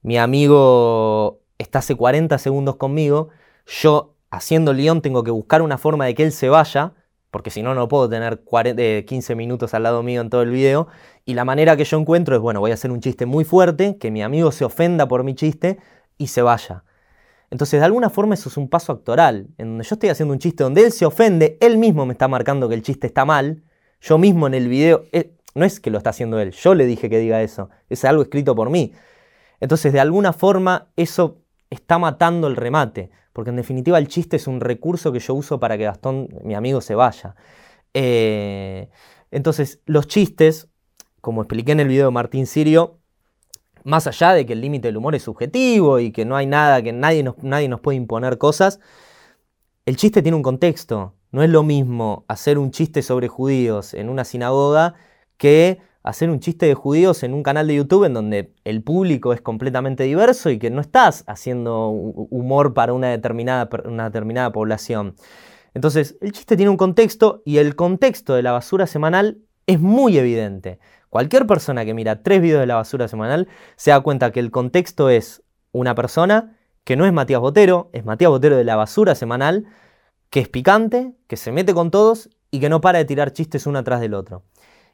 mi 0.03 0.17
amigo 0.17 1.41
está 1.59 1.81
hace 1.81 1.95
40 1.95 2.39
segundos 2.39 2.77
conmigo, 2.77 3.29
yo 3.67 4.15
haciendo 4.31 4.71
el 4.71 4.79
guion 4.79 5.03
tengo 5.03 5.25
que 5.25 5.31
buscar 5.31 5.61
una 5.61 5.77
forma 5.77 6.07
de 6.07 6.15
que 6.15 6.23
él 6.23 6.33
se 6.33 6.49
vaya, 6.49 6.95
porque 7.31 7.51
si 7.51 7.63
no, 7.63 7.75
no 7.75 7.89
puedo 7.89 8.09
tener 8.09 8.43
15 9.05 9.35
minutos 9.35 9.75
al 9.75 9.83
lado 9.83 10.03
mío 10.03 10.23
en 10.23 10.31
todo 10.31 10.43
el 10.43 10.51
video. 10.51 10.89
Y 11.29 11.35
la 11.35 11.45
manera 11.45 11.77
que 11.77 11.85
yo 11.85 11.99
encuentro 11.99 12.35
es, 12.35 12.41
bueno, 12.41 12.61
voy 12.61 12.71
a 12.71 12.75
hacer 12.75 12.91
un 12.91 13.03
chiste 13.03 13.27
muy 13.27 13.45
fuerte, 13.45 13.99
que 13.99 14.11
mi 14.11 14.23
amigo 14.23 14.51
se 14.51 14.65
ofenda 14.65 15.07
por 15.07 15.25
mi 15.25 15.35
chiste 15.35 15.79
y 16.17 16.29
se 16.29 16.41
vaya. 16.41 16.85
Entonces, 17.51 17.81
de 17.81 17.85
alguna 17.85 18.09
forma 18.09 18.33
eso 18.33 18.49
es 18.49 18.57
un 18.57 18.67
paso 18.67 18.93
actoral, 18.93 19.49
en 19.59 19.67
donde 19.69 19.85
yo 19.85 19.95
estoy 19.95 20.09
haciendo 20.09 20.33
un 20.33 20.39
chiste 20.39 20.65
donde 20.65 20.87
él 20.87 20.91
se 20.91 21.05
ofende, 21.05 21.59
él 21.61 21.77
mismo 21.77 22.07
me 22.07 22.15
está 22.15 22.29
marcando 22.29 22.67
que 22.67 22.75
el 22.75 22.83
chiste 22.83 23.09
está 23.09 23.27
mal, 23.27 23.63
yo 24.01 24.17
mismo 24.17 24.47
en 24.47 24.55
el 24.55 24.69
video, 24.69 25.05
eh, 25.13 25.33
no 25.55 25.67
es 25.67 25.81
que 25.81 25.91
lo 25.91 25.99
está 25.99 26.09
haciendo 26.09 26.41
él, 26.41 26.53
yo 26.53 26.75
le 26.75 26.87
dije 26.87 27.11
que 27.11 27.19
diga 27.19 27.43
eso, 27.43 27.69
es 27.91 28.07
algo 28.07 28.23
escrito 28.23 28.57
por 28.57 28.71
mí. 28.71 28.95
Entonces, 29.61 29.93
de 29.93 30.01
alguna 30.01 30.33
forma, 30.33 30.89
eso 30.97 31.43
está 31.69 31.99
matando 31.99 32.47
el 32.47 32.57
remate, 32.57 33.11
porque 33.35 33.51
en 33.51 33.57
definitiva 33.57 33.99
el 33.99 34.09
chiste 34.09 34.37
es 34.37 34.47
un 34.47 34.61
recurso 34.61 35.13
que 35.13 35.19
yo 35.19 35.35
uso 35.35 35.61
para 35.61 35.77
que 35.77 35.85
Gastón, 35.85 36.31
mi 36.43 36.55
amigo, 36.55 36.81
se 36.81 36.95
vaya. 36.95 37.37
Eh, 37.93 38.89
entonces, 39.31 39.83
los 39.85 40.09
chistes, 40.09 40.69
como 41.21 41.43
expliqué 41.43 41.73
en 41.73 41.81
el 41.81 41.89
video 41.89 42.07
de 42.07 42.13
Martín 42.13 42.47
Sirio, 42.47 42.99
más 43.85 44.07
allá 44.07 44.33
de 44.33 44.45
que 44.47 44.53
el 44.53 44.61
límite 44.61 44.89
del 44.89 44.97
humor 44.97 45.15
es 45.15 45.23
subjetivo 45.23 45.99
y 45.99 46.13
que 46.13 46.25
no 46.25 46.37
hay 46.37 46.47
nada, 46.47 46.83
que 46.83 46.93
nadie 46.93 47.23
nos, 47.23 47.39
nadie 47.43 47.69
nos 47.69 47.81
puede 47.81 47.97
imponer 47.97 48.39
cosas, 48.39 48.81
el 49.87 49.97
chiste 49.97 50.23
tiene 50.23 50.37
un 50.37 50.43
contexto. 50.43 51.15
No 51.31 51.43
es 51.43 51.51
lo 51.51 51.63
mismo 51.63 52.25
hacer 52.29 52.59
un 52.59 52.71
chiste 52.71 53.03
sobre 53.03 53.29
judíos 53.29 53.95
en 53.95 54.09
una 54.09 54.25
sinagoga 54.25 54.95
que 55.37 55.81
hacer 56.03 56.31
un 56.31 56.41
chiste 56.41 56.67
de 56.67 56.75
judíos 56.75 57.23
en 57.23 57.35
un 57.35 57.43
canal 57.43 57.67
de 57.67 57.75
YouTube 57.75 58.05
en 58.05 58.15
donde 58.15 58.55
el 58.65 58.83
público 58.83 59.33
es 59.33 59.41
completamente 59.41 60.05
diverso 60.05 60.51
y 60.51 60.59
que 60.59 60.71
no 60.71 60.81
estás 60.81 61.25
haciendo 61.27 61.89
humor 61.89 62.73
para 62.73 62.95
una 62.95 63.09
determinada, 63.09 63.69
una 63.85 64.05
determinada 64.05 64.51
población. 64.53 65.17
Entonces, 65.75 66.17
el 66.21 66.33
chiste 66.33 66.57
tiene 66.57 66.71
un 66.71 66.77
contexto 66.77 67.43
y 67.45 67.59
el 67.59 67.77
contexto 67.77 68.35
de 68.35 68.43
la 68.43 68.53
basura 68.53 68.87
semanal 68.87 69.39
es 69.67 69.81
muy 69.81 70.17
evidente. 70.17 70.79
Cualquier 71.11 71.47
persona 71.47 71.85
que 71.85 71.95
mira 71.95 72.23
tres 72.23 72.41
videos 72.41 72.61
de 72.61 72.67
la 72.67 72.77
basura 72.77 73.09
semanal 73.09 73.49
se 73.77 73.91
da 73.91 74.01
cuenta 74.01 74.31
que 74.31 74.41
el 74.41 74.51
contexto 74.51 75.11
es 75.11 75.43
una 75.73 75.95
persona 75.95 76.57
que 76.85 76.97
no 76.97 77.07
es 77.07 77.13
Matías 77.13 77.41
Botero, 77.41 77.91
es 77.93 78.05
Matías 78.05 78.31
Botero 78.31 78.57
de 78.57 78.65
la 78.65 78.77
basura 78.77 79.15
semanal, 79.15 79.67
que 80.31 80.41
es 80.41 80.49
picante, 80.49 81.13
que 81.27 81.37
se 81.37 81.53
mete 81.53 81.75
con 81.75 81.91
todos 81.91 82.31
y 82.51 82.61
que 82.61 82.69
no 82.69 82.81
para 82.81 82.99
de 82.99 83.05
tirar 83.05 83.33
chistes 83.33 83.67
uno 83.67 83.79
atrás 83.79 84.01
del 84.01 84.15
otro. 84.15 84.45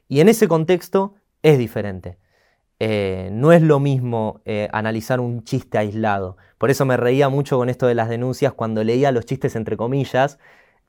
Y 0.07 0.19
en 0.19 0.29
ese 0.29 0.47
contexto 0.47 1.15
es 1.41 1.57
diferente. 1.57 2.17
Eh, 2.79 3.29
no 3.31 3.53
es 3.53 3.61
lo 3.61 3.79
mismo 3.79 4.41
eh, 4.43 4.67
analizar 4.73 5.19
un 5.19 5.43
chiste 5.43 5.77
aislado. 5.77 6.37
Por 6.57 6.69
eso 6.69 6.85
me 6.85 6.97
reía 6.97 7.29
mucho 7.29 7.57
con 7.57 7.69
esto 7.69 7.87
de 7.87 7.95
las 7.95 8.09
denuncias 8.09 8.53
cuando 8.53 8.83
leía 8.83 9.11
los 9.11 9.25
chistes 9.25 9.55
entre 9.55 9.77
comillas 9.77 10.37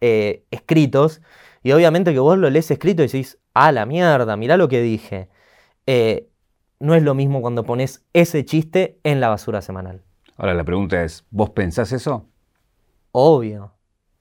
eh, 0.00 0.44
escritos. 0.50 1.22
Y 1.62 1.72
obviamente 1.72 2.12
que 2.12 2.18
vos 2.18 2.38
lo 2.38 2.50
lees 2.50 2.70
escrito 2.70 3.02
y 3.02 3.06
decís, 3.06 3.38
ah, 3.64 3.72
la 3.72 3.86
mierda, 3.86 4.36
mirá 4.36 4.56
lo 4.56 4.68
que 4.68 4.80
dije. 4.80 5.28
no 6.78 6.94
es 6.94 7.02
lo 7.02 7.14
mismo 7.14 7.40
cuando 7.40 7.64
pones 7.64 8.04
ese 8.12 8.44
chiste 8.44 8.98
en 9.04 9.20
la 9.20 9.28
basura 9.28 9.62
semanal. 9.62 10.02
Ahora 10.36 10.54
la 10.54 10.64
pregunta 10.64 11.02
es, 11.02 11.24
¿vos 11.30 11.50
pensás 11.50 11.92
eso? 11.92 12.28
Obvio. 13.12 13.72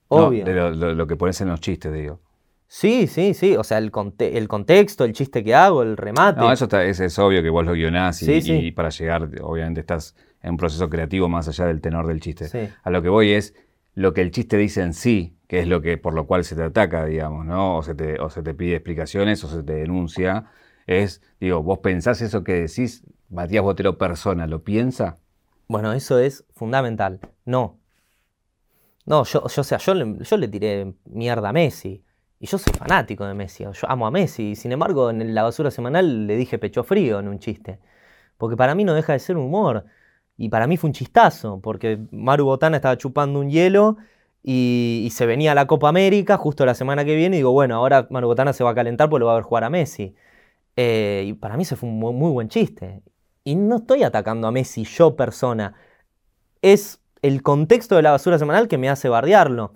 Obvio. 0.08 0.46
de 0.46 0.96
lo 0.96 1.08
que 1.08 1.16
pones 1.16 1.42
en 1.42 1.50
los 1.50 1.60
chistes, 1.60 1.92
digo. 1.92 2.22
Sí, 2.68 3.08
sí, 3.08 3.34
sí. 3.34 3.56
O 3.56 3.64
sea, 3.64 3.78
el, 3.78 3.92
el 4.20 4.48
contexto, 4.48 5.04
el 5.06 5.14
chiste 5.14 5.44
que 5.44 5.54
hago, 5.54 5.84
el 5.84 5.98
remate. 5.98 6.40
No, 6.40 6.52
eso 6.52 6.68
es, 6.80 7.20
obvio 7.20 7.44
que 7.44 7.50
vos 7.50 7.66
lo 7.66 7.74
guionás 7.74 8.22
y, 8.24 8.72
para 8.72 8.90
llegar, 8.90 9.30
obviamente, 9.42 9.82
estás 9.82 10.16
en 10.42 10.52
un 10.52 10.58
proceso 10.58 10.90
creativo 10.90 11.30
más 11.30 11.48
allá 11.48 11.66
del 11.66 11.82
tenor 11.82 12.08
del 12.08 12.20
chiste. 12.20 12.74
A 12.84 12.90
lo 12.90 13.02
que 13.02 13.10
voy 13.10 13.32
es 13.32 13.54
lo 13.96 14.14
que 14.14 14.22
el 14.22 14.32
chiste 14.32 14.58
dice 14.58 14.82
en 14.82 14.94
sí, 14.94 15.38
que 15.48 15.60
es 15.60 15.68
lo 15.68 15.82
que 15.82 15.98
por 15.98 16.14
lo 16.14 16.28
cual 16.28 16.44
se 16.44 16.56
te 16.56 16.64
ataca, 16.64 17.06
digamos, 17.06 17.46
¿no? 17.46 17.78
O 17.78 17.84
se 17.84 17.96
te, 17.96 18.20
o 18.20 18.30
se 18.30 18.44
te 18.44 18.54
pide 18.54 18.76
explicaciones 18.76 19.44
o 19.44 19.48
se 19.48 19.64
te 19.64 19.74
denuncia. 19.74 20.46
Es, 20.86 21.22
digo, 21.40 21.64
vos 21.64 21.80
pensás 21.80 22.22
eso 22.22 22.44
que 22.44 22.54
decís, 22.54 23.04
Matías 23.30 23.64
Botero 23.64 23.98
persona, 23.98 24.48
¿lo 24.48 24.64
piensa? 24.64 25.18
Bueno, 25.68 25.94
eso 25.94 26.20
es 26.20 26.46
fundamental. 26.54 27.20
No. 27.46 27.80
No, 29.06 29.24
yo, 29.24 29.48
yo, 29.48 29.64
sea, 29.64 29.78
yo, 29.78 29.94
yo 29.94 30.38
le 30.38 30.48
tiré 30.48 30.94
mierda 31.06 31.50
a 31.50 31.54
Messi. 31.54 32.04
Y 32.40 32.48
yo 32.48 32.58
soy 32.58 32.74
fanático 32.74 33.26
de 33.26 33.34
Messi, 33.34 33.64
yo 33.64 33.90
amo 33.90 34.08
a 34.08 34.12
Messi. 34.12 34.52
Y 34.52 34.56
sin 34.56 34.72
embargo, 34.72 35.10
en 35.10 35.34
la 35.34 35.44
basura 35.44 35.72
semanal 35.72 36.28
le 36.28 36.36
dije 36.36 36.60
pecho 36.60 36.84
frío 36.84 37.20
en 37.20 37.28
un 37.28 37.40
chiste. 37.40 37.80
Porque 38.38 38.58
para 38.58 38.76
mí 38.76 38.84
no 38.84 38.94
deja 38.94 39.14
de 39.14 39.20
ser 39.20 39.38
humor. 39.38 39.86
Y 40.38 40.50
para 40.50 40.68
mí 40.68 40.78
fue 40.78 40.90
un 40.90 40.94
chistazo, 40.94 41.60
porque 41.62 42.00
Maru 42.12 42.46
Botana 42.46 42.78
estaba 42.78 42.98
chupando 42.98 43.40
un 43.40 43.50
hielo 43.50 43.98
y, 44.44 45.10
se 45.12 45.26
venía 45.26 45.54
a 45.54 45.56
la 45.56 45.66
Copa 45.66 45.90
América 45.90 46.38
justo 46.38 46.66
la 46.66 46.76
semana 46.76 47.06
que 47.06 47.16
viene. 47.16 47.38
Y 47.38 47.40
digo, 47.40 47.52
bueno, 47.52 47.76
ahora 47.76 48.08
Maru 48.12 48.28
Botana 48.28 48.54
se 48.54 48.64
va 48.64 48.72
a 48.72 48.76
calentar 48.76 49.10
porque 49.10 49.22
lo 49.22 49.28
va 49.28 49.34
a 49.34 49.36
ver 49.36 49.44
jugar 49.44 49.64
a 49.64 49.70
Messi. 49.70 50.16
Eh, 50.76 51.24
y 51.28 51.34
para 51.34 51.58
mí 51.58 51.64
ese 51.64 51.76
fue 51.76 51.90
un 51.90 51.98
muy, 51.98 52.32
buen 52.32 52.50
chiste. 52.50 53.02
Y 53.44 53.56
no 53.56 53.78
estoy 53.78 54.04
atacando 54.04 54.48
a 54.48 54.52
Messi 54.52 54.84
yo 54.84 55.16
persona. 55.16 55.74
Es 56.62 57.02
el 57.22 57.42
contexto 57.44 57.96
de 57.96 58.04
la 58.04 58.12
basura 58.12 58.38
semanal 58.38 58.68
que 58.68 58.78
me 58.78 58.90
hace 58.90 59.10
bardearlo. 59.10 59.74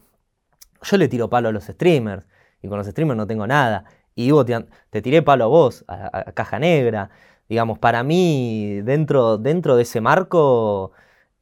Yo 0.84 0.98
le 0.98 1.08
tiro 1.08 1.30
palo 1.30 1.50
a 1.50 1.52
los 1.52 1.66
streamers 1.66 2.26
y 2.62 2.68
con 2.68 2.78
los 2.78 2.88
streamers 2.88 3.18
no 3.18 3.28
tengo 3.28 3.48
nada. 3.48 3.86
Y 4.16 4.32
vos 4.32 4.46
te, 4.46 5.02
tiré 5.02 5.22
palo 5.22 5.46
a 5.46 5.48
vos, 5.48 5.86
a, 5.88 6.32
Caja 6.34 6.60
Negra. 6.60 7.10
Digamos, 7.50 7.80
para 7.80 8.04
mí, 8.04 8.82
dentro, 8.84 9.38
dentro 9.38 9.76
de 9.76 9.82
ese 9.84 10.02
marco, 10.02 10.92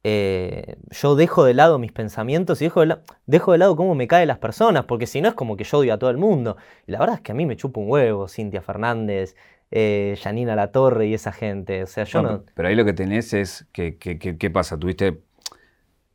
eh, 0.04 0.76
yo 0.90 1.16
dejo 1.16 1.44
de 1.44 1.54
lado 1.54 1.78
mis 1.78 1.92
pensamientos 1.92 2.62
y 2.62 2.64
dejo 2.64 2.84
de, 2.84 2.96
dejo 3.26 3.52
de 3.52 3.58
lado 3.58 3.76
cómo 3.76 3.94
me 3.94 4.08
caen 4.08 4.28
las 4.28 4.38
personas, 4.38 4.86
porque 4.86 5.06
si 5.06 5.20
no 5.20 5.28
es 5.28 5.34
como 5.34 5.56
que 5.56 5.64
yo 5.64 5.78
odio 5.78 5.94
a 5.94 5.98
todo 5.98 6.10
el 6.10 6.16
mundo. 6.16 6.56
Y 6.86 6.92
la 6.92 6.98
verdad 6.98 7.16
es 7.16 7.20
que 7.20 7.32
a 7.32 7.34
mí 7.34 7.46
me 7.46 7.56
chupa 7.56 7.80
un 7.80 7.90
huevo 7.90 8.26
Cintia 8.26 8.62
Fernández, 8.62 9.36
eh, 9.70 10.16
Janina 10.22 10.56
La 10.56 10.72
Torre 10.72 11.06
y 11.08 11.14
esa 11.14 11.32
gente. 11.32 11.82
O 11.82 11.86
sea, 11.86 12.04
yo 12.04 12.22
no, 12.22 12.44
Pero 12.54 12.68
ahí 12.68 12.74
lo 12.74 12.84
que 12.86 12.94
tenés 12.94 13.34
es, 13.34 13.66
que, 13.72 13.98
¿qué 13.98 14.50
pasa? 14.50 14.78
Tuviste 14.78 15.27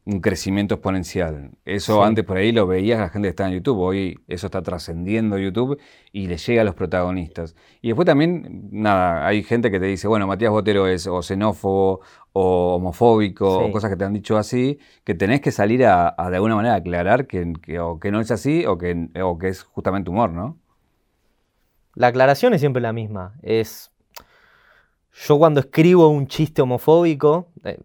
un 0.06 0.20
crecimiento 0.20 0.76
exponencial. 0.76 1.52
Eso 1.64 2.04
antes 2.04 2.26
por 2.26 2.38
ahí 2.38 2.52
lo 2.52 2.68
veías 2.68 3.00
la 3.00 3.10
gente 3.10 3.28
que 3.28 3.30
estaba 3.30 3.50
en 3.50 3.56
YouTube, 3.56 3.80
hoy 3.80 4.20
eso 4.28 4.48
está 4.48 4.62
trascendiendo 4.62 5.38
YouTube 5.38 5.80
y 6.12 6.28
le 6.28 6.38
llega 6.38 6.62
a 6.62 6.66
los 6.66 6.76
protagonistas. 6.76 7.56
Y 7.82 7.88
después 7.88 8.06
también, 8.06 8.68
nada, 8.72 9.26
hay 9.26 9.44
gente 9.44 9.72
que 9.72 9.80
te 9.80 9.86
dice, 9.86 10.08
bueno, 10.08 10.28
Matías 10.28 10.52
Botero 10.52 10.88
es 10.88 11.08
o 11.08 11.22
xenófobo 11.22 12.02
o 12.34 12.76
homofóbico 12.76 13.60
o 13.60 13.72
cosas 13.72 13.90
que 13.92 13.96
te 13.96 14.04
han 14.04 14.14
dicho 14.14 14.38
así, 14.38 14.78
que 15.06 15.16
tenés 15.16 15.40
que 15.40 15.52
salir 15.52 15.86
a, 15.86 16.16
de 16.30 16.36
alguna 16.36 16.56
manera 16.56 16.76
aclarar 16.76 17.26
que, 17.26 17.54
o 17.80 18.00
que 18.00 18.12
no 18.12 18.20
es 18.20 18.32
así 18.32 18.66
o 18.66 18.78
que, 18.78 19.10
o 19.22 19.38
que 19.38 19.48
es 19.48 19.64
justamente 19.64 20.10
humor, 20.10 20.32
¿no? 20.32 20.58
La 21.96 22.08
aclaración 22.08 22.54
es 22.54 22.60
siempre 22.60 22.82
la 22.82 22.92
misma. 22.92 23.36
Es. 23.42 23.92
Yo 25.14 25.38
cuando 25.38 25.60
escribo 25.60 26.08
un 26.08 26.26
chiste 26.26 26.64
homofóbico, 26.64 27.50
eh, 27.64 27.78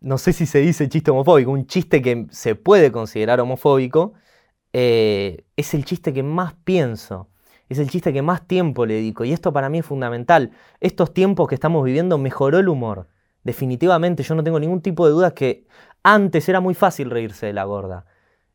no 0.00 0.18
sé 0.18 0.32
si 0.32 0.46
se 0.46 0.58
dice 0.60 0.88
chiste 0.88 1.10
homofóbico, 1.10 1.50
un 1.50 1.66
chiste 1.66 2.02
que 2.02 2.26
se 2.30 2.54
puede 2.54 2.92
considerar 2.92 3.40
homofóbico, 3.40 4.14
eh, 4.72 5.44
es 5.56 5.74
el 5.74 5.84
chiste 5.84 6.12
que 6.12 6.22
más 6.22 6.54
pienso, 6.64 7.28
es 7.68 7.78
el 7.78 7.88
chiste 7.88 8.12
que 8.12 8.22
más 8.22 8.46
tiempo 8.46 8.86
le 8.86 8.94
dedico. 8.94 9.24
Y 9.24 9.32
esto 9.32 9.52
para 9.52 9.68
mí 9.68 9.78
es 9.78 9.86
fundamental. 9.86 10.50
Estos 10.80 11.14
tiempos 11.14 11.48
que 11.48 11.54
estamos 11.54 11.84
viviendo 11.84 12.18
mejoró 12.18 12.58
el 12.58 12.68
humor. 12.68 13.08
Definitivamente, 13.44 14.22
yo 14.22 14.34
no 14.34 14.44
tengo 14.44 14.60
ningún 14.60 14.82
tipo 14.82 15.06
de 15.06 15.12
dudas 15.12 15.32
que 15.32 15.66
antes 16.02 16.48
era 16.48 16.60
muy 16.60 16.74
fácil 16.74 17.10
reírse 17.10 17.46
de 17.46 17.52
la 17.52 17.64
gorda. 17.64 18.06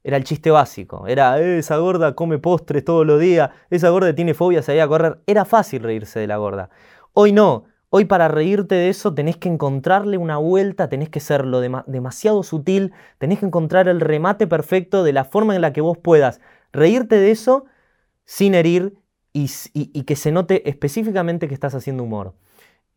Era 0.03 0.17
el 0.17 0.23
chiste 0.23 0.51
básico. 0.51 1.07
Era, 1.07 1.39
eh, 1.41 1.59
esa 1.59 1.77
gorda 1.77 2.13
come 2.13 2.37
postres 2.39 2.83
todos 2.85 3.05
los 3.05 3.19
días, 3.19 3.51
esa 3.69 3.89
gorda 3.89 4.13
tiene 4.13 4.33
fobia, 4.33 4.61
se 4.61 4.79
a 4.79 4.87
correr. 4.87 5.19
Era 5.25 5.45
fácil 5.45 5.83
reírse 5.83 6.19
de 6.19 6.27
la 6.27 6.37
gorda. 6.37 6.69
Hoy 7.13 7.31
no. 7.31 7.65
Hoy 7.89 8.05
para 8.05 8.27
reírte 8.27 8.75
de 8.75 8.89
eso 8.89 9.13
tenés 9.13 9.37
que 9.37 9.47
encontrarle 9.47 10.17
una 10.17 10.37
vuelta, 10.37 10.89
tenés 10.89 11.09
que 11.09 11.19
serlo 11.19 11.61
demasiado 11.61 12.43
sutil, 12.43 12.93
tenés 13.19 13.39
que 13.39 13.45
encontrar 13.45 13.87
el 13.87 14.01
remate 14.01 14.47
perfecto 14.47 15.03
de 15.03 15.13
la 15.13 15.23
forma 15.23 15.55
en 15.55 15.61
la 15.61 15.71
que 15.71 15.81
vos 15.81 15.97
puedas 15.97 16.41
reírte 16.73 17.15
de 17.15 17.31
eso 17.31 17.65
sin 18.25 18.53
herir 18.53 18.97
y, 19.33 20.03
que 20.03 20.15
se 20.15 20.31
note 20.31 20.69
específicamente 20.69 21.47
que 21.47 21.53
estás 21.53 21.75
haciendo 21.75 22.03
humor. 22.03 22.35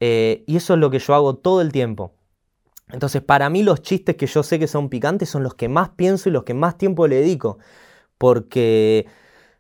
Eh, 0.00 0.44
y 0.46 0.56
eso 0.56 0.74
es 0.74 0.80
lo 0.80 0.90
que 0.90 0.98
yo 0.98 1.14
hago 1.14 1.36
todo 1.36 1.60
el 1.60 1.72
tiempo. 1.72 2.12
Entonces, 2.90 3.22
para 3.22 3.50
mí 3.50 3.62
los 3.62 3.82
chistes 3.82 4.16
que 4.16 4.26
yo 4.26 4.42
sé 4.42 4.58
que 4.58 4.68
son 4.68 4.88
picantes 4.88 5.28
son 5.28 5.42
los 5.42 5.54
que 5.54 5.68
más 5.68 5.90
pienso 5.90 6.28
y 6.28 6.32
los 6.32 6.44
que 6.44 6.54
más 6.54 6.78
tiempo 6.78 7.06
le 7.06 7.16
dedico. 7.16 7.58
Porque 8.18 9.06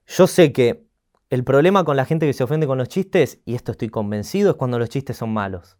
yo 0.06 0.26
sé 0.26 0.52
que 0.52 0.87
el 1.30 1.44
problema 1.44 1.84
con 1.84 1.96
la 1.96 2.04
gente 2.04 2.26
que 2.26 2.32
se 2.32 2.44
ofende 2.44 2.66
con 2.66 2.78
los 2.78 2.88
chistes, 2.88 3.40
y 3.44 3.54
esto 3.54 3.72
estoy 3.72 3.88
convencido, 3.88 4.50
es 4.50 4.56
cuando 4.56 4.78
los 4.78 4.88
chistes 4.88 5.16
son 5.16 5.32
malos. 5.32 5.76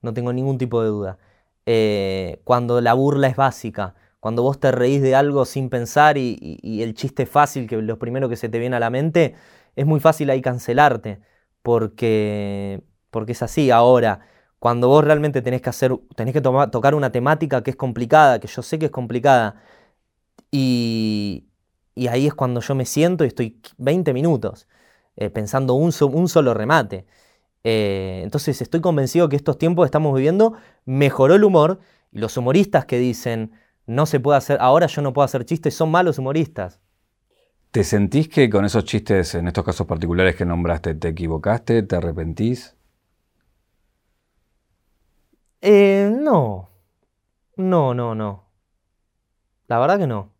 No 0.00 0.14
tengo 0.14 0.32
ningún 0.32 0.58
tipo 0.58 0.82
de 0.82 0.88
duda. 0.88 1.18
Eh, 1.66 2.40
cuando 2.44 2.80
la 2.80 2.94
burla 2.94 3.28
es 3.28 3.36
básica, 3.36 3.94
cuando 4.20 4.42
vos 4.42 4.60
te 4.60 4.70
reís 4.72 5.02
de 5.02 5.14
algo 5.16 5.44
sin 5.44 5.68
pensar 5.70 6.16
y, 6.18 6.80
el 6.82 6.94
chiste 6.94 7.24
es 7.24 7.28
fácil, 7.28 7.68
que 7.68 7.76
lo 7.82 7.98
primero 7.98 8.28
que 8.28 8.36
se 8.36 8.48
te 8.48 8.58
viene 8.58 8.76
a 8.76 8.80
la 8.80 8.90
mente, 8.90 9.34
es 9.76 9.86
muy 9.86 10.00
fácil 10.00 10.30
ahí 10.30 10.40
cancelarte, 10.42 11.20
porque, 11.62 12.82
porque 13.10 13.32
es 13.32 13.42
así. 13.42 13.70
Ahora, 13.70 14.20
cuando 14.60 14.88
vos 14.88 15.04
realmente 15.04 15.42
tenés 15.42 15.62
que 15.62 15.70
hacer, 15.70 15.92
tenés 16.16 16.34
que 16.34 16.40
tocar 16.40 16.94
una 16.94 17.10
temática 17.12 17.62
que 17.62 17.70
es 17.70 17.76
complicada, 17.76 18.38
que 18.40 18.48
yo 18.48 18.62
sé 18.62 18.78
que 18.78 18.86
es 18.86 18.92
complicada, 18.92 19.56
y, 20.50 21.46
y 21.94 22.08
ahí 22.08 22.26
es 22.26 22.34
cuando 22.34 22.60
yo 22.60 22.74
me 22.74 22.86
siento 22.86 23.24
y 23.24 23.28
estoy 23.28 23.60
20 23.78 24.12
minutos. 24.14 24.68
Eh, 25.16 25.30
pensando 25.30 25.74
un, 25.74 25.92
un, 26.12 26.28
solo 26.28 26.54
remate. 26.54 27.04
Eh, 27.64 28.22
entonces 28.24 28.60
estoy 28.62 28.80
convencido 28.80 29.28
que 29.28 29.36
estos 29.36 29.58
tiempos 29.58 29.84
que 29.84 29.86
estamos 29.86 30.14
viviendo 30.14 30.54
mejoró 30.84 31.34
el 31.34 31.44
humor 31.44 31.80
y 32.10 32.18
los 32.18 32.36
humoristas 32.36 32.86
que 32.86 32.98
dicen 32.98 33.52
no 33.86 34.06
se 34.06 34.20
puede 34.20 34.38
hacer, 34.38 34.58
ahora 34.60 34.86
yo 34.86 35.02
no 35.02 35.12
puedo 35.12 35.24
hacer 35.24 35.44
chistes, 35.44 35.74
son 35.74 35.90
malos 35.90 36.18
humoristas. 36.18 36.80
¿Te 37.72 37.84
sentís 37.84 38.28
que 38.28 38.50
con 38.50 38.64
esos 38.64 38.84
chistes, 38.84 39.34
en 39.34 39.48
estos 39.48 39.64
casos 39.64 39.86
particulares 39.86 40.36
que 40.36 40.44
nombraste, 40.44 40.94
te 40.94 41.08
equivocaste, 41.08 41.82
te 41.82 41.96
arrepentís? 41.96 42.76
Eh, 45.62 46.10
no. 46.12 46.68
No, 47.56 47.94
no, 47.94 48.14
no. 48.14 48.44
La 49.68 49.78
verdad 49.78 49.98
que 49.98 50.06
no. 50.06 50.30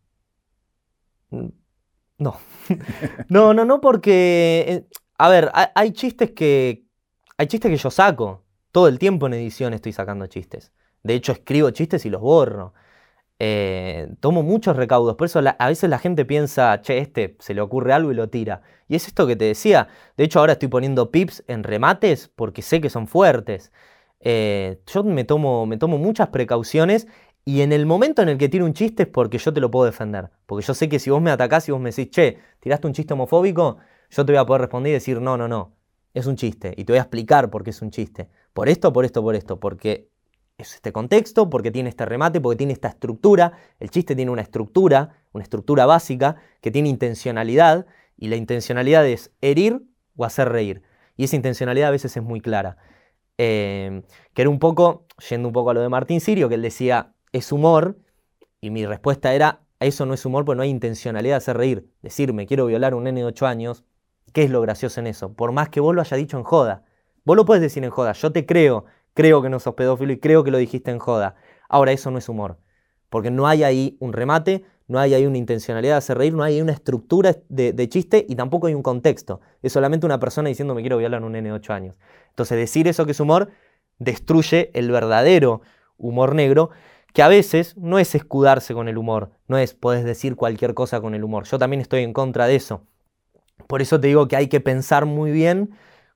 No. 2.23 2.37
no, 3.29 3.53
no, 3.53 3.65
no, 3.65 3.81
porque. 3.81 4.65
Eh, 4.67 4.87
a 5.17 5.29
ver, 5.29 5.51
hay, 5.53 5.91
chistes 5.91 6.31
que. 6.31 6.85
Hay 7.37 7.47
chistes 7.47 7.69
que 7.69 7.77
yo 7.77 7.91
saco. 7.91 8.43
Todo 8.71 8.87
el 8.87 8.97
tiempo 8.97 9.27
en 9.27 9.33
edición 9.33 9.73
estoy 9.73 9.91
sacando 9.91 10.25
chistes. 10.27 10.71
De 11.03 11.13
hecho, 11.13 11.33
escribo 11.33 11.69
chistes 11.71 12.05
y 12.05 12.09
los 12.09 12.21
borro. 12.21 12.73
Eh, 13.39 14.09
tomo 14.21 14.41
muchos 14.41 14.77
recaudos. 14.77 15.15
Por 15.15 15.25
eso 15.25 15.41
a 15.45 15.67
veces 15.67 15.89
la 15.89 15.99
gente 15.99 16.25
piensa, 16.25 16.81
che, 16.81 16.99
este 16.99 17.35
se 17.39 17.53
le 17.53 17.61
ocurre 17.61 17.93
algo 17.93 18.11
y 18.11 18.15
lo 18.15 18.29
tira. 18.29 18.61
Y 18.87 18.95
es 18.95 19.07
esto 19.07 19.27
que 19.27 19.35
te 19.35 19.45
decía. 19.45 19.89
De 20.17 20.23
hecho, 20.23 20.39
ahora 20.39 20.53
estoy 20.53 20.69
poniendo 20.69 21.11
pips 21.11 21.43
en 21.47 21.63
remates 21.63 22.29
porque 22.35 22.61
sé 22.61 22.79
que 22.81 22.89
son 22.89 23.07
fuertes. 23.07 23.71
Eh, 24.21 24.79
yo 24.87 25.03
me 25.03 25.25
tomo, 25.25 25.65
me 25.65 25.77
tomo 25.77 25.97
muchas 25.97 26.29
precauciones 26.29 27.07
y 27.45 27.61
en 27.61 27.73
el 27.73 27.85
momento 27.85 28.21
en 28.21 28.29
el 28.29 28.37
que 28.37 28.47
tiro 28.47 28.65
un 28.65 28.73
chiste 28.73 29.03
es 29.03 29.09
porque 29.09 29.37
yo 29.37 29.53
te 29.53 29.59
lo 29.59 29.69
puedo 29.69 29.85
defender. 29.85 30.29
Porque 30.45 30.65
yo 30.65 30.73
sé 30.73 30.87
que 30.87 30.99
si 30.99 31.09
vos 31.09 31.21
me 31.21 31.29
atacás 31.29 31.67
y 31.67 31.73
vos 31.73 31.81
me 31.81 31.89
decís, 31.89 32.09
che, 32.09 32.37
tiraste 32.59 32.87
un 32.87 32.93
chiste 32.93 33.13
homofóbico, 33.13 33.77
yo 34.09 34.25
te 34.25 34.31
voy 34.31 34.39
a 34.39 34.45
poder 34.45 34.61
responder 34.61 34.91
y 34.91 34.93
decir, 34.93 35.19
no, 35.19 35.35
no, 35.35 35.47
no, 35.49 35.75
es 36.13 36.25
un 36.25 36.37
chiste. 36.37 36.73
Y 36.77 36.85
te 36.85 36.93
voy 36.93 36.99
a 36.99 37.01
explicar 37.01 37.49
por 37.49 37.63
qué 37.63 37.71
es 37.71 37.81
un 37.81 37.91
chiste. 37.91 38.29
Por 38.53 38.69
esto, 38.69 38.93
por 38.93 39.03
esto, 39.03 39.21
por 39.21 39.35
esto. 39.35 39.59
Porque 39.59 40.09
es 40.57 40.75
este 40.75 40.93
contexto, 40.93 41.49
porque 41.49 41.69
tiene 41.69 41.89
este 41.89 42.05
remate, 42.05 42.39
porque 42.39 42.55
tiene 42.55 42.71
esta 42.71 42.87
estructura. 42.87 43.51
El 43.79 43.89
chiste 43.89 44.15
tiene 44.15 44.31
una 44.31 44.41
estructura, 44.41 45.17
una 45.33 45.43
estructura 45.43 45.85
básica, 45.85 46.37
que 46.61 46.71
tiene 46.71 46.87
intencionalidad. 46.87 47.85
Y 48.15 48.29
la 48.29 48.37
intencionalidad 48.37 49.05
es 49.05 49.31
herir 49.41 49.83
o 50.15 50.23
hacer 50.23 50.47
reír. 50.47 50.83
Y 51.17 51.25
esa 51.25 51.35
intencionalidad 51.35 51.89
a 51.89 51.91
veces 51.91 52.15
es 52.15 52.23
muy 52.23 52.39
clara. 52.39 52.77
Eh, 53.37 54.03
que 54.33 54.43
era 54.43 54.49
un 54.49 54.59
poco, 54.59 55.07
yendo 55.29 55.49
un 55.49 55.53
poco 55.53 55.71
a 55.71 55.73
lo 55.73 55.81
de 55.81 55.89
Martín 55.89 56.21
Sirio, 56.21 56.47
que 56.47 56.55
él 56.55 56.61
decía, 56.61 57.12
es 57.33 57.51
humor, 57.51 57.97
y 58.61 58.69
mi 58.69 58.85
respuesta 58.85 59.33
era, 59.33 59.59
eso 59.81 60.05
no 60.05 60.13
es 60.13 60.25
humor, 60.25 60.45
porque 60.45 60.55
no 60.55 60.63
hay 60.63 60.69
intencionalidad 60.69 61.33
de 61.33 61.37
hacer 61.37 61.57
reír. 61.57 61.89
Decirme, 62.01 62.47
quiero 62.47 62.65
violar 62.67 62.93
a 62.93 62.95
un 62.95 63.03
nene 63.03 63.19
de 63.19 63.25
8 63.25 63.45
años, 63.45 63.83
¿qué 64.31 64.43
es 64.43 64.49
lo 64.49 64.61
gracioso 64.61 65.01
en 65.01 65.07
eso? 65.07 65.33
Por 65.33 65.51
más 65.51 65.67
que 65.67 65.81
vos 65.81 65.93
lo 65.93 65.99
haya 65.99 66.15
dicho 66.15 66.37
en 66.37 66.43
joda. 66.43 66.85
Vos 67.25 67.35
lo 67.35 67.43
puedes 67.43 67.61
decir 67.61 67.83
en 67.83 67.89
joda, 67.89 68.13
yo 68.13 68.31
te 68.31 68.45
creo, 68.45 68.85
creo 69.13 69.41
que 69.41 69.49
no 69.49 69.59
sos 69.59 69.73
pedófilo 69.73 70.13
y 70.13 70.19
creo 70.19 70.43
que 70.43 70.51
lo 70.51 70.57
dijiste 70.57 70.91
en 70.91 70.99
joda. 70.99 71.35
Ahora, 71.67 71.91
eso 71.91 72.11
no 72.11 72.17
es 72.17 72.29
humor, 72.29 72.57
porque 73.09 73.31
no 73.31 73.47
hay 73.47 73.63
ahí 73.63 73.97
un 73.99 74.13
remate, 74.13 74.63
no 74.87 74.99
hay 74.99 75.13
ahí 75.13 75.25
una 75.25 75.37
intencionalidad 75.37 75.93
de 75.93 75.97
hacer 75.97 76.17
reír, 76.17 76.33
no 76.33 76.43
hay 76.43 76.61
una 76.61 76.71
estructura 76.71 77.35
de, 77.49 77.89
chiste 77.89 78.25
y 78.27 78.35
tampoco 78.35 78.67
hay 78.67 78.73
un 78.73 78.83
contexto. 78.83 79.41
Es 79.61 79.73
solamente 79.73 80.05
una 80.05 80.19
persona 80.19 80.49
diciendo 80.49 80.75
me 80.75 80.81
quiero 80.81 80.97
violar 80.97 81.21
a 81.21 81.25
un 81.25 81.31
nene 81.31 81.49
de 81.49 81.55
8 81.55 81.73
años. 81.73 81.99
Entonces 82.29 82.57
decir 82.57 82.87
eso 82.87 83.05
que 83.05 83.11
es 83.11 83.19
humor 83.19 83.49
destruye 83.97 84.71
el 84.73 84.91
verdadero 84.91 85.61
humor 85.97 86.35
negro, 86.35 86.71
que 87.13 87.21
a 87.21 87.27
veces 87.27 87.77
no 87.77 87.99
es 87.99 88.15
escudarse 88.15 88.73
con 88.73 88.87
el 88.87 88.97
humor, 88.97 89.31
no 89.47 89.57
es 89.57 89.73
puedes 89.73 90.03
decir 90.03 90.35
cualquier 90.35 90.73
cosa 90.73 90.99
con 90.99 91.15
el 91.15 91.23
humor. 91.23 91.45
Yo 91.45 91.59
también 91.59 91.81
estoy 91.81 92.03
en 92.03 92.13
contra 92.13 92.47
de 92.47 92.55
eso. 92.55 92.81
Por 93.67 93.81
eso 93.81 93.99
te 93.99 94.07
digo 94.07 94.27
que 94.27 94.35
hay 94.35 94.47
que 94.47 94.59
pensar 94.59 95.05
muy 95.05 95.31
bien 95.31 95.71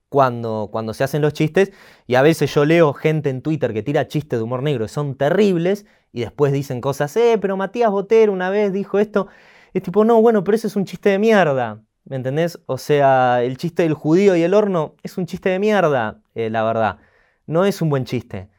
cuando, 0.10 0.70
cuando 0.72 0.94
se 0.94 1.04
hacen 1.04 1.22
los 1.22 1.34
chistes 1.34 1.72
y 2.08 2.16
a 2.16 2.22
veces 2.22 2.54
yo 2.54 2.66
leo 2.66 2.94
gente 2.94 3.30
en 3.30 3.42
Twitter 3.42 3.74
que 3.74 3.84
tira 3.84 4.08
chistes 4.08 4.40
de 4.40 4.44
humor 4.44 4.64
negro 4.64 4.86
y 4.86 4.88
son 4.90 5.16
terribles 5.16 5.86
y 6.12 6.22
después 6.22 6.52
dicen 6.52 6.82
cosas, 6.82 7.16
eh, 7.18 7.38
pero 7.40 7.58
Matías 7.58 7.92
Botero 7.92 8.34
una 8.34 8.50
vez 8.50 8.74
dijo 8.74 9.00
esto. 9.00 9.28
Es 9.74 9.84
tipo, 9.84 10.04
no, 10.06 10.22
bueno, 10.22 10.44
pero 10.44 10.56
ese 10.56 10.68
es 10.68 10.76
un 10.76 10.86
chiste 10.86 11.10
de 11.10 11.20
mierda. 11.20 11.84
¿Me 12.06 12.16
entendés? 12.16 12.60
O 12.66 12.78
sea, 12.78 13.44
el 13.44 13.58
chiste 13.58 13.84
del 13.84 13.94
judío 13.94 14.36
y 14.36 14.42
el 14.42 14.54
horno 14.54 14.96
es 15.04 15.18
un 15.18 15.26
chiste 15.26 15.50
de 15.50 15.60
mierda, 15.60 16.22
eh, 16.36 16.50
la 16.50 16.64
verdad. 16.64 17.00
No 17.46 17.66
es 17.66 17.82
un 17.82 17.90
buen 17.90 18.06
chiste. 18.06 18.50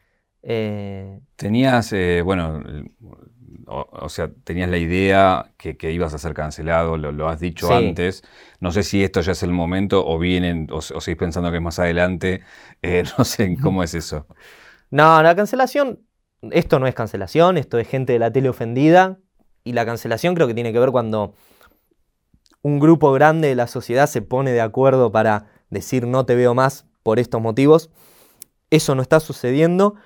Eh, 0.51 1.21
tenías, 1.37 1.93
eh, 1.93 2.23
bueno, 2.23 2.63
o, 3.67 4.09
sea, 4.09 4.31
tenías 4.45 4.71
la 4.71 4.79
idea 4.79 5.53
que, 5.59 5.93
ibas 5.93 6.15
a 6.15 6.19
ser 6.19 6.33
cancelado, 6.33 6.97
lo, 6.97 7.29
has 7.29 7.39
dicho 7.39 7.71
antes. 7.71 8.23
No 8.59 8.73
sé 8.73 8.83
si 8.83 9.05
esto 9.05 9.21
ya 9.21 9.33
es 9.33 9.43
el 9.43 9.53
momento 9.53 10.07
o 10.07 10.19
vienen, 10.19 10.67
o, 10.71 10.77
o 10.79 11.01
seguís 11.03 11.19
pensando 11.19 11.51
que 11.51 11.59
es 11.59 11.63
más 11.63 11.79
adelante. 11.79 12.41
no 13.19 13.25
sé 13.27 13.59
cómo 13.63 13.83
es 13.83 13.93
eso. 13.93 14.27
No, 14.91 15.23
la 15.23 15.37
cancelación, 15.37 16.01
esto 16.51 16.79
no 16.79 16.87
es 16.87 16.95
cancelación, 16.95 17.59
esto 17.59 17.79
es 17.79 17.87
gente 17.87 18.15
de 18.15 18.19
la 18.19 18.33
tele 18.33 18.49
ofendida. 18.49 19.19
Y 19.65 19.75
la 19.75 19.85
cancelación 19.85 20.35
creo 20.35 20.47
que 20.47 20.55
tiene 20.55 20.73
que 20.73 20.79
ver 20.79 20.93
cuando 20.93 21.35
un 22.63 22.81
grupo 22.81 23.13
grande 23.13 23.49
de 23.49 23.55
la 23.55 23.67
sociedad 23.67 24.07
se 24.07 24.23
pone 24.23 24.53
de 24.53 24.63
acuerdo 24.63 25.13
para 25.13 25.51
decir 25.69 26.07
no 26.07 26.25
te 26.25 26.35
veo 26.37 26.55
más 26.55 26.87
por 27.03 27.19
estos 27.19 27.43
motivos. 27.43 27.91
Eso 28.71 28.95
no 28.95 29.03
está 29.03 29.21
sucediendo. 29.21 29.97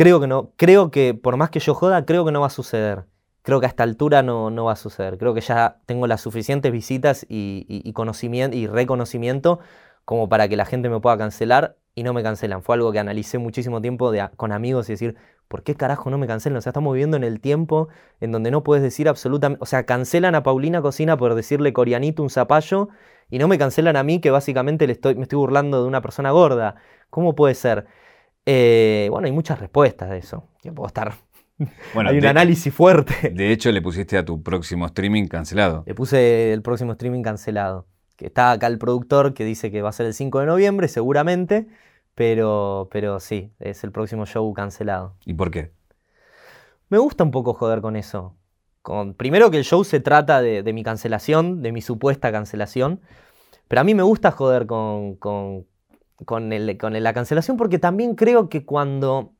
Creo 0.00 0.18
que 0.18 0.26
no. 0.26 0.54
Creo 0.56 0.90
que 0.90 1.12
por 1.12 1.36
más 1.36 1.50
que 1.50 1.60
yo 1.60 1.74
joda, 1.74 2.06
creo 2.06 2.24
que 2.24 2.32
no 2.32 2.40
va 2.40 2.46
a 2.46 2.50
suceder. 2.50 3.04
Creo 3.42 3.60
que 3.60 3.66
a 3.66 3.68
esta 3.68 3.82
altura 3.82 4.22
no, 4.22 4.48
no 4.48 4.64
va 4.64 4.72
a 4.72 4.76
suceder. 4.76 5.18
Creo 5.18 5.34
que 5.34 5.42
ya 5.42 5.76
tengo 5.84 6.06
las 6.06 6.22
suficientes 6.22 6.72
visitas 6.72 7.26
y, 7.28 7.92
conocimiento 7.92 8.56
y 8.56 8.66
reconocimiento 8.66 9.60
como 10.06 10.30
para 10.30 10.48
que 10.48 10.56
la 10.56 10.64
gente 10.64 10.88
me 10.88 11.00
pueda 11.00 11.18
cancelar 11.18 11.76
y 11.94 12.02
no 12.02 12.14
me 12.14 12.22
cancelan. 12.22 12.62
Fue 12.62 12.76
algo 12.76 12.92
que 12.92 12.98
analicé 12.98 13.36
muchísimo 13.36 13.82
tiempo 13.82 14.10
con 14.36 14.52
amigos 14.52 14.88
y 14.88 14.94
decir, 14.94 15.16
¿por 15.48 15.64
qué 15.64 15.74
carajo 15.74 16.08
no 16.08 16.16
me 16.16 16.26
cancelan? 16.26 16.56
O 16.56 16.60
sea, 16.62 16.70
estamos 16.70 16.94
viviendo 16.94 17.18
en 17.18 17.24
el 17.24 17.38
tiempo 17.38 17.88
en 18.20 18.32
donde 18.32 18.50
no 18.50 18.62
puedes 18.62 18.82
decir 18.82 19.06
absolutamente, 19.06 19.62
o 19.62 19.66
sea, 19.66 19.84
cancelan 19.84 20.34
a 20.34 20.42
Paulina 20.42 20.80
Cocina 20.80 21.18
por 21.18 21.34
decirle 21.34 21.74
corianito 21.74 22.22
un 22.22 22.30
zapallo 22.30 22.88
y 23.28 23.38
no 23.38 23.48
me 23.48 23.58
cancelan 23.58 23.96
a 23.96 24.02
mí 24.02 24.22
que 24.22 24.30
básicamente 24.30 24.86
le 24.86 24.94
estoy, 24.94 25.14
me 25.16 25.24
estoy 25.24 25.36
burlando 25.36 25.82
de 25.82 25.88
una 25.88 26.00
persona 26.00 26.30
gorda. 26.30 26.76
¿Cómo 27.10 27.34
puede 27.34 27.54
ser? 27.54 27.86
Eh, 28.46 29.08
bueno, 29.10 29.26
hay 29.26 29.32
muchas 29.32 29.58
respuestas 29.58 30.10
de 30.10 30.18
eso. 30.18 30.48
Yo 30.62 30.74
puedo 30.74 30.86
estar... 30.86 31.14
Bueno, 31.92 32.08
hay 32.08 32.16
un 32.16 32.24
análisis 32.24 32.72
fuerte. 32.72 33.28
De 33.28 33.52
hecho, 33.52 33.70
le 33.70 33.82
pusiste 33.82 34.16
a 34.16 34.24
tu 34.24 34.42
próximo 34.42 34.86
streaming 34.86 35.26
cancelado. 35.26 35.84
Le 35.86 35.94
puse 35.94 36.54
el 36.54 36.62
próximo 36.62 36.92
streaming 36.92 37.22
cancelado. 37.22 37.86
Que 38.16 38.26
está 38.26 38.52
acá 38.52 38.66
el 38.66 38.78
productor 38.78 39.34
que 39.34 39.44
dice 39.44 39.70
que 39.70 39.82
va 39.82 39.90
a 39.90 39.92
ser 39.92 40.06
el 40.06 40.14
5 40.14 40.40
de 40.40 40.46
noviembre, 40.46 40.88
seguramente. 40.88 41.66
Pero, 42.14 42.88
pero 42.90 43.20
sí, 43.20 43.52
es 43.60 43.84
el 43.84 43.92
próximo 43.92 44.26
show 44.26 44.52
cancelado. 44.54 45.16
¿Y 45.24 45.34
por 45.34 45.50
qué? 45.50 45.72
Me 46.90 46.98
gusta 46.98 47.24
un 47.24 47.30
poco 47.30 47.54
joder 47.54 47.80
con 47.80 47.96
eso. 47.96 48.36
Con, 48.82 49.14
primero 49.14 49.50
que 49.50 49.58
el 49.58 49.64
show 49.64 49.84
se 49.84 50.00
trata 50.00 50.42
de, 50.42 50.72
mi 50.72 50.82
cancelación, 50.82 51.62
de 51.62 51.72
mi 51.72 51.80
supuesta 51.80 52.32
cancelación. 52.32 53.00
Pero 53.68 53.80
a 53.80 53.84
mí 53.84 53.94
me 53.94 54.02
gusta 54.02 54.32
joder 54.32 54.66
con, 54.66 55.14
con, 55.14 55.66
con, 56.24 56.50
la 56.50 57.12
cancelación 57.12 57.56
porque 57.56 57.78
también 57.78 58.14
creo 58.14 58.48
que 58.48 58.64
cuando... 58.64 59.32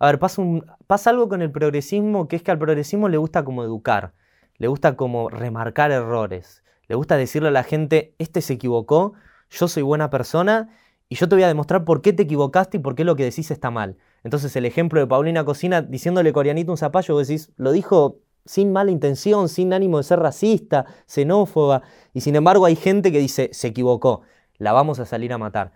A 0.00 0.06
ver, 0.06 0.18
pasa, 0.20 0.42
pasa 0.86 1.10
algo 1.10 1.28
con 1.28 1.42
el 1.42 1.50
progresismo 1.50 2.28
que 2.28 2.36
es 2.36 2.42
que 2.42 2.52
al 2.52 2.58
progresismo 2.58 3.08
le 3.08 3.16
gusta 3.16 3.44
como 3.44 3.64
educar, 3.64 4.12
le 4.56 4.68
gusta 4.68 4.96
como 4.96 5.28
remarcar 5.28 5.90
errores, 5.90 6.62
le 6.86 6.94
gusta 6.94 7.16
decirle 7.16 7.48
a 7.48 7.52
la 7.52 7.64
gente, 7.64 8.14
este 8.18 8.40
se 8.40 8.54
equivocó, 8.54 9.14
yo 9.50 9.66
soy 9.66 9.82
buena 9.82 10.08
persona 10.08 10.68
y 11.08 11.16
yo 11.16 11.28
te 11.28 11.34
voy 11.34 11.42
a 11.42 11.48
demostrar 11.48 11.84
por 11.84 12.00
qué 12.00 12.12
te 12.12 12.24
equivocaste 12.24 12.76
y 12.76 12.80
por 12.80 12.94
qué 12.94 13.04
lo 13.04 13.16
que 13.16 13.24
decís 13.24 13.50
está 13.50 13.70
mal. 13.70 13.96
Entonces 14.22 14.54
el 14.56 14.66
ejemplo 14.66 15.00
de 15.00 15.06
Paulina 15.06 15.44
Cocina 15.44 15.82
diciéndole 15.82 16.32
coreanito 16.32 16.70
un 16.70 16.78
zapallo, 16.78 17.14
vos 17.14 17.26
decís, 17.26 17.50
lo 17.56 17.72
dijo 17.72 18.20
sin 18.44 18.72
mala 18.72 18.90
intención, 18.90 19.48
sin 19.48 19.72
ánimo 19.72 19.98
de 19.98 20.04
ser 20.04 20.20
racista, 20.20 20.86
xenófoba, 21.06 21.82
y 22.14 22.22
sin 22.22 22.34
embargo 22.34 22.64
hay 22.64 22.76
gente 22.76 23.12
que 23.12 23.18
dice, 23.18 23.50
se 23.52 23.68
equivocó, 23.68 24.22
la 24.56 24.72
vamos 24.72 24.98
a 25.00 25.04
salir 25.04 25.32
a 25.32 25.38
matar. 25.38 25.72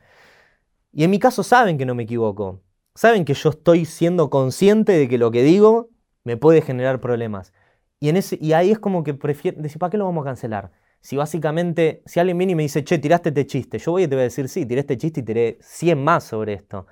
Y 0.93 1.05
en 1.05 1.11
mi 1.11 1.19
caso 1.19 1.43
saben 1.43 1.79
que 1.79 1.87
no 1.87 1.95
me 1.95 2.03
equivoco, 2.03 2.61
saben 2.95 3.25
que 3.25 3.35
yo 3.35 3.51
estoy 3.51 3.85
siendo 3.87 4.31
consciente 4.31 4.93
de 4.93 5.09
que 5.09 5.19
lo 5.19 5.31
que 5.31 5.43
digo 5.43 5.91
me 6.25 6.37
puede 6.37 6.61
generar 6.63 7.01
problemas. 7.01 7.53
Y, 7.99 8.11
en 8.11 8.21
y 8.41 8.53
ahí 8.53 8.71
es 8.71 8.79
como 8.79 9.05
que 9.05 9.15
prefiero, 9.15 9.63
decir, 9.63 9.79
¿para 9.79 9.91
qué 9.91 9.97
lo 9.97 10.05
vamos 10.05 10.23
a 10.23 10.31
cancelar? 10.31 10.73
Si 11.01 11.17
básicamente, 11.17 12.03
si 12.07 12.21
alguien 12.21 12.39
viene 12.39 12.53
y 12.53 12.57
me 12.57 12.63
dice, 12.63 12.85
che, 12.85 12.99
tiraste 12.99 13.31
este 13.31 13.47
chiste, 13.47 13.79
yo 13.79 13.93
voy 13.93 14.05
y 14.05 14.09
te 14.09 14.15
voy 14.15 14.21
a 14.21 14.25
decir, 14.25 14.49
sí, 14.49 14.67
tiré 14.67 14.81
este 14.81 14.97
chiste 14.99 15.21
y 15.21 15.23
tiré 15.25 15.59
100 15.61 16.03
más 16.03 16.25
sobre 16.25 16.55
esto. 16.55 16.87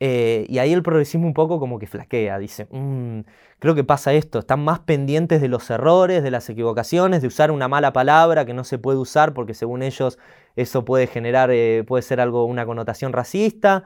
Eh, 0.00 0.46
y 0.48 0.58
ahí 0.58 0.72
el 0.72 0.82
progresismo 0.82 1.26
un 1.26 1.34
poco 1.34 1.58
como 1.58 1.78
que 1.78 1.86
flaquea, 1.86 2.38
dice, 2.38 2.68
mm, 2.70 3.20
creo 3.58 3.74
que 3.74 3.84
pasa 3.84 4.12
esto, 4.12 4.38
están 4.38 4.64
más 4.64 4.80
pendientes 4.80 5.40
de 5.40 5.48
los 5.48 5.68
errores, 5.70 6.22
de 6.22 6.30
las 6.30 6.48
equivocaciones, 6.48 7.20
de 7.20 7.28
usar 7.28 7.50
una 7.50 7.68
mala 7.68 7.92
palabra 7.92 8.44
que 8.46 8.54
no 8.54 8.64
se 8.64 8.78
puede 8.78 8.98
usar 8.98 9.34
porque 9.34 9.54
según 9.54 9.82
ellos 9.82 10.18
eso 10.56 10.84
puede 10.84 11.06
generar, 11.06 11.50
eh, 11.50 11.84
puede 11.86 12.02
ser 12.02 12.20
algo, 12.20 12.44
una 12.44 12.66
connotación 12.66 13.12
racista. 13.12 13.84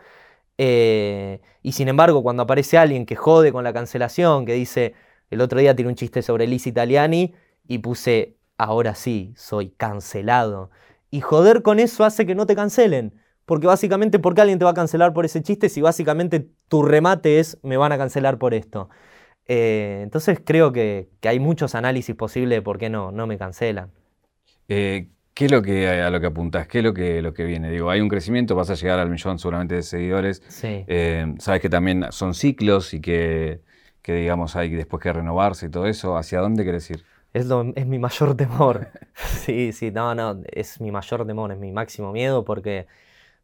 Eh, 0.59 1.41
y 1.63 1.73
sin 1.73 1.89
embargo, 1.89 2.23
cuando 2.23 2.43
aparece 2.45 2.79
alguien 2.79 3.07
que 3.07 3.17
jode 3.17 3.53
con 3.53 3.65
la 3.65 3.73
cancelación, 3.73 4.47
que 4.47 4.55
dice, 4.55 4.95
el 5.31 5.41
otro 5.41 5.61
día 5.61 5.75
tiré 5.75 5.89
un 5.89 5.95
chiste 5.95 6.23
sobre 6.23 6.47
Liz 6.47 6.67
Italiani 6.67 7.35
y 7.67 7.79
puse 7.79 8.37
ahora 8.59 8.95
sí, 8.95 9.33
soy 9.37 9.71
cancelado. 9.71 10.71
Y 11.11 11.21
joder 11.21 11.63
con 11.63 11.79
eso 11.79 12.05
hace 12.05 12.27
que 12.27 12.35
no 12.35 12.47
te 12.47 12.55
cancelen. 12.57 13.15
Porque 13.45 13.67
básicamente, 13.67 14.19
¿por 14.19 14.35
qué 14.35 14.43
alguien 14.43 14.59
te 14.59 14.65
va 14.65 14.71
a 14.71 14.75
cancelar 14.75 15.13
por 15.13 15.25
ese 15.25 15.43
chiste 15.43 15.69
si 15.69 15.81
básicamente 15.81 16.49
tu 16.69 16.83
remate 16.83 17.41
es 17.41 17.59
me 17.63 17.77
van 17.77 17.93
a 17.93 17.99
cancelar 17.99 18.39
por 18.39 18.55
esto? 18.55 18.89
Eh, 19.47 20.01
entonces 20.03 20.41
creo 20.45 20.73
que, 20.73 21.09
hay 21.23 21.41
muchos 21.41 21.75
análisis 21.75 22.15
posibles 22.15 22.59
de 22.59 22.63
por 22.63 22.79
qué 22.79 22.89
no, 22.91 23.11
no 23.13 23.27
me 23.27 23.39
cancelan. 23.39 23.91
¿Qué 25.35 25.47
es 25.47 25.51
lo 25.51 25.63
que, 25.63 25.89
a 25.89 26.11
lo 26.11 26.21
que 26.21 26.27
apuntás? 26.27 26.69
¿Qué 26.69 26.79
es 26.79 26.85
lo 26.85 26.93
que, 26.93 27.23
lo 27.23 27.33
que 27.33 27.45
viene? 27.45 27.71
Digo, 27.71 27.89
hay 27.91 28.01
un 28.01 28.09
crecimiento, 28.09 28.55
vas 28.55 28.69
a 28.69 28.75
llegar 28.75 28.99
al 28.99 29.09
millón 29.09 29.39
seguramente 29.39 29.77
de 29.77 29.83
seguidores. 29.83 30.43
Sí. 30.49 30.85
Eh, 30.87 31.35
sabes 31.39 31.63
que 31.63 31.71
también 31.71 32.07
son 32.11 32.35
ciclos 32.35 32.93
y 32.93 33.01
que, 33.01 33.63
que, 34.03 34.15
digamos, 34.15 34.57
hay 34.57 34.71
después 34.71 35.03
que 35.03 35.13
renovarse 35.13 35.67
y 35.67 35.71
todo 35.71 35.87
eso. 35.87 36.19
¿Hacia 36.19 36.41
dónde 36.41 36.65
querés 36.65 36.91
ir? 36.91 37.05
Es, 37.33 37.47
es 37.77 37.87
mi 37.87 37.99
mayor 37.99 38.37
temor. 38.37 38.89
sí, 39.15 39.73
sí, 39.73 39.91
no, 39.91 40.15
no, 40.15 40.43
es 40.53 40.81
mi 40.83 40.91
mayor 40.91 41.27
temor, 41.27 41.51
es 41.53 41.59
mi 41.59 41.73
máximo 41.73 42.13
miedo 42.13 42.45
porque 42.45 42.87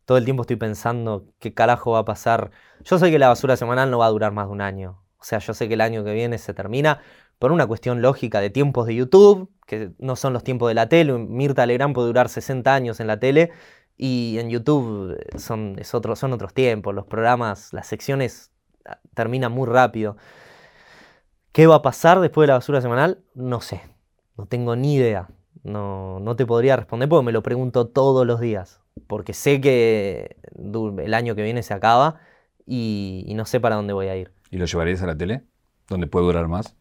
todo 0.04 0.18
el 0.18 0.24
tiempo 0.26 0.42
estoy 0.42 0.56
pensando 0.56 1.26
qué 1.38 1.54
carajo 1.54 1.92
va 1.92 2.00
a 2.00 2.04
pasar. 2.04 2.50
Yo 2.84 2.98
sé 2.98 3.10
que 3.10 3.18
la 3.18 3.28
basura 3.28 3.56
semanal 3.56 3.90
no 3.90 3.98
va 3.98 4.06
a 4.06 4.10
durar 4.10 4.32
más 4.32 4.46
de 4.46 4.52
un 4.52 4.60
año. 4.60 5.02
O 5.18 5.24
sea, 5.24 5.38
yo 5.38 5.54
sé 5.54 5.68
que 5.68 5.74
el 5.74 5.80
año 5.80 6.04
que 6.04 6.12
viene 6.12 6.38
se 6.38 6.52
termina 6.52 7.00
por 7.38 7.50
una 7.52 7.66
cuestión 7.66 8.02
lógica 8.02 8.40
de 8.40 8.50
tiempos 8.50 8.86
de 8.86 8.94
YouTube, 8.94 9.50
que 9.68 9.92
no 9.98 10.16
son 10.16 10.32
los 10.32 10.42
tiempos 10.42 10.68
de 10.68 10.74
la 10.74 10.88
tele. 10.88 11.12
Mirta 11.12 11.66
Legrand 11.66 11.94
puede 11.94 12.06
durar 12.08 12.30
60 12.30 12.74
años 12.74 13.00
en 13.00 13.06
la 13.06 13.20
tele 13.20 13.52
y 13.98 14.38
en 14.38 14.48
YouTube 14.48 15.18
son, 15.36 15.76
es 15.78 15.94
otro, 15.94 16.16
son 16.16 16.32
otros 16.32 16.54
tiempos. 16.54 16.94
Los 16.94 17.04
programas, 17.04 17.74
las 17.74 17.86
secciones 17.86 18.50
ah, 18.86 18.98
terminan 19.12 19.52
muy 19.52 19.68
rápido. 19.68 20.16
¿Qué 21.52 21.66
va 21.66 21.76
a 21.76 21.82
pasar 21.82 22.18
después 22.20 22.44
de 22.44 22.48
la 22.48 22.54
basura 22.54 22.80
semanal? 22.80 23.18
No 23.34 23.60
sé. 23.60 23.82
No 24.38 24.46
tengo 24.46 24.74
ni 24.74 24.94
idea. 24.94 25.28
No, 25.64 26.18
no 26.18 26.34
te 26.34 26.46
podría 26.46 26.76
responder 26.76 27.10
porque 27.10 27.26
me 27.26 27.32
lo 27.32 27.42
pregunto 27.42 27.88
todos 27.88 28.26
los 28.26 28.40
días. 28.40 28.80
Porque 29.06 29.34
sé 29.34 29.60
que 29.60 30.38
el 30.56 31.12
año 31.12 31.34
que 31.34 31.42
viene 31.42 31.62
se 31.62 31.74
acaba 31.74 32.20
y, 32.64 33.22
y 33.26 33.34
no 33.34 33.44
sé 33.44 33.60
para 33.60 33.76
dónde 33.76 33.92
voy 33.92 34.06
a 34.06 34.16
ir. 34.16 34.32
¿Y 34.50 34.56
lo 34.56 34.64
llevarías 34.64 35.02
a 35.02 35.06
la 35.06 35.16
tele? 35.16 35.42
¿Donde 35.88 36.06
puede 36.06 36.24
durar 36.24 36.48
más? 36.48 36.74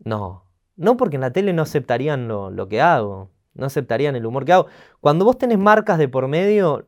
No, 0.00 0.44
no 0.76 0.96
porque 0.96 1.16
en 1.16 1.22
la 1.22 1.32
tele 1.32 1.52
no 1.52 1.62
aceptarían 1.62 2.28
lo, 2.28 2.68
que 2.68 2.80
hago, 2.80 3.30
no 3.54 3.66
aceptarían 3.66 4.16
el 4.16 4.26
humor 4.26 4.44
que 4.44 4.52
hago. 4.52 4.66
Cuando 5.00 5.24
vos 5.24 5.38
tenés 5.38 5.58
marcas 5.58 5.98
de 5.98 6.08
por 6.08 6.28
medio, 6.28 6.86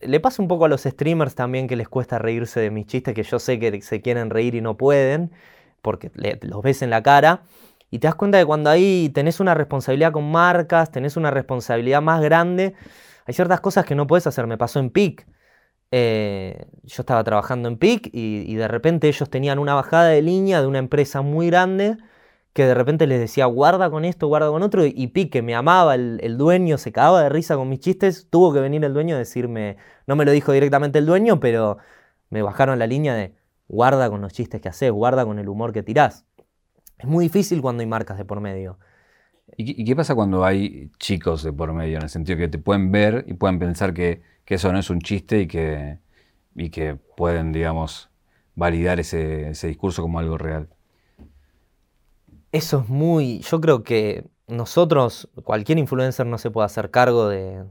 le 0.00 0.20
pasa 0.20 0.42
un 0.42 0.48
poco 0.48 0.64
a 0.64 0.68
los 0.68 0.82
streamers 0.82 1.34
también 1.34 1.68
que 1.68 1.76
les 1.76 1.88
cuesta 1.88 2.18
reírse 2.18 2.60
de 2.60 2.70
mis 2.70 2.86
chistes, 2.86 3.14
que 3.14 3.22
yo 3.22 3.38
sé 3.38 3.58
que 3.58 3.82
se 3.82 4.00
quieren 4.00 4.30
reír 4.30 4.54
y 4.54 4.60
no 4.60 4.76
pueden, 4.76 5.32
porque 5.82 6.10
los 6.42 6.62
ves 6.62 6.82
en 6.82 6.90
la 6.90 7.02
cara. 7.02 7.42
Y 7.90 7.98
te 7.98 8.06
das 8.06 8.14
cuenta 8.14 8.38
que 8.38 8.46
cuando 8.46 8.70
ahí 8.70 9.10
tenés 9.12 9.38
una 9.40 9.54
responsabilidad 9.54 10.12
con 10.12 10.30
marcas, 10.30 10.90
tenés 10.90 11.16
una 11.16 11.30
responsabilidad 11.30 12.00
más 12.00 12.22
grande, 12.22 12.74
hay 13.26 13.34
ciertas 13.34 13.60
cosas 13.60 13.84
que 13.84 13.94
no 13.94 14.06
puedes 14.06 14.26
hacer. 14.26 14.46
Me 14.46 14.58
pasó 14.58 14.80
en 14.80 14.90
PIC. 14.90 15.26
Eh, 15.90 16.66
yo 16.84 17.02
estaba 17.02 17.22
trabajando 17.22 17.68
en 17.68 17.76
PIC 17.76 18.08
y, 18.12 18.54
de 18.54 18.66
repente 18.66 19.08
ellos 19.08 19.28
tenían 19.28 19.58
una 19.58 19.74
bajada 19.74 20.08
de 20.08 20.22
línea 20.22 20.62
de 20.62 20.66
una 20.66 20.78
empresa 20.78 21.20
muy 21.20 21.48
grande 21.48 21.98
que 22.52 22.66
de 22.66 22.74
repente 22.74 23.06
les 23.06 23.18
decía, 23.18 23.46
guarda 23.46 23.90
con 23.90 24.04
esto, 24.04 24.26
guarda 24.26 24.48
con 24.50 24.62
otro, 24.62 24.84
y 24.84 25.06
Pique 25.08 25.42
me 25.42 25.54
amaba, 25.54 25.94
el, 25.94 26.36
dueño 26.36 26.76
se 26.76 26.92
cagaba 26.92 27.22
de 27.22 27.28
risa 27.30 27.56
con 27.56 27.68
mis 27.68 27.80
chistes, 27.80 28.28
tuvo 28.28 28.52
que 28.52 28.60
venir 28.60 28.84
el 28.84 28.92
dueño 28.92 29.14
a 29.16 29.18
decirme, 29.18 29.78
no 30.06 30.16
me 30.16 30.24
lo 30.24 30.32
dijo 30.32 30.52
directamente 30.52 30.98
el 30.98 31.06
dueño, 31.06 31.40
pero 31.40 31.78
me 32.28 32.42
bajaron 32.42 32.78
la 32.78 32.86
línea 32.86 33.14
de, 33.14 33.34
guarda 33.68 34.10
con 34.10 34.20
los 34.20 34.32
chistes 34.32 34.60
que 34.60 34.68
haces, 34.68 34.90
guarda 34.90 35.24
con 35.24 35.38
el 35.38 35.48
humor 35.48 35.72
que 35.72 35.82
tirás. 35.82 36.26
Es 36.98 37.06
muy 37.06 37.24
difícil 37.24 37.62
cuando 37.62 37.80
hay 37.80 37.86
marcas 37.86 38.18
de 38.18 38.24
por 38.24 38.40
medio. 38.40 38.78
¿Y 39.56 39.84
qué 39.84 39.96
pasa 39.96 40.14
cuando 40.14 40.44
hay 40.44 40.90
chicos 40.98 41.42
de 41.42 41.52
por 41.52 41.72
medio? 41.72 41.96
En 41.96 42.04
el 42.04 42.08
sentido 42.08 42.38
que 42.38 42.48
te 42.48 42.58
pueden 42.58 42.92
ver 42.92 43.24
y 43.26 43.34
pueden 43.34 43.58
pensar 43.58 43.92
que, 43.92 44.22
eso 44.46 44.70
no 44.70 44.78
es 44.78 44.90
un 44.90 45.00
chiste 45.00 45.40
y 45.40 45.46
que, 45.46 45.98
y 46.54 46.68
que 46.68 46.94
pueden, 46.94 47.52
digamos, 47.52 48.10
validar 48.54 49.00
ese 49.00 49.50
discurso 49.66 50.02
como 50.02 50.18
algo 50.18 50.36
real. 50.36 50.68
Eso 52.52 52.80
es 52.80 52.88
muy. 52.88 53.40
Yo 53.40 53.60
creo 53.60 53.82
que 53.82 54.26
nosotros, 54.46 55.30
cualquier 55.44 55.78
influencer 55.78 56.26
no 56.26 56.36
se 56.36 56.50
puede 56.50 56.66
hacer 56.66 56.90
cargo 56.90 57.28
de. 57.28 57.64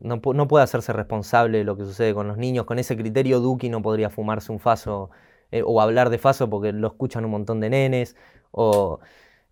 no, 0.00 0.48
puede 0.48 0.64
hacerse 0.64 0.92
responsable 0.94 1.58
de 1.58 1.64
lo 1.64 1.76
que 1.76 1.84
sucede 1.84 2.14
con 2.14 2.26
los 2.26 2.38
niños. 2.38 2.64
Con 2.64 2.78
ese 2.78 2.96
criterio, 2.96 3.40
Duki 3.40 3.68
no 3.68 3.82
podría 3.82 4.08
fumarse 4.08 4.50
un 4.52 4.58
faso 4.58 5.10
eh, 5.50 5.62
o 5.64 5.82
hablar 5.82 6.08
de 6.10 6.18
faso 6.18 6.48
porque 6.48 6.72
lo 6.72 6.88
escuchan 6.88 7.24
un 7.26 7.32
montón 7.32 7.60
de 7.60 7.70
nenes. 7.70 8.16
O 8.52 9.00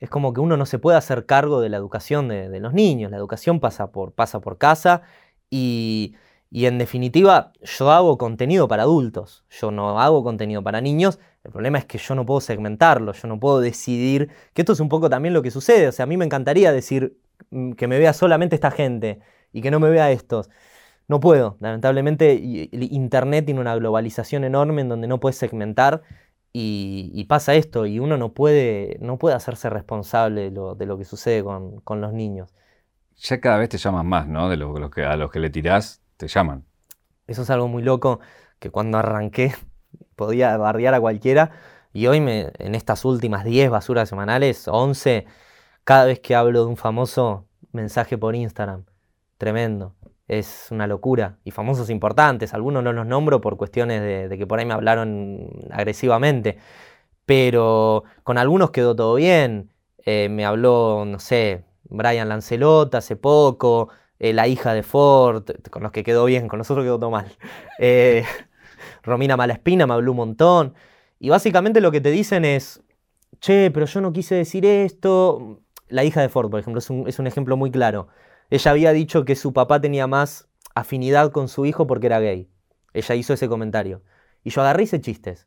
es 0.00 0.08
como 0.08 0.32
que 0.32 0.40
uno 0.40 0.56
no 0.56 0.66
se 0.66 0.78
puede 0.78 0.96
hacer 0.96 1.26
cargo 1.26 1.60
de 1.60 1.68
la 1.68 1.76
educación 1.76 2.28
de, 2.28 2.60
los 2.60 2.72
niños. 2.72 3.10
La 3.10 3.18
educación 3.18 3.60
pasa 3.60 3.92
por, 3.92 4.12
pasa 4.12 4.40
por 4.40 4.58
casa 4.58 5.02
y 5.50 6.14
y 6.54 6.66
en 6.66 6.76
definitiva, 6.76 7.52
yo 7.62 7.90
hago 7.90 8.18
contenido 8.18 8.68
para 8.68 8.82
adultos, 8.82 9.42
yo 9.48 9.70
no 9.70 9.98
hago 9.98 10.22
contenido 10.22 10.62
para 10.62 10.82
niños. 10.82 11.18
El 11.44 11.50
problema 11.50 11.78
es 11.78 11.84
que 11.84 11.98
yo 11.98 12.14
no 12.14 12.24
puedo 12.24 12.40
segmentarlo, 12.40 13.12
yo 13.12 13.28
no 13.28 13.40
puedo 13.40 13.60
decidir, 13.60 14.30
que 14.54 14.62
esto 14.62 14.72
es 14.72 14.80
un 14.80 14.88
poco 14.88 15.10
también 15.10 15.34
lo 15.34 15.42
que 15.42 15.50
sucede. 15.50 15.88
O 15.88 15.92
sea, 15.92 16.04
a 16.04 16.06
mí 16.06 16.16
me 16.16 16.24
encantaría 16.24 16.72
decir 16.72 17.18
mm, 17.50 17.72
que 17.72 17.88
me 17.88 17.98
vea 17.98 18.12
solamente 18.12 18.54
esta 18.54 18.70
gente 18.70 19.20
y 19.52 19.60
que 19.60 19.70
no 19.70 19.80
me 19.80 19.90
vea 19.90 20.10
estos. 20.12 20.50
No 21.08 21.20
puedo, 21.20 21.56
lamentablemente 21.60 22.32
Internet 22.32 23.44
tiene 23.44 23.60
una 23.60 23.74
globalización 23.74 24.44
enorme 24.44 24.82
en 24.82 24.88
donde 24.88 25.08
no 25.08 25.20
puedes 25.20 25.36
segmentar 25.36 26.02
y, 26.52 27.24
pasa 27.28 27.54
esto 27.54 27.86
y 27.86 27.98
uno 27.98 28.16
no 28.16 28.32
puede, 28.32 28.98
no 29.00 29.18
puede 29.18 29.34
hacerse 29.34 29.68
responsable 29.68 30.50
de 30.50 30.86
lo, 30.86 30.98
que 30.98 31.04
sucede 31.04 31.42
con, 31.42 32.00
los 32.00 32.12
niños. 32.12 32.54
Ya 33.16 33.40
cada 33.40 33.58
vez 33.58 33.68
te 33.68 33.78
llaman 33.78 34.06
más, 34.06 34.28
¿no? 34.28 34.48
De 34.48 34.56
los 34.56 34.90
que, 34.90 35.04
a 35.04 35.16
los 35.16 35.30
que 35.30 35.40
le 35.40 35.50
tirás 35.50 36.02
te 36.16 36.28
llaman. 36.28 36.64
Eso 37.26 37.42
es 37.42 37.50
algo 37.50 37.68
muy 37.68 37.82
loco 37.82 38.20
que 38.58 38.70
cuando 38.70 38.98
arranqué 38.98 39.54
podía 40.16 40.56
barriar 40.56 40.94
a 40.94 41.00
cualquiera 41.00 41.50
y 41.92 42.06
hoy 42.06 42.18
en 42.18 42.74
estas 42.74 43.04
últimas 43.04 43.44
10 43.44 43.70
basuras 43.70 44.08
semanales, 44.08 44.66
11, 44.66 45.26
cada 45.84 46.06
vez 46.06 46.20
que 46.20 46.34
hablo 46.34 46.64
de 46.64 46.66
un 46.66 46.76
famoso 46.76 47.46
mensaje 47.72 48.16
por 48.16 48.34
Instagram, 48.34 48.84
tremendo. 49.38 49.94
Es 50.28 50.68
una 50.70 50.86
locura. 50.86 51.38
Y 51.44 51.50
famosos 51.50 51.90
importantes, 51.90 52.54
algunos 52.54 52.82
no 52.82 52.92
los 52.92 53.06
nombro 53.06 53.40
por 53.40 53.56
cuestiones 53.56 54.30
de, 54.30 54.38
que 54.38 54.46
por 54.46 54.58
ahí 54.58 54.64
me 54.64 54.74
hablaron 54.74 55.50
agresivamente, 55.70 56.58
pero 57.26 58.04
con 58.22 58.38
algunos 58.38 58.70
quedó 58.70 58.96
todo 58.96 59.16
bien. 59.16 59.70
Eh, 60.04 60.28
me 60.30 60.46
habló, 60.46 61.04
no 61.06 61.18
sé, 61.18 61.64
Brian 61.84 62.28
Lancelot 62.28 62.94
hace 62.94 63.16
poco, 63.16 63.90
eh, 64.18 64.32
la 64.32 64.48
hija 64.48 64.72
de 64.74 64.82
Ford, 64.82 65.44
con 65.70 65.82
los 65.82 65.92
que 65.92 66.02
quedó 66.04 66.24
bien, 66.24 66.48
con 66.48 66.58
nosotros 66.58 66.84
quedó 66.84 66.98
todo 66.98 67.10
mal. 67.10 67.26
Eh, 67.78 68.24
Romina 69.02 69.36
Malaspina 69.36 69.86
me 69.86 69.94
habló 69.94 70.12
un 70.12 70.16
montón. 70.18 70.74
Y 71.18 71.28
básicamente 71.28 71.80
lo 71.80 71.92
que 71.92 72.00
te 72.00 72.10
dicen 72.10 72.44
es, 72.44 72.82
che, 73.40 73.70
pero 73.70 73.86
yo 73.86 74.00
no 74.00 74.12
quise 74.12 74.34
decir 74.34 74.64
esto. 74.66 75.60
La 75.88 76.04
hija 76.04 76.20
de 76.20 76.28
Ford, 76.28 76.50
por 76.50 76.60
ejemplo, 76.60 76.78
es 76.78 76.90
un, 76.90 77.06
es 77.08 77.18
un 77.18 77.26
ejemplo 77.26 77.56
muy 77.56 77.70
claro. 77.70 78.08
Ella 78.50 78.70
había 78.70 78.92
dicho 78.92 79.24
que 79.24 79.36
su 79.36 79.52
papá 79.52 79.80
tenía 79.80 80.06
más 80.06 80.48
afinidad 80.74 81.32
con 81.32 81.48
su 81.48 81.66
hijo 81.66 81.86
porque 81.86 82.06
era 82.06 82.20
gay. 82.20 82.48
Ella 82.92 83.14
hizo 83.14 83.32
ese 83.34 83.48
comentario. 83.48 84.02
Y 84.44 84.50
yo 84.50 84.60
agarré 84.60 84.82
y 84.82 84.84
hice 84.84 85.00
chistes. 85.00 85.46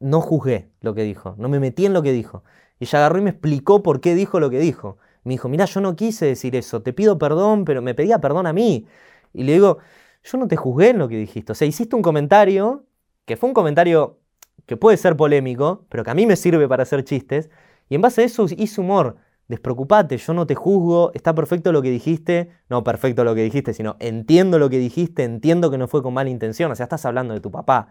No 0.00 0.20
juzgué 0.20 0.70
lo 0.80 0.94
que 0.94 1.02
dijo, 1.02 1.36
no 1.38 1.48
me 1.48 1.60
metí 1.60 1.86
en 1.86 1.92
lo 1.92 2.02
que 2.02 2.12
dijo. 2.12 2.42
Y 2.78 2.84
ella 2.84 2.98
agarró 2.98 3.18
y 3.18 3.22
me 3.22 3.30
explicó 3.30 3.82
por 3.82 4.00
qué 4.00 4.14
dijo 4.14 4.40
lo 4.40 4.50
que 4.50 4.58
dijo. 4.58 4.98
Me 5.24 5.34
dijo, 5.34 5.48
mira, 5.48 5.64
yo 5.64 5.80
no 5.80 5.96
quise 5.96 6.26
decir 6.26 6.54
eso, 6.56 6.82
te 6.82 6.92
pido 6.92 7.18
perdón, 7.18 7.64
pero 7.64 7.82
me 7.82 7.94
pedía 7.94 8.20
perdón 8.20 8.46
a 8.46 8.52
mí. 8.52 8.86
Y 9.32 9.44
le 9.44 9.52
digo, 9.54 9.78
yo 10.26 10.38
no 10.38 10.48
te 10.48 10.56
juzgué 10.56 10.90
en 10.90 10.98
lo 10.98 11.08
que 11.08 11.16
dijiste. 11.16 11.52
O 11.52 11.54
sea, 11.54 11.68
hiciste 11.68 11.96
un 11.96 12.02
comentario, 12.02 12.84
que 13.24 13.36
fue 13.36 13.48
un 13.48 13.54
comentario 13.54 14.18
que 14.66 14.76
puede 14.76 14.96
ser 14.96 15.16
polémico, 15.16 15.86
pero 15.88 16.04
que 16.04 16.10
a 16.10 16.14
mí 16.14 16.26
me 16.26 16.36
sirve 16.36 16.68
para 16.68 16.82
hacer 16.82 17.04
chistes. 17.04 17.50
Y 17.88 17.94
en 17.94 18.02
base 18.02 18.22
a 18.22 18.24
eso 18.24 18.46
hice 18.56 18.80
humor. 18.80 19.16
Despreocupate, 19.48 20.16
yo 20.18 20.34
no 20.34 20.44
te 20.46 20.56
juzgo, 20.56 21.12
está 21.14 21.32
perfecto 21.32 21.70
lo 21.70 21.80
que 21.80 21.90
dijiste, 21.90 22.50
no 22.68 22.82
perfecto 22.82 23.22
lo 23.22 23.34
que 23.36 23.42
dijiste, 23.42 23.72
sino 23.74 23.96
entiendo 24.00 24.58
lo 24.58 24.68
que 24.68 24.78
dijiste, 24.80 25.22
entiendo 25.22 25.70
que 25.70 25.78
no 25.78 25.86
fue 25.86 26.02
con 26.02 26.14
mala 26.14 26.30
intención, 26.30 26.72
o 26.72 26.74
sea, 26.74 26.84
estás 26.84 27.06
hablando 27.06 27.32
de 27.32 27.38
tu 27.38 27.52
papá, 27.52 27.88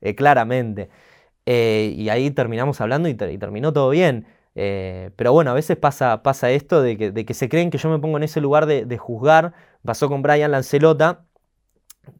eh, 0.00 0.14
claramente. 0.14 0.88
Eh, 1.44 1.92
y 1.94 2.08
ahí 2.08 2.30
terminamos 2.30 2.80
hablando 2.80 3.08
y 3.08 3.14
terminó 3.14 3.72
todo 3.74 3.90
bien. 3.90 4.26
Eh, 4.54 5.10
pero 5.16 5.32
bueno, 5.32 5.50
a 5.50 5.54
veces 5.54 5.76
pasa, 5.76 6.22
pasa 6.22 6.50
esto 6.50 6.80
de 6.80 6.96
que, 6.96 7.34
se 7.34 7.48
creen 7.48 7.70
que 7.70 7.78
yo 7.78 7.88
me 7.90 7.98
pongo 7.98 8.16
en 8.16 8.22
ese 8.22 8.40
lugar 8.40 8.66
de, 8.66 8.98
juzgar. 8.98 9.52
Pasó 9.84 10.08
con 10.08 10.22
Brian 10.22 10.50
Lancelota, 10.50 11.26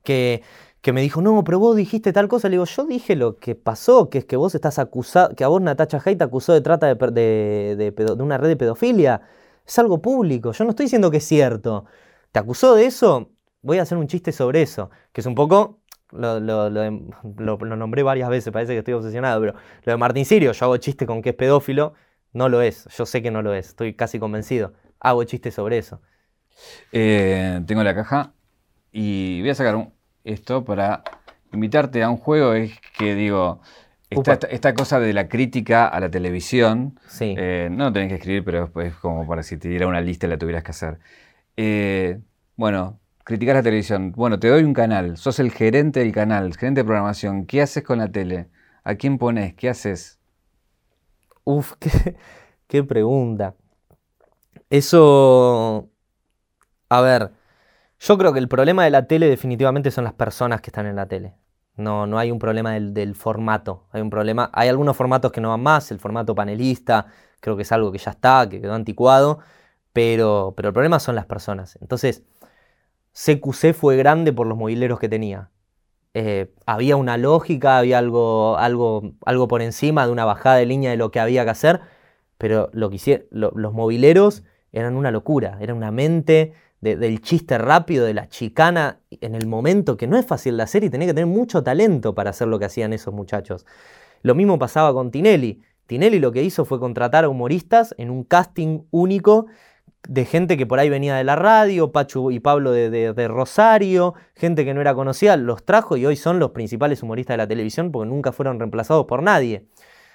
que, 0.02 0.42
que, 0.80 0.92
me 0.92 1.02
dijo, 1.02 1.22
no, 1.22 1.44
pero 1.44 1.58
vos 1.58 1.76
dijiste 1.76 2.12
tal 2.12 2.28
cosa. 2.28 2.48
Le 2.48 2.54
digo, 2.54 2.64
yo 2.64 2.84
dije 2.84 3.16
lo 3.16 3.36
que 3.36 3.54
pasó, 3.54 4.10
que 4.10 4.18
es 4.18 4.24
que 4.24 4.36
vos 4.36 4.54
estás 4.54 4.78
acusado, 4.78 5.34
que 5.34 5.44
a 5.44 5.48
vos 5.48 5.60
Natacha 5.62 6.00
Hay 6.04 6.16
te 6.16 6.24
acusó 6.24 6.52
de 6.52 6.60
trata 6.60 6.94
de, 6.94 7.76
de, 7.76 8.12
una 8.18 8.38
red 8.38 8.48
de 8.48 8.56
pedofilia. 8.56 9.22
Es 9.66 9.78
algo 9.78 10.00
público, 10.02 10.52
yo 10.52 10.64
no 10.64 10.70
estoy 10.70 10.84
diciendo 10.86 11.10
que 11.10 11.18
es 11.18 11.24
cierto. 11.24 11.86
¿Te 12.32 12.38
acusó 12.38 12.74
de 12.74 12.86
eso? 12.86 13.30
Voy 13.62 13.78
a 13.78 13.82
hacer 13.82 13.96
un 13.98 14.08
chiste 14.08 14.32
sobre 14.32 14.62
eso, 14.62 14.90
que 15.12 15.20
es 15.22 15.26
un 15.26 15.34
poco 15.34 15.80
lo, 16.14 16.40
lo, 16.40 16.70
lo, 16.70 17.76
nombré 17.76 18.02
varias 18.02 18.28
veces, 18.28 18.52
parece 18.52 18.72
que 18.72 18.78
estoy 18.78 18.94
obsesionado, 18.94 19.40
pero 19.40 19.54
lo 19.84 19.92
de 19.92 19.96
Martín 19.96 20.24
Sirio, 20.24 20.52
yo 20.52 20.64
hago 20.66 20.76
chiste 20.76 21.06
con 21.06 21.22
que 21.22 21.30
es 21.30 21.34
pedófilo, 21.34 21.94
no 22.32 22.48
lo 22.48 22.60
es, 22.62 22.86
yo 22.96 23.06
sé 23.06 23.22
que 23.22 23.30
no 23.30 23.42
lo 23.42 23.54
es, 23.54 23.68
estoy 23.68 23.94
casi 23.94 24.18
convencido. 24.18 24.74
Hago 25.00 25.24
chistes 25.24 25.54
sobre 25.54 25.78
eso. 25.78 26.00
Eh, 26.92 27.60
tengo 27.66 27.82
la 27.82 27.94
caja 27.94 28.32
y 28.94 29.40
voy 29.40 29.50
a 29.50 29.54
sacar 29.56 29.88
esto 30.22 30.64
para 30.64 31.02
invitarte 31.52 32.02
a 32.04 32.08
un 32.08 32.16
juego. 32.16 32.54
Es 32.54 32.72
que 32.96 33.16
digo, 33.16 33.60
esta, 34.08 34.74
cosa 34.74 35.00
de 35.00 35.12
la 35.12 35.28
crítica 35.28 35.88
a 35.88 35.98
la 35.98 36.10
televisión, 36.10 36.98
sí. 37.08 37.34
Eh, 37.36 37.68
no 37.72 37.86
lo 37.86 37.92
tenés 37.92 38.08
que 38.08 38.14
escribir, 38.14 38.44
pero 38.44 38.70
es 38.80 38.94
como 38.94 39.26
para 39.26 39.42
si 39.42 39.56
te 39.56 39.68
diera 39.68 39.88
una 39.88 40.00
lista 40.00 40.28
la 40.28 40.38
tuvieras 40.38 40.62
que 40.62 40.70
hacer. 40.70 41.00
Eh, 41.56 42.20
bueno, 42.56 43.00
criticar 43.24 43.56
la 43.56 43.64
televisión. 43.64 44.12
Bueno, 44.12 44.38
te 44.38 44.48
doy 44.48 44.62
un 44.62 44.74
canal, 44.74 45.16
sos 45.16 45.40
el 45.40 45.50
gerente 45.50 45.98
del 45.98 46.12
canal, 46.12 46.56
gerente 46.56 46.82
de 46.82 46.84
programación. 46.84 47.46
¿Qué 47.46 47.62
haces 47.62 47.82
con 47.82 47.98
la 47.98 48.12
tele? 48.12 48.46
¿A 48.84 48.94
quién 48.94 49.18
pones? 49.18 49.54
¿Qué 49.54 49.68
haces? 49.68 50.20
Uf, 51.42 51.72
qué, 52.68 52.84
pregunta. 52.84 53.56
Eso, 54.70 55.90
a 56.88 57.00
ver, 57.00 57.32
yo 58.04 58.18
creo 58.18 58.34
que 58.34 58.38
el 58.38 58.48
problema 58.48 58.84
de 58.84 58.90
la 58.90 59.06
tele 59.06 59.28
definitivamente 59.28 59.90
son 59.90 60.04
las 60.04 60.12
personas 60.12 60.60
que 60.60 60.68
están 60.68 60.86
en 60.86 60.96
la 60.96 61.06
tele. 61.06 61.34
No, 61.76 62.06
no 62.06 62.18
hay 62.18 62.30
un 62.30 62.38
problema 62.38 62.72
del, 62.72 63.14
formato. 63.14 63.86
Hay 63.92 64.02
un 64.02 64.10
problema. 64.10 64.50
Hay 64.52 64.68
algunos 64.68 64.94
formatos 64.94 65.32
que 65.32 65.40
no 65.40 65.48
van 65.48 65.62
más. 65.62 65.90
El 65.90 65.98
formato 65.98 66.34
panelista, 66.34 67.06
creo 67.40 67.56
que 67.56 67.62
es 67.62 67.72
algo 67.72 67.90
que 67.90 67.98
ya 67.98 68.10
está, 68.10 68.46
que 68.48 68.60
quedó 68.60 68.74
anticuado. 68.74 69.38
Pero, 69.94 70.52
pero 70.56 70.68
el 70.68 70.74
problema 70.74 71.00
son 71.00 71.14
las 71.14 71.24
personas. 71.24 71.78
Entonces, 71.80 72.24
CQC 73.12 73.72
fue 73.72 73.96
grande 73.96 74.32
por 74.32 74.46
los 74.46 74.58
mobileros 74.58 74.98
que 74.98 75.08
tenía. 75.08 75.50
Eh, 76.12 76.52
había 76.66 76.96
una 76.96 77.16
lógica, 77.16 77.78
había 77.78 77.98
algo, 77.98 78.58
algo, 78.58 79.14
algo 79.24 79.48
por 79.48 79.62
encima 79.62 80.06
de 80.06 80.12
una 80.12 80.26
bajada 80.26 80.56
de 80.56 80.66
línea 80.66 80.90
de 80.90 80.96
lo 80.96 81.10
que 81.10 81.20
había 81.20 81.44
que 81.44 81.50
hacer, 81.50 81.80
pero 82.38 82.70
lo 82.72 82.90
que 82.90 83.26
los 83.30 83.72
mobileros 83.72 84.44
eran 84.72 84.96
una 84.96 85.10
locura, 85.10 85.58
era 85.60 85.74
una 85.74 85.90
mente 85.90 86.54
del 86.84 87.20
chiste 87.22 87.58
rápido, 87.58 88.04
de 88.04 88.14
la 88.14 88.28
chicana 88.28 89.00
en 89.10 89.34
el 89.34 89.46
momento 89.46 89.96
que 89.96 90.06
no 90.06 90.18
es 90.18 90.26
fácil 90.26 90.56
de 90.56 90.62
hacer 90.62 90.84
y 90.84 90.90
tenía 90.90 91.08
que 91.08 91.14
tener 91.14 91.26
mucho 91.26 91.62
talento 91.62 92.14
para 92.14 92.30
hacer 92.30 92.48
lo 92.48 92.58
que 92.58 92.66
hacían 92.66 92.92
esos 92.92 93.14
muchachos. 93.14 93.64
Lo 94.22 94.34
mismo 94.34 94.58
pasaba 94.58 94.92
con 94.92 95.10
Tinelli. 95.10 95.62
Tinelli 95.86 96.18
lo 96.18 96.32
que 96.32 96.42
hizo 96.42 96.64
fue 96.64 96.78
contratar 96.78 97.24
a 97.24 97.28
humoristas 97.28 97.94
en 97.98 98.10
un 98.10 98.24
casting 98.24 98.82
único 98.90 99.46
de 100.08 100.24
gente 100.24 100.56
que 100.56 100.66
por 100.66 100.78
ahí 100.78 100.90
venía 100.90 101.16
de 101.16 101.24
la 101.24 101.36
radio, 101.36 101.90
Pachu 101.90 102.30
y 102.30 102.40
Pablo 102.40 102.72
de, 102.72 103.28
Rosario, 103.28 104.14
gente 104.34 104.64
que 104.64 104.74
no 104.74 104.80
era 104.80 104.94
conocida, 104.94 105.36
los 105.36 105.64
trajo 105.64 105.96
y 105.96 106.04
hoy 106.04 106.16
son 106.16 106.38
los 106.38 106.50
principales 106.50 107.02
humoristas 107.02 107.34
de 107.34 107.38
la 107.38 107.48
televisión 107.48 107.90
porque 107.90 108.08
nunca 108.08 108.32
fueron 108.32 108.58
reemplazados 108.58 109.06
por 109.06 109.22
nadie. 109.22 109.66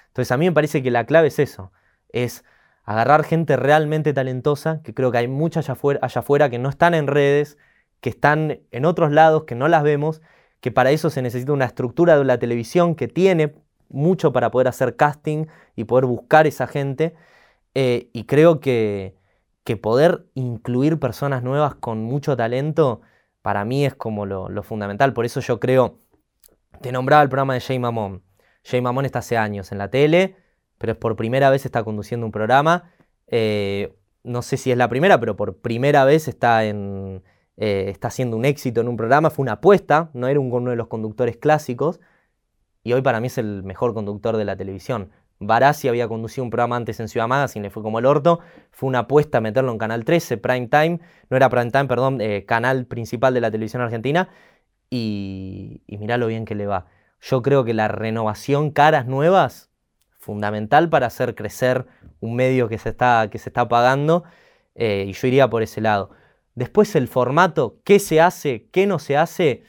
Entonces 0.08 0.30
a 0.32 0.36
mí 0.36 0.46
me 0.46 0.52
parece 0.52 0.82
que 0.82 0.90
la 0.90 1.06
clave 1.06 1.28
es 1.28 1.38
eso, 1.38 1.72
es 2.12 2.44
agarrar 2.84 3.24
gente 3.24 3.56
realmente 3.56 4.12
talentosa, 4.12 4.82
que 4.82 4.94
creo 4.94 5.12
que 5.12 5.18
hay 5.18 5.28
muchas 5.28 5.68
allá 5.68 5.74
afuera, 5.74 6.00
allá 6.02 6.50
que 6.50 6.58
no 6.58 6.68
están 6.68 6.94
en 6.94 7.06
redes, 7.06 7.58
que 8.00 8.10
están 8.10 8.60
en 8.70 8.84
otros 8.84 9.12
lados, 9.12 9.44
que 9.44 9.54
no 9.54 9.68
las 9.68 9.82
vemos, 9.82 10.22
que 10.60 10.70
para 10.72 10.90
eso 10.90 11.10
se 11.10 11.22
necesita 11.22 11.52
una 11.52 11.66
estructura 11.66 12.18
de 12.18 12.24
la 12.24 12.38
televisión 12.38 12.94
que 12.94 13.08
tiene 13.08 13.54
mucho 13.88 14.32
para 14.32 14.50
poder 14.50 14.68
hacer 14.68 14.96
casting 14.96 15.46
y 15.76 15.84
poder 15.84 16.06
buscar 16.06 16.46
esa 16.46 16.66
gente. 16.66 17.14
Eh, 17.74 18.10
y 18.12 18.24
creo 18.24 18.60
que, 18.60 19.14
que 19.64 19.76
poder 19.76 20.26
incluir 20.34 20.98
personas 20.98 21.42
nuevas 21.42 21.74
con 21.74 22.02
mucho 22.02 22.36
talento, 22.36 23.02
para 23.42 23.64
mí 23.64 23.84
es 23.84 23.94
como 23.94 24.26
lo, 24.26 24.62
fundamental. 24.62 25.12
Por 25.12 25.24
eso 25.24 25.40
yo 25.40 25.60
creo, 25.60 25.98
te 26.80 26.92
nombraba 26.92 27.22
el 27.22 27.28
programa 27.28 27.54
de 27.54 27.60
Jay 27.60 27.78
Mamón. 27.78 28.22
Jay 28.64 28.80
Mamón 28.80 29.04
está 29.04 29.20
hace 29.20 29.36
años 29.36 29.72
en 29.72 29.78
la 29.78 29.88
tele, 29.88 30.36
pero 30.80 30.98
por 30.98 31.14
primera 31.14 31.50
vez 31.50 31.66
está 31.66 31.84
conduciendo 31.84 32.24
un 32.24 32.32
programa. 32.32 32.90
Eh, 33.26 33.94
no 34.24 34.40
sé 34.40 34.56
si 34.56 34.70
es 34.70 34.78
la 34.78 34.88
primera, 34.88 35.20
pero 35.20 35.36
por 35.36 35.58
primera 35.58 36.06
vez 36.06 36.26
está, 36.26 36.64
en, 36.64 37.22
eh, 37.58 37.94
haciendo 38.00 38.34
un 38.38 38.46
éxito 38.46 38.80
en 38.80 38.88
un 38.88 38.96
programa. 38.96 39.28
Fue 39.28 39.42
una 39.42 39.52
apuesta, 39.52 40.08
no 40.14 40.26
era 40.26 40.40
uno 40.40 40.70
de 40.70 40.76
los 40.76 40.86
conductores 40.86 41.36
clásicos. 41.36 42.00
Y 42.82 42.94
hoy 42.94 43.02
para 43.02 43.20
mí 43.20 43.26
es 43.26 43.36
el 43.36 43.62
mejor 43.62 43.92
conductor 43.92 44.38
de 44.38 44.46
la 44.46 44.56
televisión. 44.56 45.10
Barassi 45.38 45.86
había 45.86 46.08
conducido 46.08 46.44
un 46.44 46.50
programa 46.50 46.76
antes 46.76 46.98
en 46.98 47.08
Ciudad 47.08 47.28
Magazine, 47.28 47.64
le 47.64 47.70
fue 47.70 47.82
como 47.82 47.98
el 47.98 48.06
orto. 48.06 48.40
Fue 48.70 48.88
una 48.88 49.00
apuesta 49.00 49.42
meterlo 49.42 49.72
en 49.72 49.78
Canal 49.78 50.06
13, 50.06 50.38
Prime 50.38 50.68
Time. 50.68 51.00
No 51.28 51.36
era 51.36 51.50
Prime 51.50 51.70
Time, 51.70 51.88
perdón, 51.88 52.22
eh, 52.22 52.46
canal 52.46 52.86
principal 52.86 53.34
de 53.34 53.42
la 53.42 53.50
televisión 53.50 53.82
argentina. 53.82 54.30
Y, 54.88 55.82
y 55.86 55.98
mirá 55.98 56.16
lo 56.16 56.26
bien 56.26 56.46
que 56.46 56.54
le 56.54 56.66
va. 56.66 56.86
Yo 57.20 57.42
creo 57.42 57.64
que 57.64 57.74
la 57.74 57.88
renovación, 57.88 58.70
caras 58.70 59.06
nuevas, 59.06 59.69
fundamental 60.20 60.88
para 60.88 61.06
hacer 61.06 61.34
crecer 61.34 61.86
un 62.20 62.36
medio 62.36 62.68
que 62.68 62.78
se 62.78 62.90
está, 62.90 63.28
que 63.30 63.38
se 63.38 63.48
está 63.48 63.68
pagando. 63.68 64.24
Eh, 64.74 65.06
y 65.08 65.12
yo 65.12 65.26
iría 65.26 65.48
por 65.50 65.62
ese 65.62 65.80
lado. 65.80 66.10
Después 66.54 66.94
el 66.94 67.08
formato, 67.08 67.80
qué 67.84 67.98
se 67.98 68.20
hace, 68.20 68.68
qué 68.70 68.86
no 68.86 68.98
se 68.98 69.16
hace, 69.16 69.64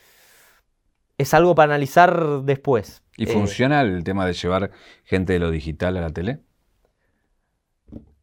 es 1.18 1.34
algo 1.34 1.56
para 1.56 1.74
analizar 1.74 2.41
después. 2.43 3.02
¿Y 3.18 3.24
eh, 3.24 3.28
funciona 3.28 3.82
el 3.82 4.04
tema 4.04 4.26
de 4.26 4.34
llevar 4.34 4.72
gente 5.04 5.34
de 5.34 5.39
lo 5.39 5.52
digital 5.52 5.97
a 5.97 6.02
la 6.02 6.10
tele? 6.10 6.39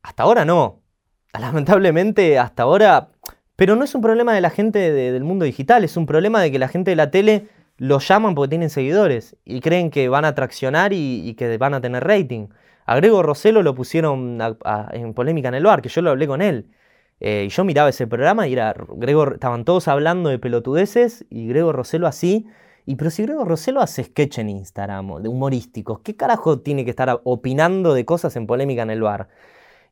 Hasta 0.02 0.22
ahora 0.22 0.44
no. 0.44 0.82
Lamentablemente, 1.38 2.38
hasta 2.38 2.64
ahora. 2.64 3.10
Pero 3.56 3.74
no 3.74 3.84
es 3.84 3.94
un 3.94 4.02
problema 4.02 4.34
de 4.34 4.40
la 4.40 4.50
gente 4.50 4.92
del 4.92 5.24
mundo 5.24 5.44
digital, 5.44 5.82
es 5.82 5.96
un 5.96 6.06
problema 6.06 6.40
de 6.40 6.52
que 6.52 6.60
la 6.60 6.68
gente 6.68 6.92
de 6.92 6.96
la 6.96 7.10
tele 7.10 7.48
lo 7.78 7.98
llaman 7.98 8.34
porque 8.34 8.50
tienen 8.50 8.70
seguidores 8.70 9.36
y 9.44 9.60
creen 9.60 9.90
que 9.90 10.08
van 10.08 10.24
a 10.24 10.34
traccionar 10.34 10.92
y, 10.92 11.34
que 11.34 11.56
van 11.58 11.74
a 11.74 11.80
tener 11.80 12.04
rating. 12.04 12.48
A 12.86 12.96
Grego 12.96 13.22
Roselo 13.22 13.62
lo 13.62 13.74
pusieron 13.74 14.38
en 14.92 15.14
polémica 15.14 15.48
en 15.48 15.54
el 15.54 15.64
bar, 15.64 15.82
que 15.82 15.88
yo 15.88 16.02
lo 16.02 16.10
hablé 16.10 16.26
con 16.26 16.42
él. 16.42 16.66
Eh, 17.20 17.44
y 17.46 17.48
yo 17.48 17.64
miraba 17.64 17.88
ese 17.88 18.06
programa 18.06 18.46
y 18.46 18.52
era, 18.52 18.74
Grego, 18.96 19.32
estaban 19.32 19.64
todos 19.64 19.88
hablando 19.88 20.30
de 20.30 20.38
pelotudeces 20.38 21.24
y 21.30 21.48
Grego 21.48 21.72
Roselo 21.72 22.06
así 22.06 22.46
y 22.88 22.96
pero 22.96 23.10
si 23.10 23.22
Grego 23.24 23.44
Roselo 23.44 23.82
hace 23.82 24.02
sketch 24.02 24.38
en 24.38 24.48
Instagram, 24.48 25.20
de 25.22 25.28
humorísticos, 25.28 26.00
¿qué 26.00 26.16
carajo 26.16 26.60
tiene 26.60 26.86
que 26.86 26.90
estar 26.90 27.20
opinando 27.22 27.92
de 27.92 28.06
cosas 28.06 28.34
en 28.36 28.46
polémica 28.46 28.80
en 28.80 28.88
el 28.88 29.02
bar? 29.02 29.28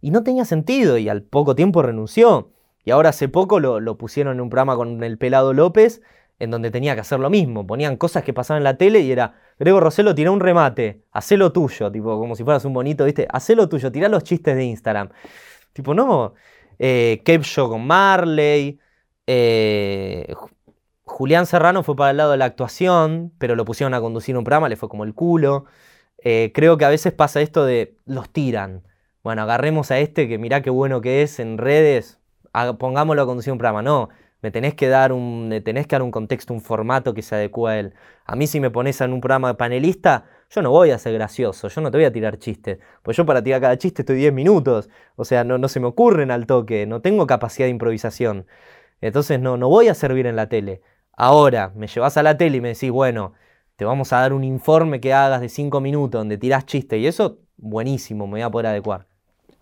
Y 0.00 0.10
no 0.10 0.22
tenía 0.22 0.46
sentido 0.46 0.96
y 0.96 1.10
al 1.10 1.22
poco 1.22 1.54
tiempo 1.54 1.82
renunció. 1.82 2.52
Y 2.86 2.92
ahora 2.92 3.10
hace 3.10 3.28
poco 3.28 3.60
lo, 3.60 3.98
pusieron 3.98 4.36
en 4.36 4.40
un 4.40 4.48
programa 4.48 4.76
con 4.76 5.04
el 5.04 5.18
pelado 5.18 5.52
López, 5.52 6.00
en 6.38 6.50
donde 6.50 6.70
tenía 6.70 6.94
que 6.94 7.00
hacer 7.00 7.20
lo 7.20 7.30
mismo. 7.30 7.66
Ponían 7.66 7.96
cosas 7.96 8.22
que 8.22 8.32
pasaban 8.32 8.60
en 8.60 8.64
la 8.64 8.76
tele 8.76 9.00
y 9.00 9.12
era, 9.12 9.34
Grego 9.58 9.80
Roselo 9.80 10.14
tiró 10.14 10.32
un 10.32 10.40
remate, 10.40 11.02
hacelo 11.12 11.52
tuyo, 11.52 11.90
tipo, 11.90 12.18
como 12.18 12.36
si 12.36 12.44
fueras 12.44 12.64
un 12.64 12.72
bonito, 12.72 13.04
¿viste? 13.04 13.26
Hacelo 13.30 13.68
tuyo, 13.68 13.90
tirá 13.90 14.08
los 14.08 14.22
chistes 14.22 14.56
de 14.56 14.64
Instagram. 14.64 15.10
Tipo, 15.72 15.94
no, 15.94 16.34
eh, 16.78 17.22
Show 17.42 17.68
con 17.70 17.86
Marley, 17.86 18.78
eh, 19.26 20.34
Julián 21.04 21.46
Serrano 21.46 21.82
fue 21.82 21.96
para 21.96 22.10
el 22.10 22.16
lado 22.18 22.32
de 22.32 22.36
la 22.36 22.46
actuación, 22.46 23.32
pero 23.38 23.54
lo 23.54 23.64
pusieron 23.64 23.94
a 23.94 24.00
conducir 24.00 24.36
un 24.36 24.44
programa, 24.44 24.68
le 24.68 24.76
fue 24.76 24.88
como 24.88 25.04
el 25.04 25.14
culo. 25.14 25.64
Eh, 26.18 26.52
creo 26.54 26.76
que 26.76 26.84
a 26.84 26.88
veces 26.88 27.12
pasa 27.12 27.40
esto 27.40 27.64
de 27.64 27.96
los 28.04 28.30
tiran. 28.30 28.82
Bueno, 29.22 29.42
agarremos 29.42 29.90
a 29.90 29.98
este 29.98 30.28
que 30.28 30.38
mirá 30.38 30.62
qué 30.62 30.70
bueno 30.70 31.00
que 31.00 31.22
es 31.22 31.40
en 31.40 31.58
redes, 31.58 32.18
pongámoslo 32.78 33.22
a 33.22 33.26
conducir 33.26 33.52
un 33.52 33.58
programa. 33.58 33.82
No, 33.82 34.08
me 34.42 34.50
tenés 34.50 34.74
que 34.74 34.88
dar 34.88 35.12
un, 35.12 35.60
tenés 35.64 35.86
que 35.86 35.96
dar 35.96 36.02
un 36.02 36.10
contexto, 36.10 36.52
un 36.52 36.60
formato 36.60 37.14
que 37.14 37.22
se 37.22 37.34
adecue 37.34 37.70
a 37.70 37.78
él. 37.78 37.94
A 38.24 38.36
mí 38.36 38.46
si 38.46 38.60
me 38.60 38.70
pones 38.70 39.00
en 39.00 39.12
un 39.12 39.20
programa 39.20 39.48
de 39.48 39.54
panelista, 39.54 40.24
yo 40.50 40.62
no 40.62 40.70
voy 40.70 40.90
a 40.90 40.98
ser 40.98 41.14
gracioso, 41.14 41.68
yo 41.68 41.80
no 41.80 41.90
te 41.90 41.98
voy 41.98 42.04
a 42.04 42.12
tirar 42.12 42.38
chistes. 42.38 42.78
Pues 43.02 43.16
yo 43.16 43.26
para 43.26 43.42
tirar 43.42 43.60
cada 43.60 43.78
chiste 43.78 44.02
estoy 44.02 44.16
10 44.16 44.32
minutos. 44.32 44.88
O 45.16 45.24
sea, 45.24 45.44
no, 45.44 45.58
no 45.58 45.68
se 45.68 45.80
me 45.80 45.86
ocurren 45.86 46.30
al 46.30 46.46
toque, 46.46 46.86
no 46.86 47.00
tengo 47.00 47.26
capacidad 47.26 47.66
de 47.66 47.70
improvisación. 47.70 48.46
Entonces 49.00 49.40
no, 49.40 49.56
no 49.56 49.68
voy 49.68 49.88
a 49.88 49.94
servir 49.94 50.26
en 50.26 50.36
la 50.36 50.48
tele. 50.48 50.82
Ahora, 51.16 51.72
me 51.74 51.86
llevas 51.86 52.16
a 52.16 52.22
la 52.22 52.36
tele 52.36 52.58
y 52.58 52.60
me 52.60 52.68
decís, 52.68 52.90
bueno, 52.90 53.32
te 53.76 53.84
vamos 53.84 54.12
a 54.12 54.20
dar 54.20 54.32
un 54.32 54.44
informe 54.44 55.00
que 55.00 55.12
hagas 55.12 55.40
de 55.40 55.48
5 55.48 55.80
minutos 55.80 56.20
donde 56.20 56.38
tirás 56.38 56.66
chiste 56.66 56.98
y 56.98 57.06
eso, 57.06 57.40
buenísimo, 57.56 58.26
me 58.26 58.32
voy 58.32 58.42
a 58.42 58.50
poder 58.50 58.66
adecuar. 58.66 59.06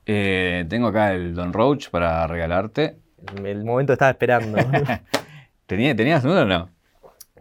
Eh, 0.06 0.66
tengo 0.68 0.88
acá 0.88 1.14
el 1.14 1.34
Don 1.34 1.52
Roach 1.52 1.90
para 1.90 2.26
regalarte. 2.26 3.03
El, 3.44 3.64
momento 3.64 3.92
estaba 3.92 4.10
esperando. 4.10 4.58
¿Tenías, 5.66 5.96
¿Tenías 5.96 6.24
uno 6.24 6.40
o 6.40 6.44
no? 6.44 6.70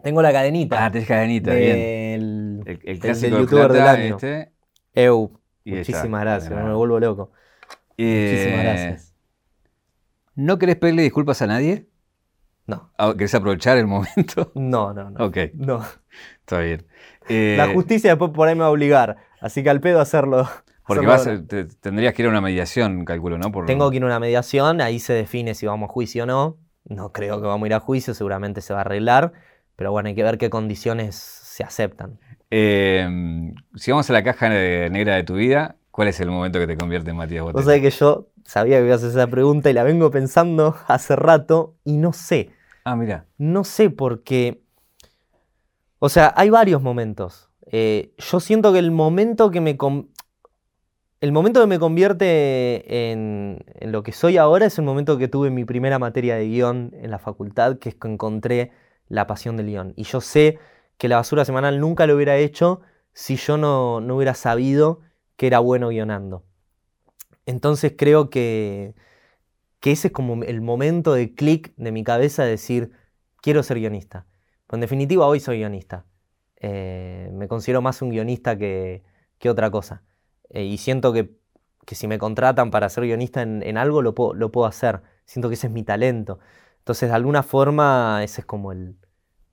Tengo 0.02 0.22
la 0.22 0.32
cadenita. 0.32 0.84
Ah, 0.84 0.90
tenés 0.90 1.08
cadenita, 1.08 1.54
bien. 1.54 1.76
El, 1.76 2.80
el, 2.84 2.98
clásico 2.98 3.36
del 3.36 3.44
youtuber 3.44 3.72
del 3.72 3.82
año. 3.82 4.16
Este. 4.16 4.52
Eu. 4.94 5.40
muchísimas 5.64 6.20
gracias, 6.20 6.50
no 6.50 6.64
me 6.64 6.74
vuelvo 6.74 7.00
loco. 7.00 7.32
muchísimas 7.96 8.62
gracias. 8.62 9.14
¿No 10.34 10.58
querés 10.58 10.76
pedirle 10.76 11.02
disculpas 11.02 11.42
a 11.42 11.46
nadie? 11.46 11.86
No. 12.66 12.90
Ah, 12.98 13.12
¿Querés 13.12 13.34
aprovechar 13.34 13.78
el 13.78 13.86
momento? 13.86 14.52
No, 14.54 14.92
no, 14.92 15.10
no. 15.10 15.24
Ok. 15.24 15.36
No. 15.54 15.84
Está 16.40 16.60
bien. 16.60 16.86
la 17.28 17.66
eh, 17.66 17.70
justicia 17.74 18.10
después 18.10 18.30
por 18.32 18.48
ahí 18.48 18.54
me 18.54 18.62
va 18.62 18.66
a 18.66 18.70
obligar, 18.70 19.16
así 19.40 19.62
que 19.62 19.70
al 19.70 19.80
pedo 19.80 20.00
hacerlo. 20.00 20.48
Porque 20.86 21.06
vas, 21.06 21.28
tendrías 21.80 22.12
que 22.12 22.22
ir 22.22 22.26
a 22.26 22.30
una 22.30 22.40
mediación, 22.40 23.04
calculo, 23.04 23.38
¿no? 23.38 23.50
Tengo 23.66 23.90
que 23.90 23.96
ir 23.96 24.02
a 24.02 24.06
una 24.06 24.20
mediación, 24.20 24.80
ahí 24.80 24.98
se 24.98 25.14
define 25.14 25.54
si 25.54 25.66
vamos 25.66 25.88
a 25.88 25.92
juicio 25.92 26.24
o 26.24 26.26
no. 26.26 26.58
No 26.84 27.12
creo 27.12 27.40
que 27.40 27.46
vamos 27.46 27.64
a 27.64 27.66
ir 27.68 27.74
a 27.74 27.80
juicio, 27.80 28.12
seguramente 28.12 28.60
se 28.60 28.74
va 28.74 28.80
a 28.80 28.82
arreglar, 28.82 29.32
pero 29.76 29.90
bueno, 29.92 30.10
hay 30.10 30.14
que 30.14 30.22
ver 30.22 30.36
qué 30.36 30.50
condiciones 30.50 31.14
se 31.16 31.64
aceptan. 31.64 32.18
Eh, 32.50 33.52
si 33.74 33.90
vamos 33.90 34.08
a 34.10 34.12
la 34.12 34.22
caja 34.22 34.48
negra 34.50 35.16
de 35.16 35.24
tu 35.24 35.34
vida, 35.34 35.76
¿cuál 35.90 36.08
es 36.08 36.20
el 36.20 36.30
momento 36.30 36.58
que 36.58 36.66
te 36.66 36.76
convierte 36.76 37.10
en 37.10 37.16
Matías 37.16 37.42
Botella? 37.42 37.58
Vos 37.58 37.64
sabés 37.64 37.80
que 37.80 37.90
yo 37.90 38.28
sabía 38.44 38.78
que 38.78 38.86
ibas 38.86 39.02
a 39.02 39.06
hacer 39.06 39.18
esa 39.18 39.30
pregunta 39.30 39.70
y 39.70 39.72
la 39.72 39.82
vengo 39.82 40.10
pensando 40.10 40.76
hace 40.86 41.16
rato 41.16 41.76
y 41.84 41.96
no 41.96 42.12
sé. 42.12 42.50
Ah, 42.84 42.96
mira. 42.96 43.26
No 43.38 43.64
sé 43.64 43.90
porque. 43.90 44.62
O 45.98 46.10
sea, 46.10 46.34
hay 46.36 46.50
varios 46.50 46.82
momentos. 46.82 47.48
Eh, 47.66 48.12
yo 48.18 48.40
siento 48.40 48.72
que 48.72 48.78
el 48.78 48.90
momento 48.90 49.50
que 49.50 49.60
me. 49.60 49.76
El 51.24 51.32
momento 51.32 51.62
que 51.62 51.66
me 51.66 51.78
convierte 51.78 53.10
en, 53.10 53.64
lo 53.80 54.02
que 54.02 54.12
soy 54.12 54.36
ahora 54.36 54.66
es 54.66 54.78
el 54.78 54.84
momento 54.84 55.16
que 55.16 55.26
tuve 55.26 55.48
mi 55.48 55.64
primera 55.64 55.98
materia 55.98 56.36
de 56.36 56.46
guion 56.46 56.90
en 57.00 57.10
la 57.10 57.18
facultad, 57.18 57.78
que 57.78 57.88
es 57.88 57.94
que 57.94 58.08
encontré 58.08 58.72
la 59.08 59.26
pasión 59.26 59.56
del 59.56 59.68
guion. 59.68 59.94
Y 59.96 60.02
yo 60.02 60.20
sé 60.20 60.58
que 60.98 61.08
la 61.08 61.16
basura 61.16 61.46
semanal 61.46 61.80
nunca 61.80 62.06
lo 62.06 62.14
hubiera 62.14 62.36
hecho 62.36 62.82
si 63.14 63.36
yo 63.36 63.56
no, 63.56 64.02
no 64.02 64.16
hubiera 64.16 64.34
sabido 64.34 65.00
que 65.36 65.46
era 65.46 65.60
bueno 65.60 65.88
guionando. 65.88 66.44
Entonces 67.46 67.94
creo 67.96 68.28
que, 68.28 68.94
que 69.80 69.92
ese 69.92 70.08
es 70.08 70.12
como 70.12 70.44
el 70.44 70.60
momento 70.60 71.14
de 71.14 71.34
clic 71.34 71.72
de 71.78 71.90
mi 71.90 72.04
cabeza 72.04 72.44
de 72.44 72.50
decir, 72.50 72.90
quiero 73.40 73.62
ser 73.62 73.78
guionista. 73.78 74.26
en 74.70 74.80
definitiva, 74.80 75.26
hoy 75.26 75.40
soy 75.40 75.56
guionista. 75.56 76.04
Eh, 76.56 77.30
me 77.32 77.48
considero 77.48 77.80
más 77.80 78.02
un 78.02 78.10
guionista 78.10 78.58
que, 78.58 79.04
que 79.38 79.48
otra 79.48 79.70
cosa. 79.70 80.02
Eh, 80.54 80.64
y 80.64 80.78
siento 80.78 81.12
que, 81.12 81.36
que, 81.84 81.94
si 81.96 82.08
me 82.08 82.18
contratan 82.18 82.70
para 82.70 82.88
ser 82.88 83.04
guionista 83.04 83.42
en, 83.42 83.62
en 83.62 83.76
algo, 83.76 84.00
lo 84.00 84.14
puedo, 84.14 84.32
lo 84.32 84.50
puedo, 84.52 84.66
hacer. 84.66 85.02
Siento 85.26 85.48
que 85.48 85.54
ese 85.54 85.66
es 85.66 85.72
mi 85.72 85.82
talento. 85.82 86.38
Entonces, 86.78 87.10
de 87.10 87.14
alguna 87.14 87.42
forma, 87.42 88.22
ese 88.22 88.42
es 88.42 88.46
como 88.46 88.72
el, 88.72 88.96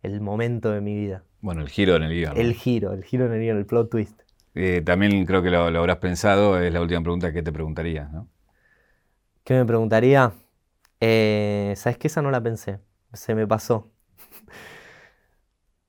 el 0.03 0.21
momento 0.21 0.71
de 0.71 0.79
mi 0.79 0.95
vida. 0.95 1.23
Bueno, 1.41 1.61
el 1.61 1.69
giro 1.69 1.95
en 1.95 2.03
el 2.03 2.13
guion. 2.13 2.37
El 2.37 2.53
giro, 2.53 2.93
el 2.93 3.03
giro 3.03 3.25
en 3.25 3.33
el 3.33 3.41
guion, 3.41 3.57
el 3.57 3.65
plot 3.65 3.89
twist. 3.89 4.21
Eh, 4.53 4.83
también 4.85 5.25
creo 5.25 5.41
que 5.41 5.49
lo, 5.49 5.63
habrás 5.63 5.97
pensado, 5.97 6.59
es 6.59 6.71
la 6.71 6.81
última 6.81 7.01
pregunta 7.01 7.33
que 7.33 7.41
te 7.41 7.51
preguntaría, 7.51 8.09
¿no? 8.11 8.27
¿Qué 9.43 9.55
me 9.55 9.65
preguntaría? 9.65 10.33
Eh, 10.99 11.73
¿Sabes 11.77 11.97
qué? 11.97 12.07
Esa 12.07 12.21
no 12.21 12.29
la 12.29 12.41
pensé, 12.41 12.79
se 13.13 13.35
me 13.35 13.47
pasó. 13.47 13.89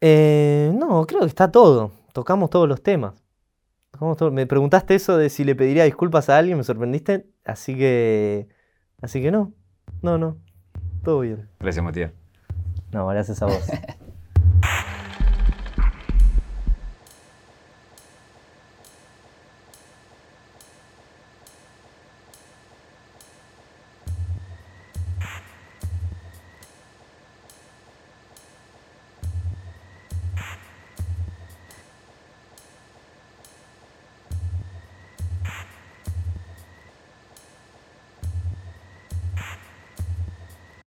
Eh, 0.04 0.72
no, 0.74 1.06
creo 1.06 1.20
que 1.20 1.28
está 1.28 1.52
todo, 1.52 1.92
tocamos 2.12 2.50
todos 2.50 2.68
los 2.68 2.82
temas. 2.82 3.21
Me 4.32 4.46
preguntaste 4.46 4.94
eso 4.94 5.16
de 5.16 5.30
si 5.30 5.44
le 5.44 5.54
pediría 5.54 5.84
disculpas 5.84 6.28
a 6.28 6.38
alguien, 6.38 6.58
me 6.58 6.64
sorprendiste, 6.64 7.26
así 7.44 7.76
que... 7.76 8.48
Así 9.00 9.20
que 9.20 9.30
no, 9.30 9.52
no, 10.00 10.18
no, 10.18 10.38
todo 11.02 11.20
bien. 11.20 11.48
Gracias, 11.60 11.84
Matías. 11.84 12.12
No, 12.92 13.06
gracias 13.08 13.42
a 13.42 13.46
vos. 13.46 13.62